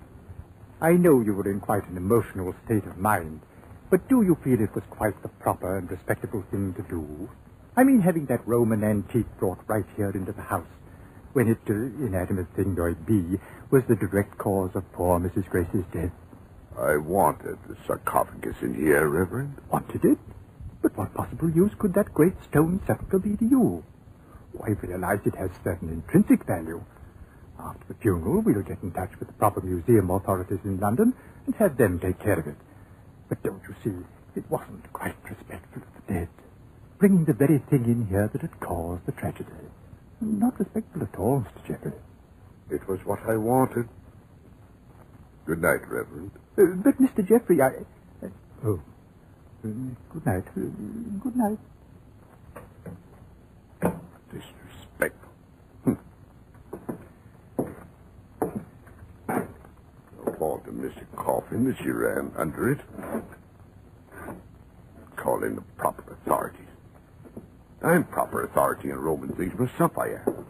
I 0.79 0.93
know 0.93 1.19
you 1.19 1.33
were 1.33 1.51
in 1.51 1.59
quite 1.59 1.85
an 1.89 1.97
emotional 1.97 2.55
state 2.63 2.85
of 2.85 2.97
mind, 2.97 3.41
but 3.91 4.07
do 4.07 4.21
you 4.23 4.37
feel 4.41 4.61
it 4.61 4.73
was 4.73 4.85
quite 4.89 5.21
the 5.21 5.27
proper 5.27 5.77
and 5.77 5.91
respectable 5.91 6.43
thing 6.49 6.73
to 6.75 6.81
do? 6.83 7.29
I 7.75 7.83
mean, 7.83 7.99
having 7.99 8.25
that 8.27 8.47
Roman 8.47 8.85
antique 8.85 9.27
brought 9.37 9.59
right 9.67 9.85
here 9.97 10.11
into 10.11 10.31
the 10.31 10.41
house, 10.41 10.71
when 11.33 11.49
it, 11.49 11.59
uh, 11.69 11.73
inanimate 11.73 12.47
thing 12.55 12.73
though 12.73 12.85
it 12.85 13.05
be, 13.05 13.37
was 13.69 13.83
the 13.89 13.97
direct 13.97 14.37
cause 14.37 14.71
of 14.75 14.89
poor 14.93 15.19
Mrs. 15.19 15.45
Grace's 15.49 15.83
death. 15.93 16.11
I 16.79 16.95
wanted 16.95 17.57
the 17.67 17.75
sarcophagus 17.85 18.55
in 18.61 18.75
here, 18.75 19.09
Reverend. 19.09 19.57
Wanted 19.69 20.05
it? 20.05 20.17
But 20.81 20.97
what 20.97 21.13
possible 21.13 21.49
use 21.49 21.71
could 21.77 21.93
that 21.95 22.13
great 22.13 22.33
stone 22.49 22.79
sepulchre 22.87 23.19
be 23.19 23.35
to 23.35 23.45
you? 23.45 23.83
Oh, 24.57 24.63
I 24.63 24.71
realize 24.85 25.19
it 25.25 25.35
has 25.35 25.49
certain 25.65 25.89
intrinsic 25.89 26.47
value. 26.47 26.81
After 27.59 27.87
the 27.89 27.95
funeral, 27.95 28.41
we'll 28.41 28.63
get 28.63 28.81
in 28.83 28.91
touch 28.91 29.11
with 29.19 29.27
the 29.27 29.33
proper 29.35 29.59
museum 29.59 30.09
authorities 30.09 30.59
in 30.63 30.79
London 30.79 31.13
and 31.45 31.55
have 31.55 31.75
them 31.75 31.99
take 31.99 32.19
care 32.19 32.39
of 32.39 32.47
it. 32.47 32.55
But 33.31 33.43
don't 33.43 33.63
you 33.63 33.75
see, 33.81 33.97
it 34.35 34.43
wasn't 34.51 34.91
quite 34.91 35.15
respectful 35.23 35.83
of 35.83 36.05
the 36.05 36.13
dead. 36.13 36.27
Bringing 36.99 37.23
the 37.23 37.31
very 37.33 37.59
thing 37.69 37.85
in 37.85 38.07
here 38.09 38.27
that 38.27 38.41
had 38.41 38.59
caused 38.59 39.05
the 39.05 39.13
tragedy. 39.13 39.49
Not 40.19 40.59
respectful 40.59 41.03
at 41.03 41.17
all, 41.17 41.45
Mr. 41.47 41.65
Jeffrey. 41.65 41.93
It 42.69 42.85
was 42.89 42.99
what 43.05 43.19
I 43.29 43.37
wanted. 43.37 43.87
Good 45.45 45.61
night, 45.61 45.79
Reverend. 45.87 46.31
Uh, 46.57 46.75
but, 46.83 46.99
Mr. 46.99 47.25
Jeffrey, 47.25 47.61
I... 47.61 47.67
Uh, 48.21 48.29
oh. 48.65 48.81
Uh, 49.63 49.69
good 50.11 50.25
night. 50.25 50.43
Uh, 50.49 50.67
good 51.23 51.35
night. 51.37 51.59
Disrespectful. 54.27 54.60
Of 60.71 60.77
Mr. 60.77 61.03
Coffin 61.17 61.65
that 61.65 61.77
she 61.79 61.89
ran 61.89 62.31
under 62.37 62.71
it. 62.71 62.79
Call 65.17 65.43
in 65.43 65.55
the 65.55 65.61
proper 65.75 66.13
authorities. 66.13 66.61
I'm 67.83 68.05
proper 68.05 68.45
authority 68.45 68.89
in 68.89 68.95
Roman 68.95 69.35
things 69.35 69.53
myself, 69.59 69.97
I 69.97 70.15
am. 70.25 70.45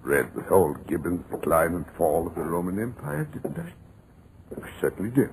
Read 0.00 0.34
with 0.34 0.50
old 0.50 0.86
Gibbon's 0.86 1.26
"The 1.30 1.36
Decline 1.36 1.74
and 1.74 1.84
Fall 1.98 2.26
of 2.26 2.34
the 2.36 2.42
Roman 2.42 2.80
Empire, 2.80 3.28
didn't 3.30 3.58
I? 3.58 3.70
I 4.62 4.70
certainly 4.80 5.10
did. 5.10 5.30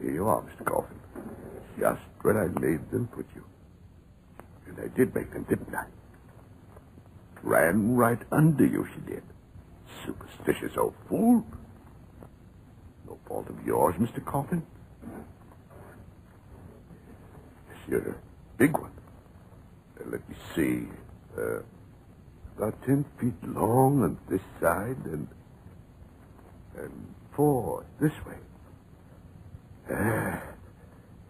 Here 0.00 0.12
you 0.12 0.26
are, 0.26 0.42
Mr. 0.42 0.64
Coffin. 0.64 0.98
Just 1.78 2.00
where 2.22 2.42
I 2.42 2.48
made 2.60 2.90
them 2.90 3.06
put 3.12 3.26
you. 3.36 3.44
And 4.66 4.80
I 4.80 4.88
did 4.96 5.14
make 5.14 5.32
them, 5.32 5.44
didn't 5.44 5.72
I? 5.72 5.84
Ran 7.42 7.96
right 7.96 8.18
under 8.30 8.64
you, 8.66 8.86
she 8.94 9.00
did. 9.12 9.22
Superstitious 10.06 10.76
old 10.78 10.94
fool. 11.08 11.44
No 13.06 13.18
fault 13.26 13.48
of 13.48 13.56
yours, 13.66 13.94
Mr. 13.98 14.24
Coffin. 14.24 14.62
You're 17.88 18.10
a 18.10 18.14
big 18.58 18.72
one. 18.78 18.92
Uh, 20.00 20.04
let 20.10 20.28
me 20.28 20.36
see. 20.54 20.88
Uh, 21.36 21.60
about 22.56 22.80
ten 22.86 23.04
feet 23.20 23.34
long 23.44 24.02
on 24.02 24.18
this 24.30 24.40
side 24.60 25.04
and 25.06 25.26
and 26.78 27.14
four 27.34 27.84
this 28.00 28.12
way. 28.26 28.36
Ah, 29.90 30.42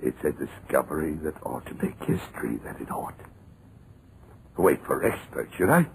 it's 0.03 0.19
a 0.25 0.33
discovery 0.33 1.15
that 1.25 1.35
ought 1.45 1.65
to 1.67 1.75
make 1.75 1.99
history, 2.01 2.59
that 2.65 2.81
it 2.81 2.91
ought. 2.91 3.15
Wait 4.59 4.85
for 4.87 5.05
experts, 5.05 5.53
should 5.57 5.71
I? 5.71 5.87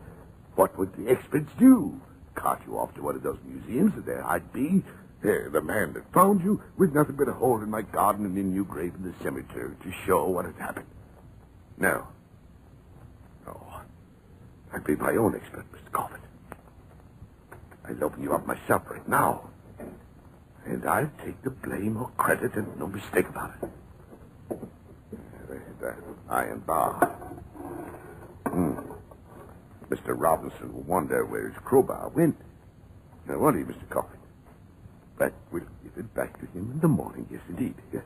What 0.57 0.75
would 0.79 0.95
the 0.95 1.11
experts 1.11 1.51
do? 1.59 2.01
Cart 2.33 2.59
you 2.65 2.79
off 2.79 2.93
to 2.95 3.03
one 3.03 3.15
of 3.15 3.21
those 3.21 3.37
museums 3.45 3.93
and 3.93 4.05
there 4.05 4.25
I'd 4.25 4.51
be. 4.51 4.83
There, 5.21 5.49
the 5.51 5.61
man 5.61 5.93
that 5.93 6.11
found 6.11 6.43
you 6.43 6.61
with 6.77 6.93
nothing 6.93 7.15
but 7.15 7.27
a 7.27 7.33
hole 7.33 7.61
in 7.61 7.69
my 7.69 7.83
garden 7.83 8.25
and 8.25 8.35
a 8.35 8.41
new 8.41 8.65
grave 8.65 8.93
in 8.95 9.03
the 9.03 9.13
cemetery 9.23 9.75
to 9.83 9.91
show 10.05 10.27
what 10.27 10.45
had 10.45 10.55
happened. 10.55 10.87
No. 11.77 12.07
No. 13.45 13.53
Oh, 13.53 13.81
I'd 14.73 14.83
be 14.83 14.95
my 14.95 15.11
own 15.11 15.35
expert, 15.35 15.65
Mr. 15.71 15.91
Coffin. 15.91 16.21
I'd 17.85 18.01
open 18.01 18.23
you 18.23 18.33
up 18.33 18.45
myself 18.47 18.81
right 18.89 19.07
now. 19.07 19.49
And 20.65 20.87
I'll 20.89 21.11
take 21.23 21.39
the 21.43 21.51
blame 21.51 21.97
or 21.97 22.09
credit 22.17 22.55
and 22.55 22.79
no 22.79 22.87
mistake 22.87 23.29
about 23.29 23.53
it. 23.61 24.59
There's 25.79 26.03
iron 26.29 26.59
bar. 26.59 27.15
Mr. 29.89 30.15
Robinson 30.19 30.73
will 30.73 30.83
wonder 30.83 31.25
where 31.25 31.47
his 31.49 31.57
crowbar 31.63 32.09
went. 32.09 32.35
Now, 33.27 33.38
won't 33.39 33.57
he, 33.57 33.63
Mr. 33.63 33.88
Coffin? 33.89 34.19
But 35.17 35.33
we'll 35.51 35.63
give 35.83 35.93
it 35.97 36.13
back 36.13 36.33
to 36.39 36.45
him 36.47 36.71
in 36.73 36.79
the 36.79 36.88
morning. 36.88 37.27
Yes, 37.31 37.41
indeed. 37.49 37.75
Yes. 37.93 38.03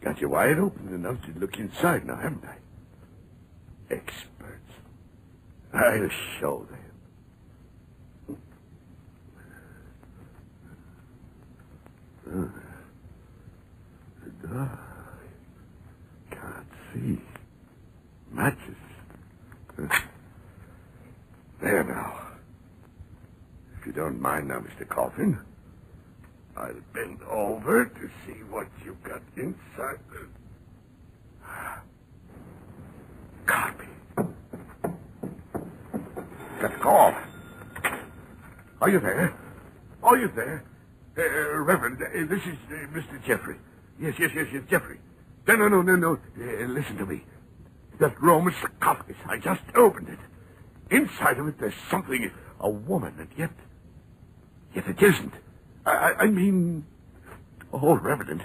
Got 0.00 0.20
you 0.20 0.30
wide 0.30 0.58
open 0.58 0.94
enough 0.94 1.22
to 1.26 1.38
look 1.38 1.58
inside 1.58 2.06
now, 2.06 2.16
haven't 2.16 2.44
I? 2.44 2.56
Experts. 3.94 4.72
I'll 5.72 6.08
show 6.40 6.66
them. 6.70 6.78
Uh, 12.32 12.59
dark. 14.52 14.70
Can't 16.30 16.66
see. 16.92 17.18
Matches. 18.32 18.76
There 21.60 21.84
now. 21.84 22.18
If 23.78 23.86
you 23.86 23.92
don't 23.92 24.18
mind 24.18 24.48
now, 24.48 24.60
Mr. 24.60 24.88
Coffin, 24.88 25.38
I'll 26.56 26.72
bend 26.94 27.20
over 27.28 27.84
to 27.84 28.10
see 28.26 28.38
what 28.48 28.66
you've 28.82 29.02
got 29.02 29.20
inside 29.36 29.98
the... 30.10 30.26
Copy. 33.46 33.84
Got 36.62 36.72
the 36.72 36.78
call. 36.78 37.14
Are 38.80 38.88
you 38.88 39.00
there? 39.00 39.34
Are 40.02 40.16
you 40.16 40.28
there? 40.34 40.64
Uh, 41.18 41.58
Reverend, 41.58 41.98
uh, 42.02 42.06
this 42.26 42.40
is 42.46 42.56
uh, 42.70 42.86
Mr. 42.96 43.22
Jeffrey. 43.26 43.56
Yes, 44.00 44.14
yes, 44.18 44.30
yes, 44.34 44.46
yes, 44.52 44.62
Jeffrey. 44.70 44.98
No, 45.46 45.56
no, 45.56 45.68
no, 45.68 45.82
no, 45.82 45.96
no. 45.96 46.12
Uh, 46.14 46.66
listen 46.68 46.96
to 46.96 47.06
me. 47.06 47.22
That 47.98 48.20
Roman 48.20 48.54
sarcophagus, 48.60 49.16
I 49.28 49.36
just 49.36 49.60
opened 49.76 50.08
it. 50.08 50.18
Inside 50.94 51.38
of 51.38 51.48
it, 51.48 51.56
there's 51.60 51.74
something, 51.90 52.30
a 52.60 52.70
woman, 52.70 53.14
and 53.18 53.28
yet, 53.36 53.50
yet 54.74 54.86
it 54.88 55.02
isn't. 55.02 55.34
I, 55.84 55.90
I, 55.90 56.14
I 56.20 56.26
mean, 56.28 56.86
oh, 57.72 57.96
Reverend, 57.96 58.42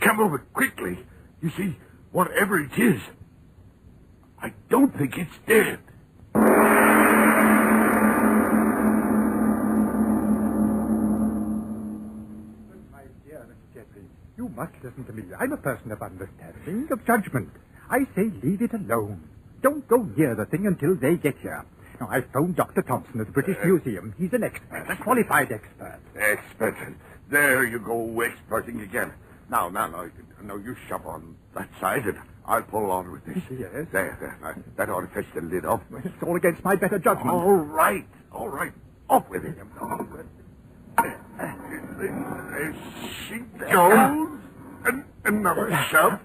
come 0.00 0.20
over 0.20 0.38
quickly. 0.52 0.98
You 1.40 1.50
see, 1.56 1.76
whatever 2.12 2.60
it 2.60 2.78
is, 2.78 3.00
I 4.42 4.52
don't 4.68 4.96
think 4.96 5.16
it's 5.16 5.38
dead. 5.46 5.78
You 14.36 14.48
must 14.48 14.72
listen 14.82 15.04
to 15.04 15.12
me. 15.12 15.24
I'm 15.38 15.52
a 15.52 15.56
person 15.56 15.92
of 15.92 16.00
understanding, 16.02 16.88
of 16.90 17.04
judgment. 17.06 17.50
I 17.90 18.00
say 18.14 18.30
leave 18.42 18.62
it 18.62 18.72
alone. 18.72 19.28
Don't 19.62 19.86
go 19.88 20.02
near 20.16 20.34
the 20.34 20.46
thing 20.46 20.66
until 20.66 20.94
they 20.96 21.16
get 21.16 21.36
here. 21.42 21.64
Now, 22.00 22.08
I've 22.10 22.24
phoned 22.32 22.56
Dr. 22.56 22.82
Thompson 22.82 23.20
at 23.20 23.26
the 23.26 23.32
British 23.32 23.58
uh, 23.62 23.66
Museum. 23.66 24.14
He's 24.16 24.32
an 24.32 24.44
expert, 24.44 24.86
a 24.88 24.96
qualified 24.96 25.52
expert. 25.52 26.00
Expert. 26.18 26.76
There 27.28 27.66
you 27.66 27.78
go, 27.78 28.20
experting 28.22 28.80
again. 28.80 29.12
Now, 29.50 29.68
now, 29.68 29.88
now, 29.88 30.08
now 30.42 30.56
you 30.56 30.74
shove 30.88 31.04
on 31.06 31.36
that 31.54 31.68
side, 31.78 32.06
and 32.06 32.16
I'll 32.46 32.62
pull 32.62 32.90
on 32.90 33.12
with 33.12 33.26
this. 33.26 33.42
Yes. 33.50 33.86
There, 33.92 34.16
there. 34.18 34.38
Now, 34.40 34.54
that 34.76 34.88
ought 34.88 35.02
to 35.02 35.08
fetch 35.08 35.26
the 35.34 35.42
lid 35.42 35.66
off. 35.66 35.82
It's 36.02 36.22
all 36.22 36.36
against 36.36 36.64
my 36.64 36.76
better 36.76 36.98
judgment. 36.98 37.30
All 37.30 37.56
right, 37.56 38.06
all 38.32 38.48
right. 38.48 38.72
Off 39.10 39.28
with 39.28 39.44
it. 39.44 39.58
Off 39.80 40.08
with 40.10 40.20
it. 40.20 40.26
There 42.00 42.74
she 43.28 43.38
goes. 43.58 44.40
An- 44.86 45.04
another 45.24 45.86
shove. 45.90 46.18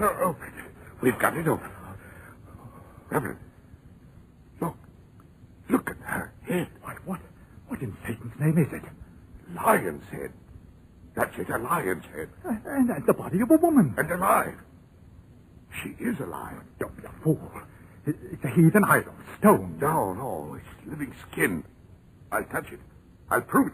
Oh, 0.00 0.36
We've 1.00 1.18
got 1.18 1.36
it 1.36 1.46
open. 1.46 1.70
Reverend, 3.10 3.38
look. 4.60 4.74
Look 5.70 5.88
at 5.90 5.96
her 6.04 6.32
head. 6.46 6.68
What, 6.82 6.96
what, 7.06 7.20
what 7.68 7.80
in 7.80 7.96
Satan's 8.06 8.32
name 8.40 8.58
is 8.58 8.72
it? 8.72 8.82
Lion's 9.54 10.02
head. 10.10 10.32
That's 11.14 11.36
it, 11.38 11.48
a 11.48 11.58
lion's 11.58 12.04
head. 12.14 12.28
Uh, 12.44 12.50
and, 12.66 12.90
and 12.90 13.06
the 13.06 13.12
body 13.14 13.40
of 13.40 13.50
a 13.50 13.56
woman. 13.56 13.94
And 13.96 14.10
alive. 14.10 14.54
She 15.82 15.90
is 16.02 16.18
alive. 16.20 16.62
Don't 16.80 16.96
be 16.96 17.04
a 17.04 17.12
fool. 17.22 17.50
It's 18.06 18.44
a 18.44 18.48
heathen 18.48 18.84
idol, 18.88 19.14
stone. 19.38 19.78
No, 19.80 19.88
oh, 19.88 20.14
no, 20.14 20.54
it's 20.56 20.88
living 20.90 21.14
skin. 21.30 21.62
I'll 22.32 22.44
touch 22.44 22.66
it. 22.72 22.80
I'll 23.30 23.42
prove 23.42 23.68
it. 23.68 23.72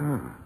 Ah, 0.00 0.36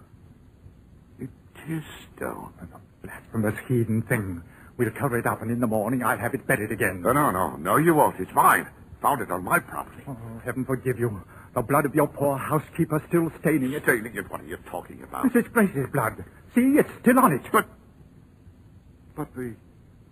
it 1.21 1.31
is 1.69 1.83
stone. 2.17 2.53
A 2.61 3.07
Blasphemous 3.07 3.55
heathen 3.69 4.03
thing. 4.03 4.43
We'll 4.77 4.91
cover 4.91 5.19
it 5.19 5.27
up, 5.27 5.43
and 5.43 5.51
in 5.51 5.61
the 5.61 5.67
morning 5.67 6.03
I'll 6.05 6.19
have 6.19 6.35
it 6.35 6.47
buried 6.47 6.71
again. 6.73 7.03
No, 7.03 7.13
no, 7.13 7.31
no. 7.31 7.57
No, 7.57 7.77
you 7.77 7.95
won't. 7.95 8.19
It's 8.21 8.33
mine. 8.35 8.67
Found 9.03 9.23
it 9.23 9.31
on 9.31 9.45
my 9.45 9.59
property. 9.61 10.03
Oh, 10.09 10.17
heaven 10.45 10.65
forgive 10.65 10.99
you. 10.99 11.23
The 11.55 11.63
blood 11.63 11.87
of 11.87 11.95
your 11.95 12.09
poor 12.09 12.37
housekeeper 12.37 13.03
still 13.09 13.31
staining 13.41 13.73
it. 13.73 13.83
Staining 13.85 14.15
it? 14.17 14.31
What 14.31 14.41
are 14.41 14.47
you 14.47 14.57
talking 14.71 15.03
about? 15.03 15.25
Mrs. 15.25 15.53
Grace's 15.53 15.87
blood. 15.93 16.25
See, 16.55 16.77
it's 16.79 16.91
still 17.01 17.19
on 17.19 17.33
it. 17.33 17.43
But, 17.53 17.67
but 19.17 19.35
the 19.35 19.55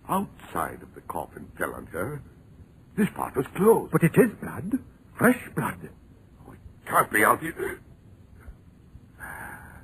outside 0.09 0.81
of 0.81 0.93
the 0.95 1.01
coffin 1.01 1.47
fell 1.57 1.73
on 1.73 1.85
her. 1.87 2.21
This 2.97 3.09
part 3.15 3.35
was 3.35 3.45
closed. 3.55 3.91
But 3.91 4.03
it 4.03 4.17
is 4.17 4.31
blood. 4.41 4.79
Fresh 5.17 5.49
blood. 5.55 5.89
Can't 6.89 7.11
be 7.11 7.23
out 7.23 7.41
here. 7.41 7.79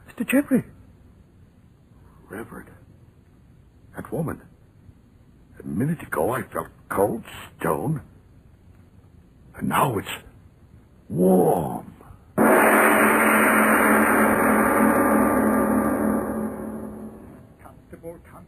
Mr. 0.08 0.28
Jeffrey. 0.28 0.64
Reverend, 2.30 2.70
that 3.96 4.12
woman. 4.12 4.42
A 5.60 5.68
minute 5.68 6.02
ago 6.02 6.32
I 6.32 6.42
felt 6.44 6.68
cold 6.90 7.24
stone. 7.60 8.02
And 9.58 9.70
now 9.70 9.98
it's 9.98 10.08
warm. 11.10 11.94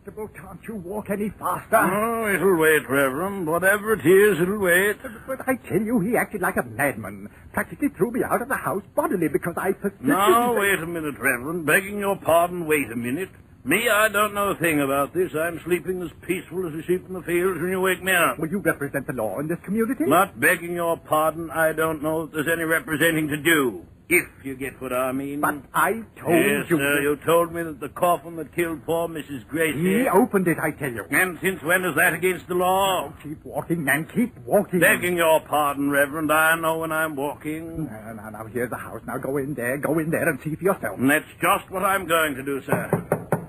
Constable, 0.06 0.30
can't 0.40 0.60
you 0.68 0.76
walk 0.76 1.10
any 1.10 1.30
faster? 1.40 1.78
Oh, 1.78 2.30
it'll 2.32 2.60
wait, 2.60 2.88
Reverend. 2.88 3.48
Whatever 3.48 3.94
it 3.94 4.06
is, 4.06 4.40
it'll 4.40 4.60
wait. 4.60 4.98
But 5.26 5.42
I 5.48 5.56
tell 5.68 5.82
you, 5.82 6.00
he 6.00 6.16
acted 6.16 6.42
like 6.42 6.58
a 6.58 6.64
madman. 6.64 7.28
Practically 7.54 7.88
threw 7.98 8.12
me 8.12 8.22
out 8.24 8.40
of 8.40 8.48
the 8.48 8.56
house 8.56 8.84
bodily 8.96 9.30
because 9.34 9.56
I 9.58 9.72
persisted. 9.72 10.06
Now, 10.06 10.54
wait 10.54 10.78
a 10.78 10.86
minute, 10.86 11.16
Reverend. 11.18 11.66
Begging 11.66 11.98
your 11.98 12.18
pardon, 12.18 12.68
wait 12.68 12.92
a 12.94 12.96
minute. 12.96 13.30
Me, 13.64 13.90
I 13.90 14.10
don't 14.10 14.36
know 14.36 14.50
a 14.50 14.56
thing 14.56 14.80
about 14.80 15.12
this. 15.16 15.32
I'm 15.34 15.60
sleeping 15.66 16.00
as 16.04 16.12
peaceful 16.22 16.68
as 16.68 16.76
a 16.76 16.84
sheep 16.86 17.08
in 17.08 17.14
the 17.16 17.24
fields 17.24 17.60
when 17.60 17.72
you 17.72 17.82
wake 17.82 18.04
me 18.04 18.14
up. 18.14 18.38
Will 18.38 18.50
you 18.50 18.60
represent 18.60 19.08
the 19.08 19.14
law 19.14 19.40
in 19.40 19.48
this 19.48 19.58
community? 19.66 20.06
Not 20.06 20.40
begging 20.40 20.76
your 20.76 20.98
pardon, 20.98 21.50
I 21.50 21.74
don't 21.74 22.04
know 22.04 22.28
that 22.28 22.34
there's 22.34 22.48
any 22.54 22.64
representing 22.64 23.28
to 23.30 23.38
do. 23.38 23.88
If 24.08 24.28
you 24.44 24.56
get 24.56 24.80
what 24.80 24.94
I 24.94 25.12
mean. 25.12 25.42
But 25.42 25.64
I 25.74 25.94
told 26.22 26.38
yes, 26.46 26.70
you. 26.70 26.78
sir, 26.78 27.02
you 27.02 27.18
told 27.26 27.52
me 27.52 27.64
that 27.64 27.80
the 27.80 27.90
coffin 27.90 28.36
that 28.36 28.54
killed 28.54 28.86
poor 28.86 29.08
Mrs. 29.08 29.48
Gracie... 29.48 29.80
He 29.80 30.08
opened 30.08 30.48
it, 30.48 30.58
I 30.62 30.72
tell 30.78 30.92
you. 30.92 31.06
And 31.10 31.40
since 31.42 31.64
when 31.64 31.84
is 31.84 31.96
that 31.96 32.14
against 32.14 32.48
the 32.48 32.54
law? 32.54 33.12
Keep 33.24 33.44
walking, 33.44 33.84
man, 33.84 34.08
keep 34.14 34.38
walking. 34.46 34.80
Begging 34.80 35.18
your 35.18 35.40
pardon, 35.42 35.90
Reverend, 35.90 36.32
I 36.32 36.56
know 36.56 36.78
when 36.80 36.92
I'm 36.92 37.16
walking. 37.16 37.86
Now, 37.86 38.14
now, 38.14 38.30
now, 38.30 38.46
here's 38.46 38.70
the 38.70 38.78
house. 38.78 39.02
Now 39.08 39.18
go 39.18 39.38
in 39.38 39.56
there, 39.56 39.78
go 39.80 39.98
in 39.98 40.12
there 40.12 40.30
and 40.30 40.40
see 40.44 40.56
for 40.56 40.64
yourself. 40.64 41.00
And 41.00 41.10
that's 41.10 41.26
just 41.42 41.72
what 41.72 41.82
I'm 41.82 42.06
going 42.06 42.36
to 42.36 42.44
do, 42.44 42.62
sir. 42.62 42.92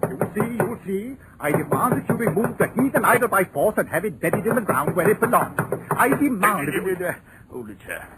You'll 0.09 0.33
see, 0.33 0.57
you'll 0.57 0.81
see. 0.87 1.17
I 1.39 1.51
demand 1.51 2.01
that 2.01 2.07
you 2.09 2.15
remove 2.17 2.57
the 2.57 2.69
heathen 2.81 3.05
idol 3.05 3.29
by 3.29 3.45
force 3.45 3.75
and 3.77 3.89
have 3.91 4.07
it 4.07 4.19
buried 4.21 4.47
in 4.47 4.55
the 4.55 4.63
ground 4.63 4.97
where 4.97 5.11
it 5.11 5.21
belongs. 5.21 5.59
I 5.91 6.09
demand 6.09 6.69
it. 6.69 7.03
Uh, 7.03 7.13
hold 7.53 7.69
it, 7.69 7.77
sir. 7.87 8.09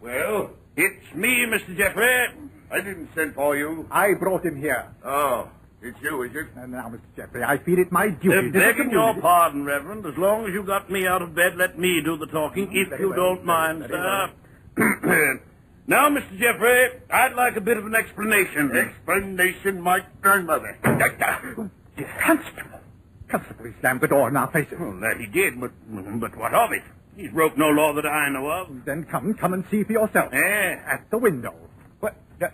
Well, 0.00 0.50
it's 0.78 1.14
me, 1.14 1.44
Mr. 1.46 1.76
Jeffrey. 1.76 2.28
I 2.70 2.76
didn't 2.80 3.08
send 3.14 3.34
for 3.34 3.56
you. 3.56 3.86
I 3.90 4.14
brought 4.14 4.44
him 4.44 4.56
here. 4.56 4.86
Oh, 5.04 5.48
it's 5.82 5.98
you, 6.02 6.22
is 6.22 6.30
it? 6.34 6.46
And 6.56 6.72
now, 6.72 6.88
Mr. 6.88 7.00
Jeffrey, 7.16 7.42
I 7.42 7.58
feel 7.58 7.78
it 7.78 7.90
my 7.90 8.08
duty. 8.08 8.48
Uh, 8.48 8.52
begging 8.52 8.90
your 8.90 9.20
pardon, 9.20 9.64
Reverend. 9.64 10.06
As 10.06 10.16
long 10.16 10.46
as 10.46 10.52
you 10.52 10.62
got 10.62 10.90
me 10.90 11.06
out 11.06 11.22
of 11.22 11.34
bed, 11.34 11.56
let 11.56 11.78
me 11.78 12.00
do 12.04 12.16
the 12.16 12.26
talking, 12.26 12.70
if 12.72 12.90
Very 12.90 13.00
you 13.00 13.10
well, 13.10 13.34
don't 13.34 13.44
mind, 13.44 13.84
sir. 13.88 15.40
Now, 15.88 16.10
Mr. 16.10 16.38
Jeffrey, 16.38 17.00
I'd 17.10 17.32
like 17.32 17.56
a 17.56 17.62
bit 17.62 17.78
of 17.78 17.86
an 17.86 17.94
explanation. 17.94 18.76
Explanation, 18.76 19.80
my 19.80 20.00
grandmother. 20.20 20.76
Constable. 20.82 22.80
Constable, 23.26 23.64
he 23.64 23.70
slammed 23.80 24.02
the 24.02 24.08
door 24.08 24.28
in 24.28 24.36
our 24.36 24.50
faces. 24.52 24.76
Well, 24.78 25.00
that 25.00 25.16
he 25.18 25.24
did, 25.26 25.58
but 25.58 25.72
but 26.20 26.36
what 26.36 26.52
of 26.52 26.72
it? 26.72 26.82
He's 27.18 27.32
broke 27.32 27.58
no 27.58 27.66
law 27.70 27.92
that 27.94 28.06
I 28.06 28.28
know 28.28 28.48
of. 28.48 28.84
Then 28.84 29.02
come, 29.02 29.34
come 29.34 29.52
and 29.52 29.64
see 29.72 29.82
for 29.82 29.90
yourself. 29.92 30.32
Eh? 30.32 30.76
At 30.86 31.10
the 31.10 31.18
window. 31.18 31.52
What? 31.98 32.14
Uh, 32.40 32.46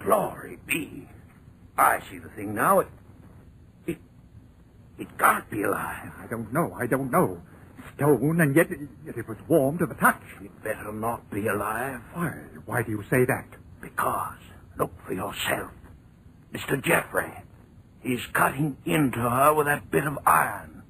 Glory 0.00 0.58
be. 0.66 1.08
I 1.78 2.00
see 2.10 2.18
the 2.18 2.30
thing 2.30 2.52
now. 2.52 2.80
It, 2.80 2.88
it, 3.86 3.98
it 4.98 5.06
can't 5.18 5.48
be 5.50 5.62
alive. 5.62 6.10
I 6.20 6.26
don't 6.28 6.52
know, 6.52 6.76
I 6.80 6.88
don't 6.88 7.12
know. 7.12 7.40
Stone, 7.94 8.40
and 8.40 8.56
yet, 8.56 8.70
yet 9.06 9.16
it 9.16 9.28
was 9.28 9.38
warm 9.46 9.78
to 9.78 9.86
the 9.86 9.94
touch. 9.94 10.20
It 10.42 10.64
better 10.64 10.90
not 10.92 11.30
be 11.30 11.46
alive. 11.46 12.00
Why? 12.14 12.32
Why 12.66 12.82
do 12.82 12.90
you 12.90 13.04
say 13.08 13.24
that? 13.24 13.46
Because, 13.80 14.38
look 14.76 14.90
for 15.06 15.12
yourself. 15.12 15.70
Mr. 16.52 16.82
Jeffrey, 16.82 17.32
he's 18.02 18.26
cutting 18.32 18.76
into 18.84 19.20
her 19.20 19.54
with 19.54 19.66
that 19.66 19.88
bit 19.92 20.06
of 20.08 20.18
iron. 20.26 20.82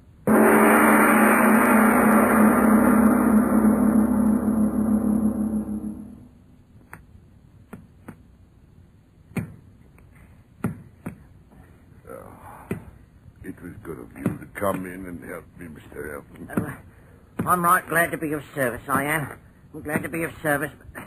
It 13.41 13.55
was 13.63 13.71
good 13.83 13.97
of 13.99 14.15
you 14.15 14.23
to 14.23 14.45
come 14.59 14.85
in 14.85 15.05
and 15.05 15.23
help 15.23 15.45
me, 15.57 15.67
Mr. 15.67 16.15
Elton. 16.15 16.49
Oh, 16.57 17.47
I'm 17.49 17.63
right 17.63 17.87
glad 17.87 18.11
to 18.11 18.17
be 18.17 18.33
of 18.33 18.43
service, 18.53 18.81
I 18.89 19.05
am. 19.05 19.39
I'm 19.73 19.81
glad 19.81 20.03
to 20.03 20.09
be 20.09 20.23
of 20.23 20.33
service, 20.43 20.71
but 20.93 21.03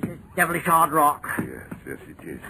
this 0.00 0.10
is 0.10 0.18
devilish 0.36 0.64
hard 0.64 0.92
rock. 0.92 1.26
Yes, 1.38 1.74
yes, 1.86 1.98
it 2.08 2.28
is. 2.28 2.40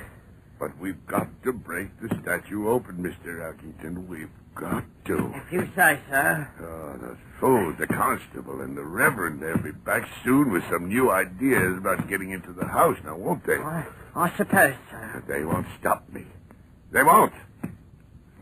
But 0.59 0.77
we've 0.79 1.07
got 1.07 1.29
to 1.45 1.53
break 1.53 1.89
the 2.01 2.09
statue 2.23 2.69
open, 2.69 2.97
Mr. 2.99 3.41
Elkington. 3.41 4.07
We've 4.09 4.31
got 4.55 4.85
to. 5.07 5.33
If 5.35 5.53
you 5.53 5.69
say 5.77 6.01
so. 6.11 6.47
Oh, 6.61 6.99
those 7.01 7.17
fools, 7.39 7.75
the 7.79 7.87
constable 7.87 8.61
and 8.61 8.77
the 8.77 8.85
reverend, 8.85 9.43
they'll 9.43 9.59
be 9.59 9.73
back 9.73 10.09
soon 10.25 10.53
with 10.53 10.63
some 10.71 10.89
new 10.89 11.11
ideas 11.11 11.79
about 11.79 12.09
getting 12.09 12.31
into 12.33 12.53
the 12.53 12.67
house 12.67 12.97
now, 13.05 13.17
won't 13.17 13.45
they? 13.45 13.57
I, 13.57 13.87
I 14.15 14.37
suppose 14.37 14.75
so. 14.91 15.23
They 15.29 15.45
won't 15.45 15.67
stop 15.81 16.09
me. 16.13 16.27
They 16.91 17.03
won't. 17.03 17.33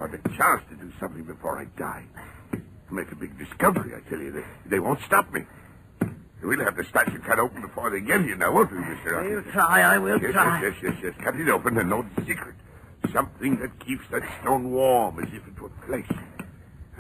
I've 0.01 0.15
a 0.15 0.19
chance 0.37 0.63
to 0.71 0.77
do 0.77 0.91
something 0.99 1.25
before 1.25 1.59
I 1.59 1.67
die. 1.79 2.05
Make 2.91 3.13
a 3.13 3.17
big 3.17 3.39
discovery, 3.39 3.93
I 3.95 4.09
tell 4.09 4.19
you. 4.19 4.33
They, 4.33 4.45
they 4.67 4.81
won't 4.81 5.01
stop 5.03 5.31
me. 5.33 5.45
We'll 6.43 6.65
have 6.65 6.77
the 6.77 6.85
statue 6.85 7.21
cut 7.21 7.39
open 7.39 7.61
before 7.61 7.91
they 7.91 8.01
get 8.01 8.23
here 8.23 8.35
now, 8.35 8.53
won't 8.53 8.73
we, 8.73 8.79
Mr. 8.79 9.23
We'll 9.23 9.53
try, 9.53 9.83
I 9.83 9.99
will 9.99 10.19
yes, 10.21 10.33
try. 10.33 10.63
Yes, 10.63 10.75
yes, 10.83 10.95
yes, 11.03 11.15
yes. 11.19 11.25
Cut 11.25 11.37
it 11.37 11.49
open 11.51 11.77
and 11.77 11.91
note 11.91 12.07
the 12.17 12.25
secret. 12.25 12.55
Something 13.13 13.59
that 13.61 13.79
keeps 13.85 14.03
that 14.11 14.23
stone 14.41 14.71
warm 14.71 15.19
as 15.23 15.29
if 15.35 15.47
it 15.47 15.61
were 15.61 15.71
flesh. 15.87 16.09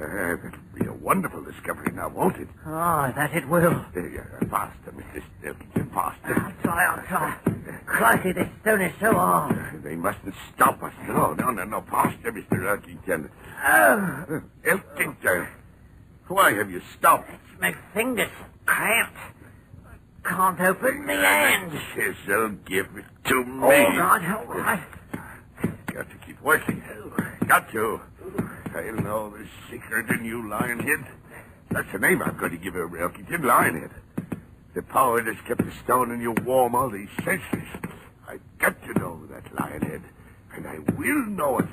Uh, 0.01 0.07
that'll 0.42 0.59
be 0.78 0.86
a 0.86 0.92
wonderful 0.94 1.42
discovery 1.44 1.92
now, 1.92 2.09
won't 2.09 2.36
it? 2.36 2.48
Oh, 2.66 3.12
that 3.14 3.34
it 3.34 3.46
will. 3.48 3.66
Uh, 3.70 4.46
faster, 4.48 4.92
Mr. 4.92 5.22
Elkington, 5.44 5.92
faster. 5.92 6.40
I'll 6.40 6.53
try, 6.62 6.84
I'll 6.86 7.07
try. 7.07 7.36
Crikey, 7.86 8.32
this 8.32 8.48
stone 8.62 8.80
is 8.80 8.92
so 9.01 9.12
hard. 9.12 9.82
They 9.84 9.96
mustn't 9.96 10.34
stop 10.55 10.82
us. 10.82 10.92
No, 11.07 11.34
no, 11.34 11.51
no, 11.51 11.64
no. 11.64 11.82
Faster, 11.90 12.32
Mr. 12.32 12.62
Elkington. 12.62 13.28
Oh, 13.66 14.24
Uh, 14.36 14.40
Elkington, 14.66 15.46
why 16.28 16.53
have 16.55 16.70
you 16.70 16.80
stopped? 16.98 17.30
my 17.61 17.74
fingers 17.92 18.30
cramped. 18.64 19.16
I 20.24 20.28
can't 20.30 20.61
open 20.61 21.05
my 21.05 21.12
hand. 21.12 21.72
Chisel, 21.94 22.51
give 22.64 22.86
it 22.96 23.05
to 23.28 23.44
me. 23.44 23.62
All 23.64 23.70
right, 23.70 24.30
all 24.34 24.44
right. 24.46 24.82
Got 25.92 26.09
to 26.09 26.16
keep 26.26 26.40
working. 26.40 26.82
Got 27.46 27.70
to. 27.72 28.01
I'll 28.74 28.94
know 29.02 29.30
the 29.30 29.46
secret 29.70 30.08
in 30.10 30.24
you, 30.24 30.42
Lionhead. 30.42 31.04
That's 31.70 31.90
the 31.92 31.98
name 31.98 32.22
I'm 32.22 32.36
going 32.36 32.52
to 32.52 32.56
give 32.56 32.74
her, 32.74 32.86
Rilke. 32.86 33.14
Elkington, 33.14 33.42
Lionhead. 33.42 33.90
The 34.74 34.82
power 34.82 35.22
that's 35.22 35.40
kept 35.46 35.64
the 35.64 35.72
stone 35.84 36.12
in 36.12 36.20
you 36.20 36.32
warm 36.44 36.74
all 36.74 36.88
these 36.90 37.08
centuries. 37.24 37.68
I've 38.28 38.40
got 38.58 38.80
to 38.82 38.98
know 38.98 39.26
that, 39.26 39.44
Lionhead. 39.54 40.02
And 40.54 40.66
I 40.66 40.78
will 40.96 41.26
know 41.26 41.58
it. 41.58 41.68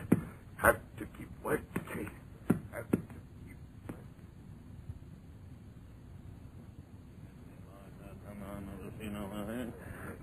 Have 0.57 0.79
to 0.97 1.05
keep 1.17 1.29
working. 1.43 2.09
Have 2.73 2.89
to 2.91 2.97
keep 2.97 3.57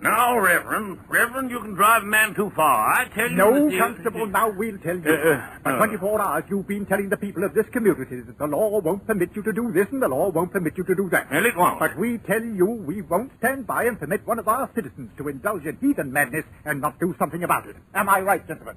Now, 0.03 0.37
Reverend, 0.39 0.99
Reverend, 1.09 1.51
you 1.51 1.61
can 1.61 1.75
drive 1.75 2.03
a 2.03 2.07
man 2.07 2.35
too 2.35 2.51
far. 2.55 2.93
I 2.93 3.09
tell 3.15 3.31
you. 3.31 3.37
No, 3.37 3.71
the- 3.71 3.79
Constable, 3.79 4.27
now 4.27 4.51
we'll 4.51 4.77
tell 4.79 4.97
you. 4.97 5.11
Uh, 5.11 5.41
For 5.63 5.73
uh. 5.73 5.77
24 5.79 6.21
hours, 6.21 6.45
you've 6.51 6.69
been 6.69 6.85
telling 6.85 7.09
the 7.09 7.17
people 7.17 7.43
of 7.45 7.55
this 7.55 7.65
community 7.73 8.21
that 8.21 8.37
the 8.37 8.47
law 8.47 8.81
won't 8.81 9.07
permit 9.07 9.31
you 9.35 9.43
to 9.43 9.53
do 9.53 9.73
this 9.73 9.87
and 9.93 10.03
the 10.03 10.09
law 10.09 10.29
won't 10.31 10.53
permit 10.53 10.75
you 10.77 10.85
to 10.85 10.95
do 10.95 11.09
that. 11.11 11.31
Well, 11.31 11.47
it 11.47 11.57
won't. 11.57 11.79
But 11.79 11.97
we 11.97 12.19
tell 12.19 12.43
you 12.43 12.67
we 12.67 13.01
won't 13.03 13.33
stand 13.39 13.67
by 13.67 13.85
and 13.85 13.99
permit 13.99 14.27
one 14.27 14.39
of 14.39 14.47
our 14.47 14.69
citizens 14.75 15.11
to 15.17 15.29
indulge 15.29 15.65
in 15.65 15.79
heathen 15.81 16.13
madness 16.13 16.45
and 16.67 16.81
not 16.83 17.01
do 17.01 17.15
something 17.19 17.43
about 17.43 17.67
it. 17.67 17.77
Am 17.95 18.09
I 18.09 18.21
right, 18.21 18.47
gentlemen? 18.47 18.77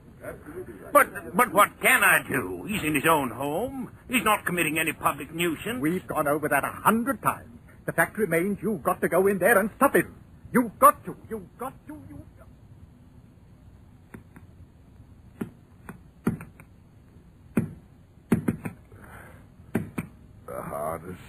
But, 0.93 1.07
but 1.36 1.51
what 1.53 1.70
can 1.82 2.03
I 2.03 2.24
do? 2.28 2.63
He's 2.70 2.84
in 2.84 2.95
his 2.95 3.05
own 3.05 3.32
home. 3.32 3.91
He's 4.09 4.24
not 4.24 4.45
committing 4.45 4.80
any 4.80 4.93
public 4.93 5.34
nuisance. 5.34 5.82
We've 5.82 6.07
gone 6.07 6.28
over 6.28 6.47
that 6.47 6.63
a 6.63 6.72
hundred 6.72 7.22
times. 7.22 7.49
The 7.86 7.91
fact 7.91 8.18
remains 8.18 8.59
you've 8.61 8.84
got 8.84 9.01
to 9.01 9.09
go 9.09 9.28
in 9.28 9.39
there 9.39 9.57
and 9.59 9.70
stop 9.76 9.95
him. 9.95 10.13
You've 10.53 10.79
got 10.79 11.03
to. 11.05 11.15
You've 11.29 11.57
got 11.57 11.73
to. 11.87 11.93
You... 12.09 12.17
the 20.47 20.61
hardest 20.63 21.19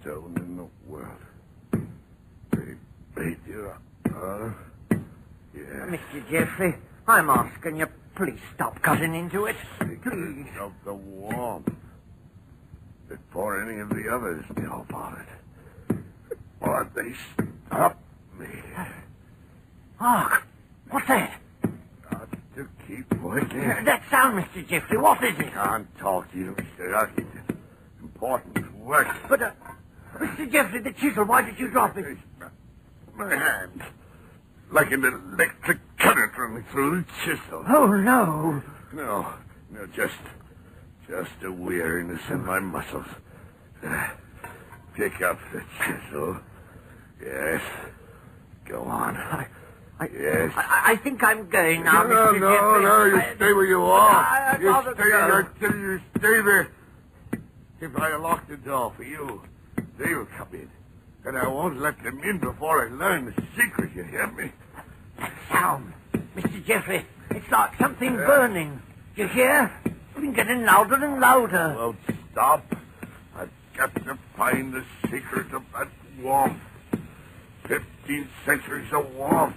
stone 0.00 0.34
in 0.36 0.56
the 0.56 0.66
world. 0.86 1.10
They 2.50 2.74
beat 3.16 3.38
you 3.48 3.70
up, 3.72 3.82
huh? 4.12 4.50
Yeah. 5.54 5.62
Mr. 5.88 6.30
Jeffrey, 6.30 6.74
I'm 7.06 7.30
asking 7.30 7.76
you, 7.76 7.86
please 8.16 8.38
stop 8.54 8.82
cutting 8.82 9.14
into 9.14 9.46
it. 9.46 9.56
Please. 9.78 10.46
Of 10.60 10.72
the 10.84 10.94
warmth. 10.94 11.70
Before 13.08 13.62
any 13.62 13.80
of 13.80 13.88
the 13.90 14.08
others 14.12 14.44
know 14.56 14.84
about 14.88 15.18
it. 15.18 15.96
Or 16.60 16.90
they 16.94 17.14
stop 17.68 17.98
me. 18.38 18.46
Hark! 19.98 20.42
What's 20.90 21.08
that? 21.08 21.40
Got 22.10 22.28
to 22.56 22.68
keep 22.86 23.12
working. 23.20 23.60
That 23.84 24.02
sound, 24.10 24.42
Mr. 24.44 24.66
Jeffrey, 24.66 24.98
what 24.98 25.22
is 25.24 25.38
it? 25.38 25.52
Can't 25.52 25.98
talk 25.98 26.30
to 26.32 26.38
you, 26.38 26.54
Mr. 26.54 26.92
Elkington. 26.92 27.56
Important 28.02 28.76
work. 28.78 29.08
But, 29.28 29.42
uh, 29.42 29.50
Mr. 30.16 30.50
Jeffrey, 30.50 30.80
the 30.80 30.92
chisel, 30.92 31.24
why 31.24 31.42
did 31.42 31.58
you 31.58 31.68
drop 31.70 31.96
it? 31.96 32.18
My 33.16 33.34
hand. 33.34 33.82
Like 34.70 34.90
an 34.92 35.04
electric 35.04 35.78
current 35.98 36.32
running 36.36 36.64
through 36.70 37.00
the 37.02 37.06
chisel. 37.24 37.64
Oh, 37.68 37.86
no. 37.86 38.62
No, 38.92 39.32
no, 39.70 39.86
just, 39.94 40.14
just 41.08 41.30
a 41.44 41.50
weariness 41.50 42.20
in 42.30 42.44
my 42.44 42.58
muscles. 42.58 43.06
Uh, 43.84 44.08
pick 44.94 45.20
up 45.22 45.38
the 45.52 45.62
chisel. 45.84 46.38
Yes. 47.22 47.60
Go 48.68 48.82
on. 48.84 49.16
I, 49.16 49.46
I, 50.00 50.08
Yes. 50.12 50.52
I, 50.56 50.82
I 50.92 50.96
think 50.96 51.22
I'm 51.22 51.48
going 51.48 51.84
now, 51.84 52.02
no, 52.02 52.32
Mr. 52.32 52.40
no, 52.40 52.50
Jeffrey. 52.50 52.82
no, 52.82 53.04
you 53.04 53.16
I- 53.16 53.34
stay 53.36 53.52
where 53.52 53.64
you 53.66 53.82
are. 53.82 54.10
I- 54.10 54.58
you 54.60 54.92
stay. 54.94 55.02
I 55.12 55.42
tell 55.60 55.76
you, 55.78 56.00
stay 56.18 56.40
there. 56.42 56.68
If 57.80 57.96
I 57.96 58.16
lock 58.16 58.48
the 58.48 58.56
door 58.56 58.92
for 58.96 59.02
you, 59.04 59.42
they 59.98 60.14
will 60.14 60.26
come 60.36 60.48
in. 60.52 60.68
And 61.24 61.38
I 61.38 61.46
won't 61.48 61.80
let 61.80 62.02
them 62.02 62.20
in 62.24 62.38
before 62.38 62.86
I 62.86 62.90
learn 62.90 63.26
the 63.26 63.42
secret, 63.56 63.92
you 63.94 64.02
hear 64.04 64.26
me? 64.28 64.50
That 65.18 65.32
sound. 65.50 65.92
Mr. 66.36 66.64
Jeffrey, 66.66 67.06
it's 67.30 67.50
like 67.50 67.76
something 67.78 68.16
burning. 68.16 68.80
You 69.16 69.28
hear? 69.28 69.70
It's 69.84 70.20
been 70.20 70.32
getting 70.32 70.64
louder 70.64 70.96
and 70.96 71.20
louder. 71.20 71.74
Won't 71.78 71.96
stop. 72.32 72.64
I've 73.36 73.50
got 73.76 73.94
to 73.94 74.18
find 74.36 74.72
the 74.74 74.84
secret 75.10 75.52
of 75.54 75.62
that 75.72 75.88
warmth. 76.20 76.58
Fifteen 77.74 78.28
centuries 78.46 78.92
of 78.92 79.12
warmth. 79.16 79.56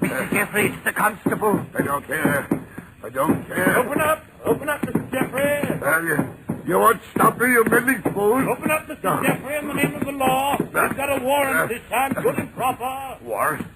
Mr. 0.00 0.30
Jeffrey, 0.30 0.66
it's 0.66 0.84
the 0.84 0.92
constable. 0.92 1.64
I 1.74 1.82
don't 1.82 2.06
care. 2.06 2.66
I 3.02 3.08
don't 3.08 3.46
care. 3.46 3.78
Open 3.78 4.00
up! 4.02 4.24
Open 4.44 4.68
up, 4.68 4.82
Mr. 4.82 5.10
Jeffrey! 5.10 5.78
Well, 5.80 6.04
you, 6.04 6.34
you 6.66 6.78
won't 6.78 7.00
stop 7.14 7.40
me, 7.40 7.52
you 7.52 7.64
meddling 7.64 8.02
fool. 8.02 8.50
Open 8.50 8.70
up, 8.70 8.86
Mr. 8.86 9.22
Jeffrey, 9.24 9.56
in 9.56 9.68
the 9.68 9.72
name 9.72 9.94
of 9.94 10.04
the 10.04 10.12
law. 10.12 10.56
We've 10.58 10.72
got 10.72 11.22
a 11.22 11.24
warrant 11.24 11.70
this 11.70 11.80
time, 11.88 12.12
good 12.12 12.38
and 12.38 12.52
proper. 12.54 13.24
Warrant? 13.24 13.66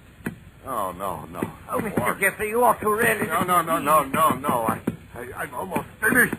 Oh, 0.67 0.91
no, 0.91 1.25
no. 1.25 1.41
Oh, 1.71 1.79
Mr. 1.79 2.19
Jeffrey, 2.19 2.49
you 2.49 2.63
ought 2.63 2.79
to 2.81 2.93
really... 2.93 3.25
No, 3.25 3.41
no, 3.41 3.63
no, 3.63 3.79
no, 3.79 4.03
no, 4.03 4.29
no. 4.35 4.67
I, 4.67 4.79
I, 5.15 5.33
I'm 5.35 5.53
almost 5.55 5.87
finished. 5.99 6.35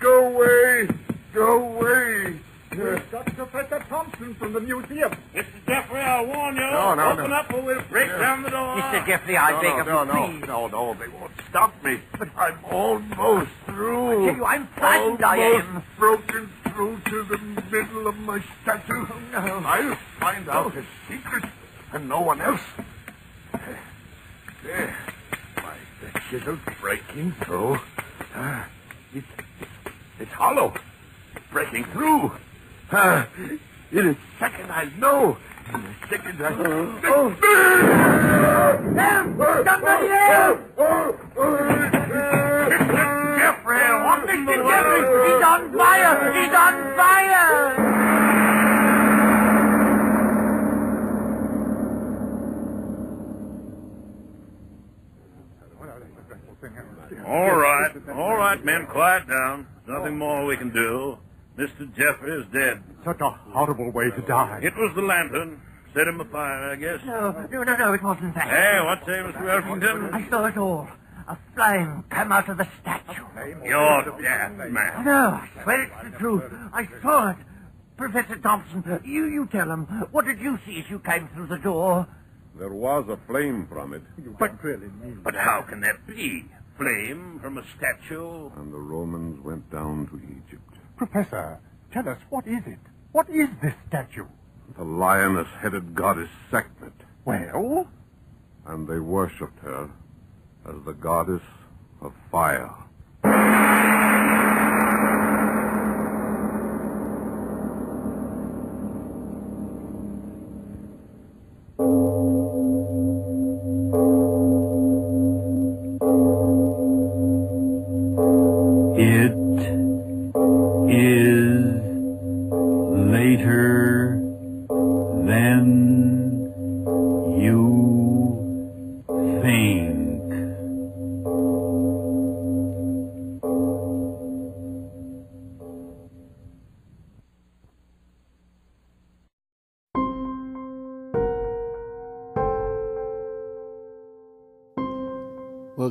Go 0.00 0.34
away. 0.34 0.88
Go 1.32 1.76
away. 1.76 2.40
We've 2.78 3.10
got 3.10 3.26
Professor 3.26 3.84
Thompson 3.88 4.34
from 4.36 4.52
the 4.52 4.60
museum. 4.60 5.10
Mr. 5.34 5.44
Jeffrey, 5.66 6.00
I 6.00 6.22
warn 6.22 6.54
you. 6.54 6.60
No, 6.60 6.94
no, 6.94 7.10
Open 7.10 7.30
no. 7.30 7.36
up 7.36 7.52
or 7.52 7.60
we'll 7.62 7.82
break 7.90 8.08
down 8.08 8.44
the 8.44 8.50
door. 8.50 8.76
Mr. 8.76 9.04
Jeffrey, 9.06 9.36
I 9.36 9.50
no, 9.50 9.60
beg 9.60 9.70
no, 9.72 9.80
of 9.80 9.86
no, 9.86 10.02
you, 10.02 10.06
no, 10.06 10.38
please. 10.38 10.46
no, 10.46 10.66
no, 10.68 10.94
they 10.94 11.08
won't 11.08 11.32
stop 11.50 11.84
me. 11.84 11.98
But 12.16 12.28
I'm 12.36 12.64
almost 12.70 13.50
through. 13.66 14.10
I 14.10 14.26
tell 14.26 14.36
you, 14.36 14.44
I'm 14.44 14.66
frightened, 14.68 15.24
I 15.24 15.42
almost 15.44 15.66
am. 15.66 15.82
broken 15.98 16.50
through 16.68 17.00
to 17.06 17.22
the 17.24 17.38
middle 17.72 18.06
of 18.06 18.16
my 18.20 18.42
statue. 18.62 19.06
Oh, 19.10 19.20
no. 19.32 19.38
I'll 19.66 19.98
find 20.20 20.48
out 20.48 20.72
his 20.72 20.84
secret, 21.08 21.44
and 21.92 22.08
no 22.08 22.20
one 22.20 22.40
else. 22.40 22.60
There, 24.62 24.96
my 25.56 25.74
the 26.00 26.20
chisel's 26.30 26.58
breaking 26.80 27.32
through. 27.42 27.78
Ah, 28.36 28.68
it's, 29.12 29.26
it's 30.20 30.30
hollow. 30.32 30.74
It's 31.34 31.46
breaking 31.50 31.84
through. 31.86 32.32
Ah, 32.90 33.28
in 33.92 34.08
a 34.08 34.16
second 34.38 34.70
I 34.70 34.84
know. 34.98 35.36
In 35.68 35.74
a 35.74 35.94
second 36.08 36.40
I... 36.40 36.52
Oh, 37.04 37.36
Somebody 39.66 40.08
else! 40.08 40.60
Jeffrey, 43.36 43.84
what 44.00 44.20
Mr. 44.24 44.56
Jeffrey, 44.68 45.02
he's 45.28 45.44
on 45.44 45.62
fire! 45.76 46.16
He's 46.32 46.54
on 46.54 46.74
fire! 46.96 47.48
All 57.26 57.54
right, 57.54 57.92
all 58.14 58.36
right, 58.36 58.64
men, 58.64 58.86
quiet 58.86 59.28
down. 59.28 59.66
There's 59.86 59.98
nothing 59.98 60.16
more 60.16 60.46
we 60.46 60.56
can 60.56 60.70
do. 60.72 61.18
Mr. 61.58 61.92
Jeffrey 61.96 62.40
is 62.40 62.46
dead. 62.52 62.82
Such 63.04 63.20
a 63.20 63.30
horrible 63.50 63.90
way 63.90 64.10
to 64.10 64.22
die. 64.22 64.60
It 64.62 64.74
was 64.76 64.92
the 64.94 65.02
lantern. 65.02 65.60
Set 65.92 66.06
him 66.06 66.20
afire, 66.20 66.70
I 66.70 66.76
guess. 66.76 67.00
No, 67.04 67.32
no, 67.50 67.62
no, 67.64 67.76
no, 67.76 67.92
it 67.94 68.02
wasn't 68.02 68.34
that. 68.36 68.46
Hey, 68.46 68.78
what 68.84 69.00
say, 69.04 69.18
Mr. 69.18 69.42
Elkington? 69.42 70.14
I 70.14 70.28
saw 70.30 70.44
it 70.46 70.56
all. 70.56 70.86
A 71.26 71.36
flame 71.54 72.04
come 72.10 72.30
out 72.30 72.48
of 72.48 72.58
the 72.58 72.68
statue. 72.80 73.24
You're 73.64 74.22
daft, 74.22 74.70
man. 74.70 75.04
No, 75.04 75.30
I 75.30 75.48
swear 75.62 75.82
it's 75.82 76.12
the 76.12 76.18
truth. 76.18 76.44
I 76.72 76.88
saw 77.02 77.30
it. 77.30 77.36
Professor 77.96 78.36
Thompson, 78.36 79.00
you, 79.04 79.26
you 79.26 79.48
tell 79.50 79.68
him. 79.68 79.84
What 80.12 80.26
did 80.26 80.38
you 80.38 80.58
see 80.64 80.78
as 80.78 80.88
you 80.88 81.00
came 81.00 81.28
through 81.34 81.48
the 81.48 81.58
door? 81.58 82.06
There 82.56 82.72
was 82.72 83.08
a 83.08 83.18
flame 83.26 83.66
from 83.68 83.94
it. 83.94 84.02
But, 84.38 84.52
but 85.24 85.34
how 85.34 85.62
can 85.68 85.80
there 85.80 85.98
be? 86.06 86.44
Flame 86.76 87.40
from 87.42 87.58
a 87.58 87.64
statue? 87.76 88.50
And 88.56 88.72
the 88.72 88.78
Romans 88.78 89.44
went 89.44 89.68
down 89.72 90.06
to 90.06 90.16
Egypt. 90.16 90.77
Professor, 90.98 91.60
tell 91.92 92.08
us, 92.08 92.18
what 92.28 92.44
is 92.48 92.60
it? 92.66 92.78
What 93.12 93.30
is 93.30 93.48
this 93.62 93.72
statue? 93.86 94.26
The 94.76 94.82
lioness-headed 94.82 95.94
goddess 95.94 96.28
Sekhmet. 96.50 96.92
Well? 97.24 97.86
And 98.66 98.88
they 98.88 98.98
worshipped 98.98 99.60
her 99.60 99.88
as 100.68 100.74
the 100.84 100.94
goddess 100.94 101.42
of 102.02 102.12
fire. 102.32 102.74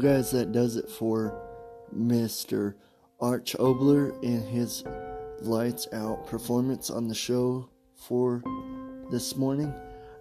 Guys, 0.08 0.32
that 0.32 0.54
does 0.54 0.78
it 0.78 0.90
for 0.90 1.38
Mr. 1.94 2.76
Arch 3.20 3.58
Oboler 3.60 4.18
and 4.24 4.42
his 4.48 4.86
lights 5.42 5.86
out 5.92 6.26
performance 6.28 6.90
on 6.90 7.10
the 7.10 7.14
show 7.14 7.68
for 7.94 8.42
this 9.12 9.36
morning. 9.36 9.74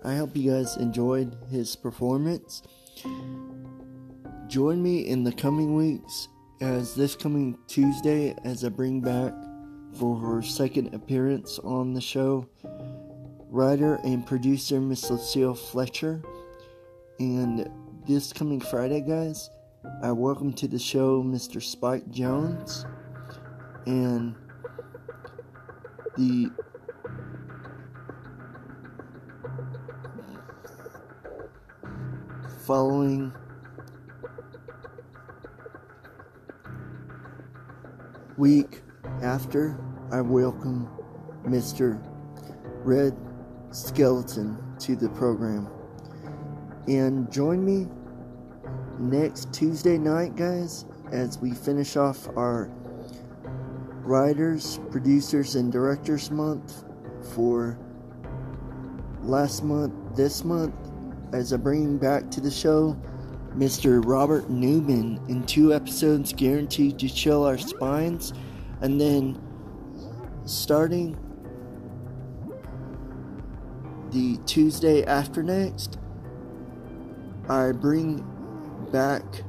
I 0.02 0.16
hope 0.16 0.36
you 0.36 0.50
guys 0.50 0.76
enjoyed 0.78 1.36
his 1.52 1.76
performance. 1.76 2.64
Join 4.48 4.82
me 4.82 5.06
in 5.06 5.22
the 5.22 5.30
coming 5.30 5.76
weeks 5.76 6.26
as 6.60 6.96
this 6.96 7.14
coming 7.14 7.56
Tuesday 7.68 8.34
as 8.42 8.64
I 8.64 8.70
bring 8.70 9.00
back 9.00 9.32
for 9.92 10.18
her 10.18 10.42
second 10.42 10.94
appearance 10.96 11.60
on 11.60 11.94
the 11.94 12.00
show 12.00 12.48
writer 13.50 14.00
and 14.02 14.26
producer 14.26 14.80
Miss 14.80 15.08
Lucille 15.08 15.54
Fletcher. 15.54 16.20
And 17.20 17.70
this 18.04 18.32
coming 18.32 18.58
Friday, 18.58 19.00
guys, 19.00 19.48
I 20.02 20.12
welcome 20.12 20.52
to 20.54 20.68
the 20.68 20.78
show 20.78 21.22
Mr. 21.22 21.62
Spike 21.62 22.10
Jones 22.10 22.84
and 23.86 24.34
the 26.16 26.50
following 32.66 33.32
week 38.36 38.82
after 39.22 39.78
I 40.12 40.20
welcome 40.20 40.88
Mr. 41.44 42.00
Red 42.84 43.16
Skelton 43.70 44.58
to 44.80 44.96
the 44.96 45.08
program. 45.10 45.68
And 46.88 47.30
join 47.32 47.64
me 47.64 47.88
next 48.98 49.52
Tuesday 49.52 49.98
night, 49.98 50.36
guys, 50.36 50.84
as 51.12 51.38
we 51.38 51.52
finish 51.52 51.96
off 51.96 52.28
our 52.36 52.70
writers, 54.02 54.78
producers, 54.90 55.54
and 55.56 55.72
directors 55.72 56.30
month 56.30 56.84
for 57.34 57.78
last 59.22 59.62
month, 59.62 59.94
this 60.16 60.44
month, 60.44 60.74
as 61.32 61.52
I 61.52 61.56
bring 61.56 61.98
back 61.98 62.30
to 62.30 62.40
the 62.40 62.50
show 62.50 62.96
Mr. 63.56 64.04
Robert 64.04 64.50
Newman 64.50 65.18
in 65.28 65.44
two 65.46 65.72
episodes 65.72 66.32
guaranteed 66.32 66.98
to 66.98 67.08
chill 67.08 67.44
our 67.44 67.58
spines, 67.58 68.32
and 68.82 69.00
then 69.00 69.40
starting 70.44 71.16
the 74.10 74.36
Tuesday 74.46 75.04
after 75.04 75.42
next, 75.42 75.98
I 77.48 77.72
bring 77.72 78.24
back 78.96 79.42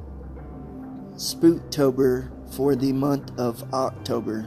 Spooktober 1.14 2.28
for 2.54 2.76
the 2.76 2.92
month 2.92 3.32
of 3.38 3.64
October. 3.72 4.46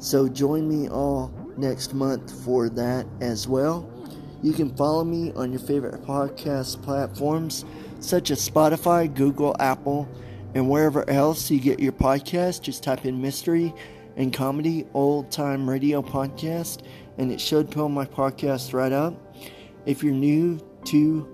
So 0.00 0.28
join 0.28 0.68
me 0.68 0.88
all 0.88 1.32
next 1.56 1.94
month 1.94 2.34
for 2.44 2.68
that 2.70 3.06
as 3.20 3.46
well. 3.46 3.88
You 4.42 4.54
can 4.54 4.74
follow 4.74 5.04
me 5.04 5.30
on 5.36 5.52
your 5.52 5.60
favorite 5.60 6.02
podcast 6.02 6.82
platforms 6.82 7.64
such 8.00 8.32
as 8.32 8.40
Spotify, 8.50 9.14
Google, 9.14 9.54
Apple, 9.60 10.08
and 10.56 10.68
wherever 10.68 11.08
else 11.08 11.48
you 11.48 11.60
get 11.60 11.78
your 11.78 11.92
podcast. 11.92 12.60
Just 12.60 12.82
type 12.82 13.04
in 13.04 13.22
mystery 13.22 13.72
and 14.16 14.32
comedy 14.32 14.84
old 14.94 15.30
time 15.30 15.70
radio 15.70 16.02
podcast 16.02 16.82
and 17.18 17.30
it 17.30 17.40
should 17.40 17.70
pull 17.70 17.88
my 17.88 18.04
podcast 18.04 18.74
right 18.74 18.90
up. 18.90 19.14
If 19.86 20.02
you're 20.02 20.12
new 20.12 20.58
to 20.86 21.28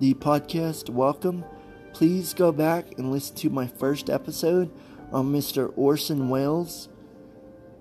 the 0.00 0.12
podcast, 0.12 0.90
welcome. 0.90 1.46
Please 1.92 2.34
go 2.34 2.52
back 2.52 2.98
and 2.98 3.12
listen 3.12 3.36
to 3.36 3.50
my 3.50 3.66
first 3.66 4.08
episode 4.08 4.70
on 5.12 5.32
Mr. 5.32 5.72
Orson 5.76 6.28
Welles. 6.28 6.88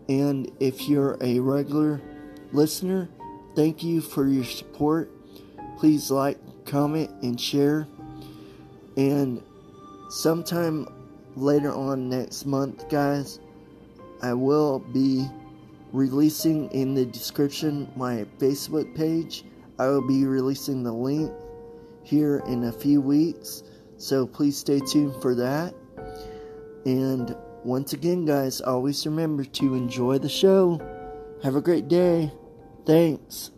And 0.10 0.52
if 0.60 0.90
you're 0.90 1.18
a 1.22 1.40
regular 1.40 2.02
listener, 2.52 3.10
thank 3.56 3.84
you 3.84 4.02
for 4.02 4.28
your 4.28 4.44
support. 4.44 5.12
Please 5.78 6.12
like, 6.12 6.38
comment, 6.66 7.10
and 7.24 7.40
share. 7.40 7.88
And 8.98 9.42
sometime 10.10 10.88
later 11.36 11.74
on 11.74 12.10
next 12.10 12.46
month, 12.46 12.90
guys, 12.90 13.40
I 14.22 14.34
will 14.34 14.80
be 14.80 15.26
releasing 15.94 16.70
in 16.72 16.94
the 16.94 17.06
description 17.06 17.92
my 17.96 18.26
Facebook 18.38 18.94
page. 18.96 19.46
I 19.80 19.88
will 19.88 20.06
be 20.06 20.26
releasing 20.26 20.84
the 20.84 20.92
link 20.92 21.32
here 22.04 22.44
in 22.48 22.66
a 22.66 22.72
few 22.72 23.02
weeks, 23.02 23.64
so 24.02 24.26
please 24.26 24.58
stay 24.58 24.80
tuned 24.80 25.22
for 25.22 25.36
that. 25.36 25.76
And 26.86 27.36
once 27.64 27.94
again, 27.94 28.26
guys, 28.26 28.60
always 28.60 29.06
remember 29.06 29.44
to 29.44 29.76
enjoy 29.76 30.18
the 30.18 30.30
show. 30.30 30.82
Have 31.44 31.56
a 31.56 31.62
great 31.62 31.88
day. 31.88 32.32
Thanks. 32.86 33.52